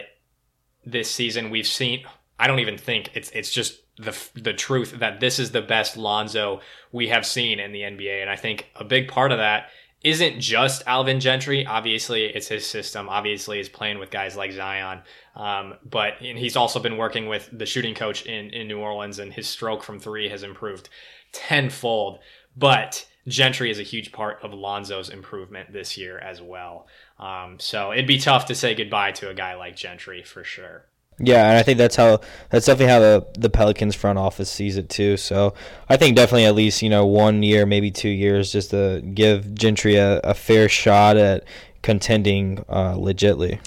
this 0.87 1.11
season 1.11 1.51
we've 1.51 1.67
seen. 1.67 2.05
I 2.39 2.47
don't 2.47 2.61
even 2.61 2.79
think 2.79 3.11
it's 3.15 3.31
it's 3.31 3.51
just 3.51 3.83
the 3.99 4.17
the 4.35 4.53
truth 4.53 4.99
that 4.99 5.21
this 5.21 5.39
is 5.39 5.51
the 5.51 5.63
best 5.63 5.97
Lonzo 5.97 6.61
we 6.93 7.09
have 7.09 7.27
seen 7.27 7.61
in 7.61 7.73
the 7.73 7.83
NBA, 7.83 8.21
and 8.21 8.31
I 8.31 8.37
think 8.37 8.71
a 8.77 8.85
big 8.85 9.09
part 9.09 9.33
of 9.33 9.39
that 9.39 9.69
isn't 10.03 10.41
just 10.41 10.83
Alvin 10.87 11.21
Gentry. 11.21 11.65
Obviously, 11.67 12.25
it's 12.25 12.49
his 12.49 12.67
system. 12.67 13.09
Obviously, 13.09 13.59
he's 13.59 13.69
playing 13.69 13.99
with 13.99 14.11
guys 14.11 14.37
like 14.37 14.53
Zion, 14.53 15.03
um, 15.37 15.75
but 15.89 16.15
he's 16.19 16.57
also 16.57 16.81
been 16.81 16.97
working 16.97 17.29
with 17.29 17.49
the 17.53 17.67
shooting 17.67 17.95
coach 17.95 18.27
in 18.27 18.51
in 18.51 18.67
New 18.67 18.79
Orleans, 18.79 19.19
and 19.19 19.33
his 19.33 19.49
stroke 19.49 19.83
from 19.83 19.99
three 19.99 20.29
has 20.29 20.43
improved 20.43 20.89
tenfold. 21.33 22.19
But 22.57 23.07
Gentry 23.29 23.71
is 23.71 23.79
a 23.79 23.85
huge 23.85 24.11
part 24.13 24.43
of 24.43 24.53
Lonzo's 24.53 25.09
improvement 25.09 25.73
this 25.73 25.97
year 25.97 26.19
as 26.19 26.43
well. 26.43 26.87
Um, 27.19 27.59
so 27.59 27.93
it'd 27.93 28.07
be 28.07 28.19
tough 28.19 28.47
to 28.47 28.55
say 28.55 28.75
goodbye 28.75 29.13
to 29.13 29.31
a 29.31 29.35
guy 29.35 29.55
like 29.55 29.77
Gentry 29.77 30.23
for 30.23 30.43
sure. 30.45 30.87
Yeah, 31.19 31.51
and 31.51 31.59
I 31.59 31.63
think 31.63 31.79
that's 31.79 31.97
how 31.97 32.21
that's 32.51 32.67
definitely 32.67 32.93
how 32.93 33.01
the 33.01 33.27
the 33.39 33.51
Pelicans 33.51 33.95
front 33.95 34.19
office 34.19 34.51
sees 34.51 34.77
it 34.77 34.89
too. 34.89 35.17
So 35.17 35.55
I 35.89 35.97
think 35.97 36.17
definitely 36.17 36.47
at 36.47 36.55
least 36.55 36.83
you 36.83 36.89
know 36.89 37.07
one 37.07 37.43
year, 37.43 37.67
maybe 37.67 37.91
two 37.91 38.09
years, 38.09 38.51
just 38.51 38.71
to 38.71 39.03
give 39.15 39.55
Gentry 39.55 39.97
a, 39.97 40.19
a 40.25 40.35
fair 40.35 40.69
shot 40.69 41.17
at 41.17 41.45
contending 41.83 42.65
uh, 42.69 42.95
legitly. 42.95 43.61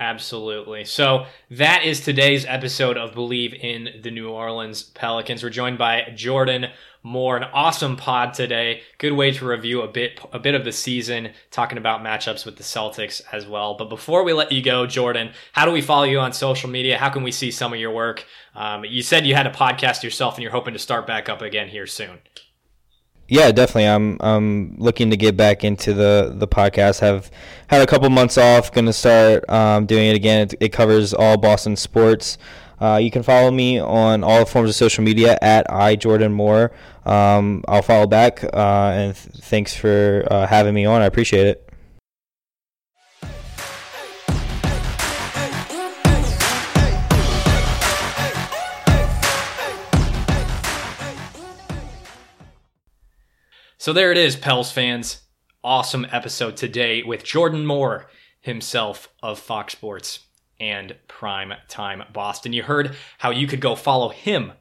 Absolutely. 0.00 0.84
So 0.84 1.26
that 1.50 1.84
is 1.84 2.00
today's 2.00 2.44
episode 2.46 2.96
of 2.96 3.12
Bleav 3.12 3.58
in 3.58 4.02
the 4.02 4.10
New 4.10 4.28
Orleans 4.28 4.82
Pelicans. 4.82 5.42
We're 5.42 5.50
joined 5.50 5.78
by 5.78 6.12
Jordan 6.14 6.66
Moore. 7.04 7.36
An 7.36 7.44
awesome 7.52 7.96
pod 7.96 8.32
today. 8.34 8.82
Good 8.98 9.12
way 9.12 9.30
to 9.30 9.46
review 9.46 9.82
a 9.82 9.88
bit 9.88 10.18
a 10.32 10.38
bit 10.38 10.54
of 10.54 10.64
the 10.64 10.72
season, 10.72 11.30
talking 11.50 11.78
about 11.78 12.02
matchups 12.02 12.44
with 12.44 12.56
the 12.56 12.62
Celtics 12.62 13.20
as 13.30 13.46
well. 13.46 13.74
But 13.74 13.90
before 13.90 14.24
we 14.24 14.32
let 14.32 14.50
you 14.50 14.62
go, 14.62 14.86
Jordan, 14.86 15.32
how 15.52 15.66
do 15.66 15.70
we 15.70 15.82
follow 15.82 16.04
you 16.04 16.18
on 16.18 16.32
social 16.32 16.70
media? 16.70 16.98
How 16.98 17.10
can 17.10 17.22
we 17.22 17.30
see 17.30 17.50
some 17.50 17.72
of 17.72 17.78
your 17.78 17.92
work? 17.92 18.24
Um, 18.54 18.84
you 18.84 19.02
said 19.02 19.26
you 19.26 19.34
had 19.34 19.46
a 19.46 19.52
podcast 19.52 20.02
yourself, 20.02 20.34
and 20.34 20.42
you're 20.42 20.52
hoping 20.52 20.72
to 20.72 20.80
start 20.80 21.06
back 21.06 21.28
up 21.28 21.42
again 21.42 21.68
here 21.68 21.86
soon. 21.86 22.20
Yeah, 23.28 23.52
definitely. 23.52 23.88
I'm 23.88 24.18
I'm 24.20 24.76
looking 24.76 25.10
to 25.10 25.16
get 25.16 25.36
back 25.36 25.64
into 25.64 25.94
the 25.94 26.32
the 26.34 26.48
podcast. 26.48 27.00
Have 27.00 27.30
had 27.68 27.82
a 27.82 27.86
couple 27.86 28.08
months 28.10 28.36
off. 28.36 28.72
Going 28.72 28.86
to 28.86 28.92
start 28.92 29.48
um, 29.48 29.86
doing 29.86 30.08
it 30.08 30.16
again. 30.16 30.42
It, 30.42 30.54
it 30.60 30.68
covers 30.70 31.14
all 31.14 31.36
Boston 31.36 31.76
sports. 31.76 32.36
Uh, 32.80 32.98
you 33.02 33.10
can 33.10 33.22
follow 33.22 33.50
me 33.50 33.78
on 33.78 34.24
all 34.24 34.44
forms 34.44 34.68
of 34.68 34.74
social 34.74 35.04
media 35.04 35.38
at 35.40 35.70
i 35.70 35.96
Jordan 35.96 36.32
Moore. 36.32 36.72
Um, 37.04 37.64
I'll 37.68 37.82
follow 37.82 38.06
back, 38.06 38.42
uh, 38.44 38.92
and 38.94 39.14
th- 39.14 39.36
thanks 39.44 39.74
for 39.74 40.26
uh, 40.30 40.46
having 40.46 40.74
me 40.74 40.84
on. 40.84 41.02
I 41.02 41.06
appreciate 41.06 41.46
it. 41.46 41.60
So 53.84 53.92
there 53.92 54.10
it 54.10 54.16
is, 54.16 54.34
Pels 54.34 54.72
fans. 54.72 55.20
Awesome 55.62 56.06
episode 56.10 56.56
today 56.56 57.02
with 57.02 57.22
Jordan 57.22 57.66
Moore 57.66 58.06
himself 58.40 59.08
of 59.22 59.38
Fox 59.38 59.74
Sports 59.74 60.20
and 60.60 60.96
Prime 61.08 61.52
Time 61.68 62.02
Boston. 62.12 62.52
You 62.52 62.62
heard 62.62 62.96
how 63.18 63.30
you 63.30 63.46
could 63.46 63.60
go 63.60 63.74
follow 63.74 64.08
him 64.08 64.52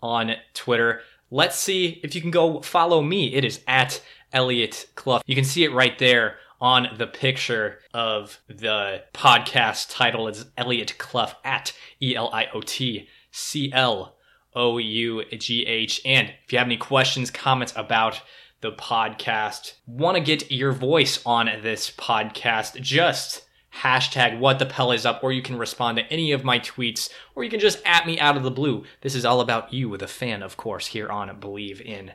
on 0.00 0.32
Twitter. 0.52 1.00
Let's 1.30 1.56
see 1.56 2.00
if 2.02 2.14
you 2.14 2.20
can 2.20 2.30
go 2.30 2.60
follow 2.60 3.02
me. 3.02 3.34
It 3.34 3.44
is 3.44 3.60
at 3.66 4.02
Elliot 4.32 4.86
Clough. 4.94 5.22
You 5.26 5.34
can 5.34 5.44
see 5.44 5.64
it 5.64 5.72
right 5.72 5.98
there 5.98 6.36
on 6.60 6.88
the 6.96 7.06
picture 7.06 7.78
of 7.92 8.38
the 8.48 9.02
podcast 9.12 9.88
title. 9.90 10.28
It's 10.28 10.44
Elliot 10.56 10.96
Clough 10.98 11.32
at 11.44 11.72
E 12.00 12.14
L 12.16 12.30
I 12.32 12.46
O 12.54 12.60
T 12.60 13.08
C 13.30 13.72
L 13.72 14.16
O 14.54 14.78
U 14.78 15.24
G 15.24 15.66
H. 15.66 16.00
And 16.04 16.32
if 16.44 16.52
you 16.52 16.58
have 16.58 16.68
any 16.68 16.76
questions, 16.76 17.30
comments 17.30 17.72
about 17.76 18.20
the 18.60 18.72
podcast, 18.72 19.74
want 19.86 20.16
to 20.16 20.22
get 20.22 20.50
your 20.50 20.72
voice 20.72 21.20
on 21.26 21.46
this 21.62 21.90
podcast, 21.90 22.80
just 22.80 23.43
hashtag 23.82 24.38
what 24.38 24.58
the 24.58 24.66
Pell 24.66 24.92
is 24.92 25.06
up, 25.06 25.22
or 25.22 25.32
you 25.32 25.42
can 25.42 25.58
respond 25.58 25.98
to 25.98 26.12
any 26.12 26.32
of 26.32 26.44
my 26.44 26.58
tweets, 26.58 27.10
or 27.34 27.44
you 27.44 27.50
can 27.50 27.60
just 27.60 27.82
at 27.84 28.06
me 28.06 28.18
out 28.18 28.36
of 28.36 28.42
the 28.42 28.50
blue. 28.50 28.84
This 29.00 29.14
is 29.14 29.24
all 29.24 29.40
about 29.40 29.72
you, 29.72 29.96
the 29.96 30.06
fan, 30.06 30.42
of 30.42 30.56
course, 30.56 30.88
here 30.88 31.08
on 31.08 31.28
Bleav 31.40 31.80
in 31.80 32.12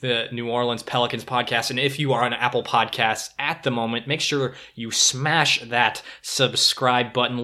the 0.00 0.28
New 0.30 0.48
Orleans 0.48 0.82
Pelicans 0.82 1.24
podcast. 1.24 1.70
And 1.70 1.78
if 1.78 1.98
you 1.98 2.12
are 2.12 2.22
on 2.22 2.32
Apple 2.32 2.62
Podcasts 2.62 3.30
at 3.38 3.62
the 3.62 3.70
moment, 3.70 4.06
make 4.06 4.20
sure 4.20 4.54
you 4.74 4.90
smash 4.90 5.60
that 5.62 6.02
subscribe 6.22 7.12
button. 7.12 7.42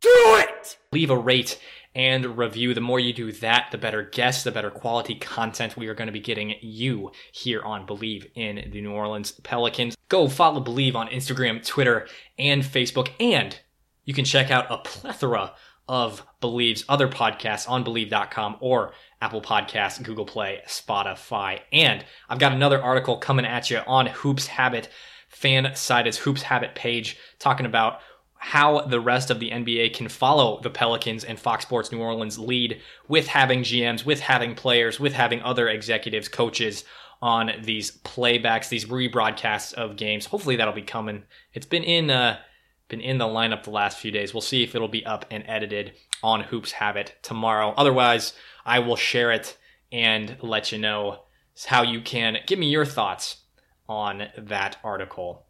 Do 0.00 0.36
it! 0.38 0.76
Leave 0.92 1.10
a 1.10 1.18
rate 1.18 1.58
and 1.94 2.38
review. 2.38 2.72
The 2.74 2.80
more 2.80 3.00
you 3.00 3.12
do 3.12 3.32
that, 3.32 3.68
the 3.72 3.78
better 3.78 4.04
guests, 4.04 4.44
the 4.44 4.52
better 4.52 4.70
quality 4.70 5.16
content 5.16 5.76
we 5.76 5.88
are 5.88 5.94
going 5.94 6.06
to 6.06 6.12
be 6.12 6.20
getting 6.20 6.54
you 6.60 7.10
here 7.32 7.62
on 7.62 7.86
Bleav 7.86 8.30
in 8.34 8.70
the 8.70 8.80
New 8.80 8.92
Orleans 8.92 9.32
Pelicans. 9.32 9.97
Go 10.08 10.28
follow 10.28 10.62
Bleav 10.62 10.94
on 10.94 11.08
Instagram, 11.08 11.64
Twitter, 11.64 12.06
and 12.38 12.62
Facebook. 12.62 13.10
And 13.20 13.58
you 14.04 14.14
can 14.14 14.24
check 14.24 14.50
out 14.50 14.66
a 14.70 14.78
plethora 14.78 15.52
of 15.88 16.22
Bleav's 16.40 16.84
other 16.88 17.08
podcasts 17.08 17.68
on 17.68 17.84
Bleav.com 17.84 18.56
or 18.60 18.92
Apple 19.20 19.40
Podcasts, 19.40 20.02
Google 20.02 20.26
Play, 20.26 20.60
Spotify. 20.66 21.60
And 21.72 22.04
I've 22.28 22.38
got 22.38 22.52
another 22.52 22.80
article 22.80 23.16
coming 23.16 23.46
at 23.46 23.70
you 23.70 23.80
on 23.86 24.06
Hoops 24.06 24.46
Habit, 24.46 24.88
fan 25.28 25.74
sided 25.74 26.14
Hoops 26.16 26.42
Habit 26.42 26.74
page, 26.74 27.16
talking 27.38 27.66
about 27.66 28.00
how 28.38 28.82
the 28.82 29.00
rest 29.00 29.30
of 29.30 29.40
the 29.40 29.50
NBA 29.50 29.94
can 29.94 30.08
follow 30.08 30.60
the 30.62 30.70
Pelicans 30.70 31.24
and 31.24 31.38
Fox 31.38 31.64
Sports 31.64 31.90
New 31.90 31.98
Orleans 31.98 32.38
lead 32.38 32.80
with 33.08 33.26
having 33.26 33.60
GMs, 33.60 34.06
with 34.06 34.20
having 34.20 34.54
players, 34.54 35.00
with 35.00 35.12
having 35.12 35.42
other 35.42 35.68
executives, 35.68 36.28
coaches 36.28 36.84
on 37.20 37.50
these 37.62 37.90
playbacks, 37.90 38.68
these 38.68 38.86
rebroadcasts 38.86 39.74
of 39.74 39.96
games. 39.96 40.26
Hopefully 40.26 40.56
that'll 40.56 40.74
be 40.74 40.82
coming. 40.82 41.24
It's 41.52 41.66
been 41.66 41.84
in 41.84 42.10
uh 42.10 42.38
been 42.88 43.00
in 43.00 43.18
the 43.18 43.26
lineup 43.26 43.64
the 43.64 43.70
last 43.70 43.98
few 43.98 44.10
days. 44.10 44.32
We'll 44.32 44.40
see 44.40 44.62
if 44.62 44.74
it'll 44.74 44.88
be 44.88 45.04
up 45.04 45.26
and 45.30 45.44
edited 45.46 45.92
on 46.22 46.40
Hoops 46.40 46.72
Habit 46.72 47.16
tomorrow. 47.22 47.74
Otherwise, 47.76 48.32
I 48.64 48.78
will 48.78 48.96
share 48.96 49.30
it 49.30 49.58
and 49.92 50.36
let 50.40 50.72
you 50.72 50.78
know 50.78 51.24
how 51.66 51.82
you 51.82 52.00
can 52.00 52.38
give 52.46 52.58
me 52.58 52.68
your 52.68 52.86
thoughts 52.86 53.42
on 53.88 54.28
that 54.38 54.78
article 54.82 55.46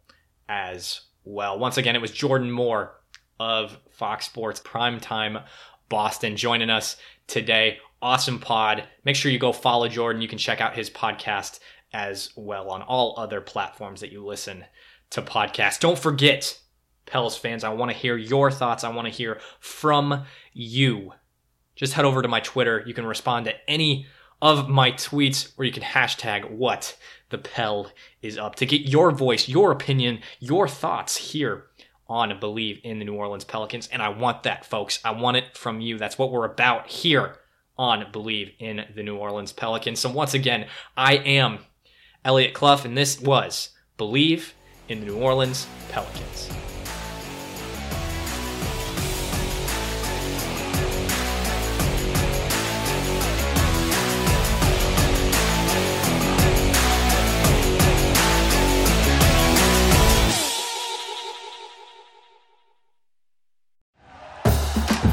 as 0.47 1.01
well. 1.23 1.57
Once 1.57 1.77
again, 1.77 1.95
it 1.95 2.01
was 2.01 2.11
Jordan 2.11 2.51
Moore 2.51 2.95
of 3.39 3.77
Fox 3.91 4.25
Sports 4.25 4.59
Primetime 4.59 5.43
Boston 5.87 6.35
joining 6.35 6.69
us 6.69 6.97
today. 7.27 7.79
Awesome 8.01 8.39
pod. 8.39 8.85
Make 9.03 9.17
sure 9.17 9.31
you 9.31 9.39
go 9.39 9.51
follow 9.51 9.89
Jordan. 9.89 10.21
You 10.21 10.29
can 10.29 10.37
check 10.37 10.61
out 10.61 10.75
his 10.75 10.89
podcast 10.89 11.59
as 11.91 12.31
well 12.35 12.69
on 12.69 12.81
all 12.81 13.13
other 13.17 13.41
platforms 13.41 13.99
that 14.01 14.11
you 14.11 14.25
listen 14.25 14.63
to 15.09 15.21
podcasts. 15.21 15.79
Don't 15.79 15.99
forget, 15.99 16.59
Pels 17.05 17.37
fans, 17.37 17.63
I 17.63 17.69
want 17.69 17.91
to 17.91 17.97
hear 17.97 18.15
your 18.15 18.51
thoughts. 18.51 18.85
I 18.85 18.89
want 18.89 19.07
to 19.07 19.13
hear 19.13 19.41
from 19.59 20.23
you. 20.53 21.13
Just 21.75 21.93
head 21.93 22.05
over 22.05 22.21
to 22.21 22.27
my 22.27 22.39
Twitter. 22.39 22.83
You 22.85 22.93
can 22.93 23.05
respond 23.05 23.45
to 23.45 23.69
any 23.69 24.05
of 24.41 24.69
my 24.69 24.93
tweets 24.93 25.51
or 25.57 25.65
you 25.65 25.71
can 25.71 25.83
hashtag 25.83 26.49
what 26.49 26.97
the 27.29 27.37
Pell 27.37 27.91
is 28.21 28.37
up 28.37 28.55
to 28.55 28.65
get 28.65 28.81
your 28.81 29.11
voice, 29.11 29.49
your 29.49 29.71
opinion, 29.71 30.19
your 30.39 30.69
thoughts 30.69 31.17
here 31.17 31.65
on 32.07 32.29
Bleav 32.39 32.81
in 32.81 32.99
the 32.99 33.05
New 33.05 33.15
Orleans 33.15 33.43
Pelicans. 33.43 33.89
And 33.91 34.01
I 34.01 34.09
want 34.09 34.43
that, 34.43 34.65
folks. 34.65 34.99
I 35.03 35.11
want 35.11 35.37
it 35.37 35.57
from 35.57 35.81
you. 35.81 35.97
That's 35.97 36.17
what 36.17 36.31
we're 36.31 36.45
about 36.45 36.87
here 36.87 37.35
on 37.79 38.11
Bleav 38.11 38.53
in 38.59 38.85
the 38.93 39.01
New 39.01 39.15
Orleans 39.15 39.53
Pelicans. 39.53 40.01
So 40.01 40.11
once 40.11 40.33
again, 40.33 40.67
I 40.97 41.15
am 41.15 41.59
Elliot 42.25 42.53
Clough, 42.53 42.81
and 42.83 42.95
this 42.95 43.21
was 43.21 43.69
Bleav 43.97 44.51
in 44.89 44.99
the 44.99 45.05
New 45.05 45.17
Orleans 45.17 45.65
Pelicans. 45.89 46.68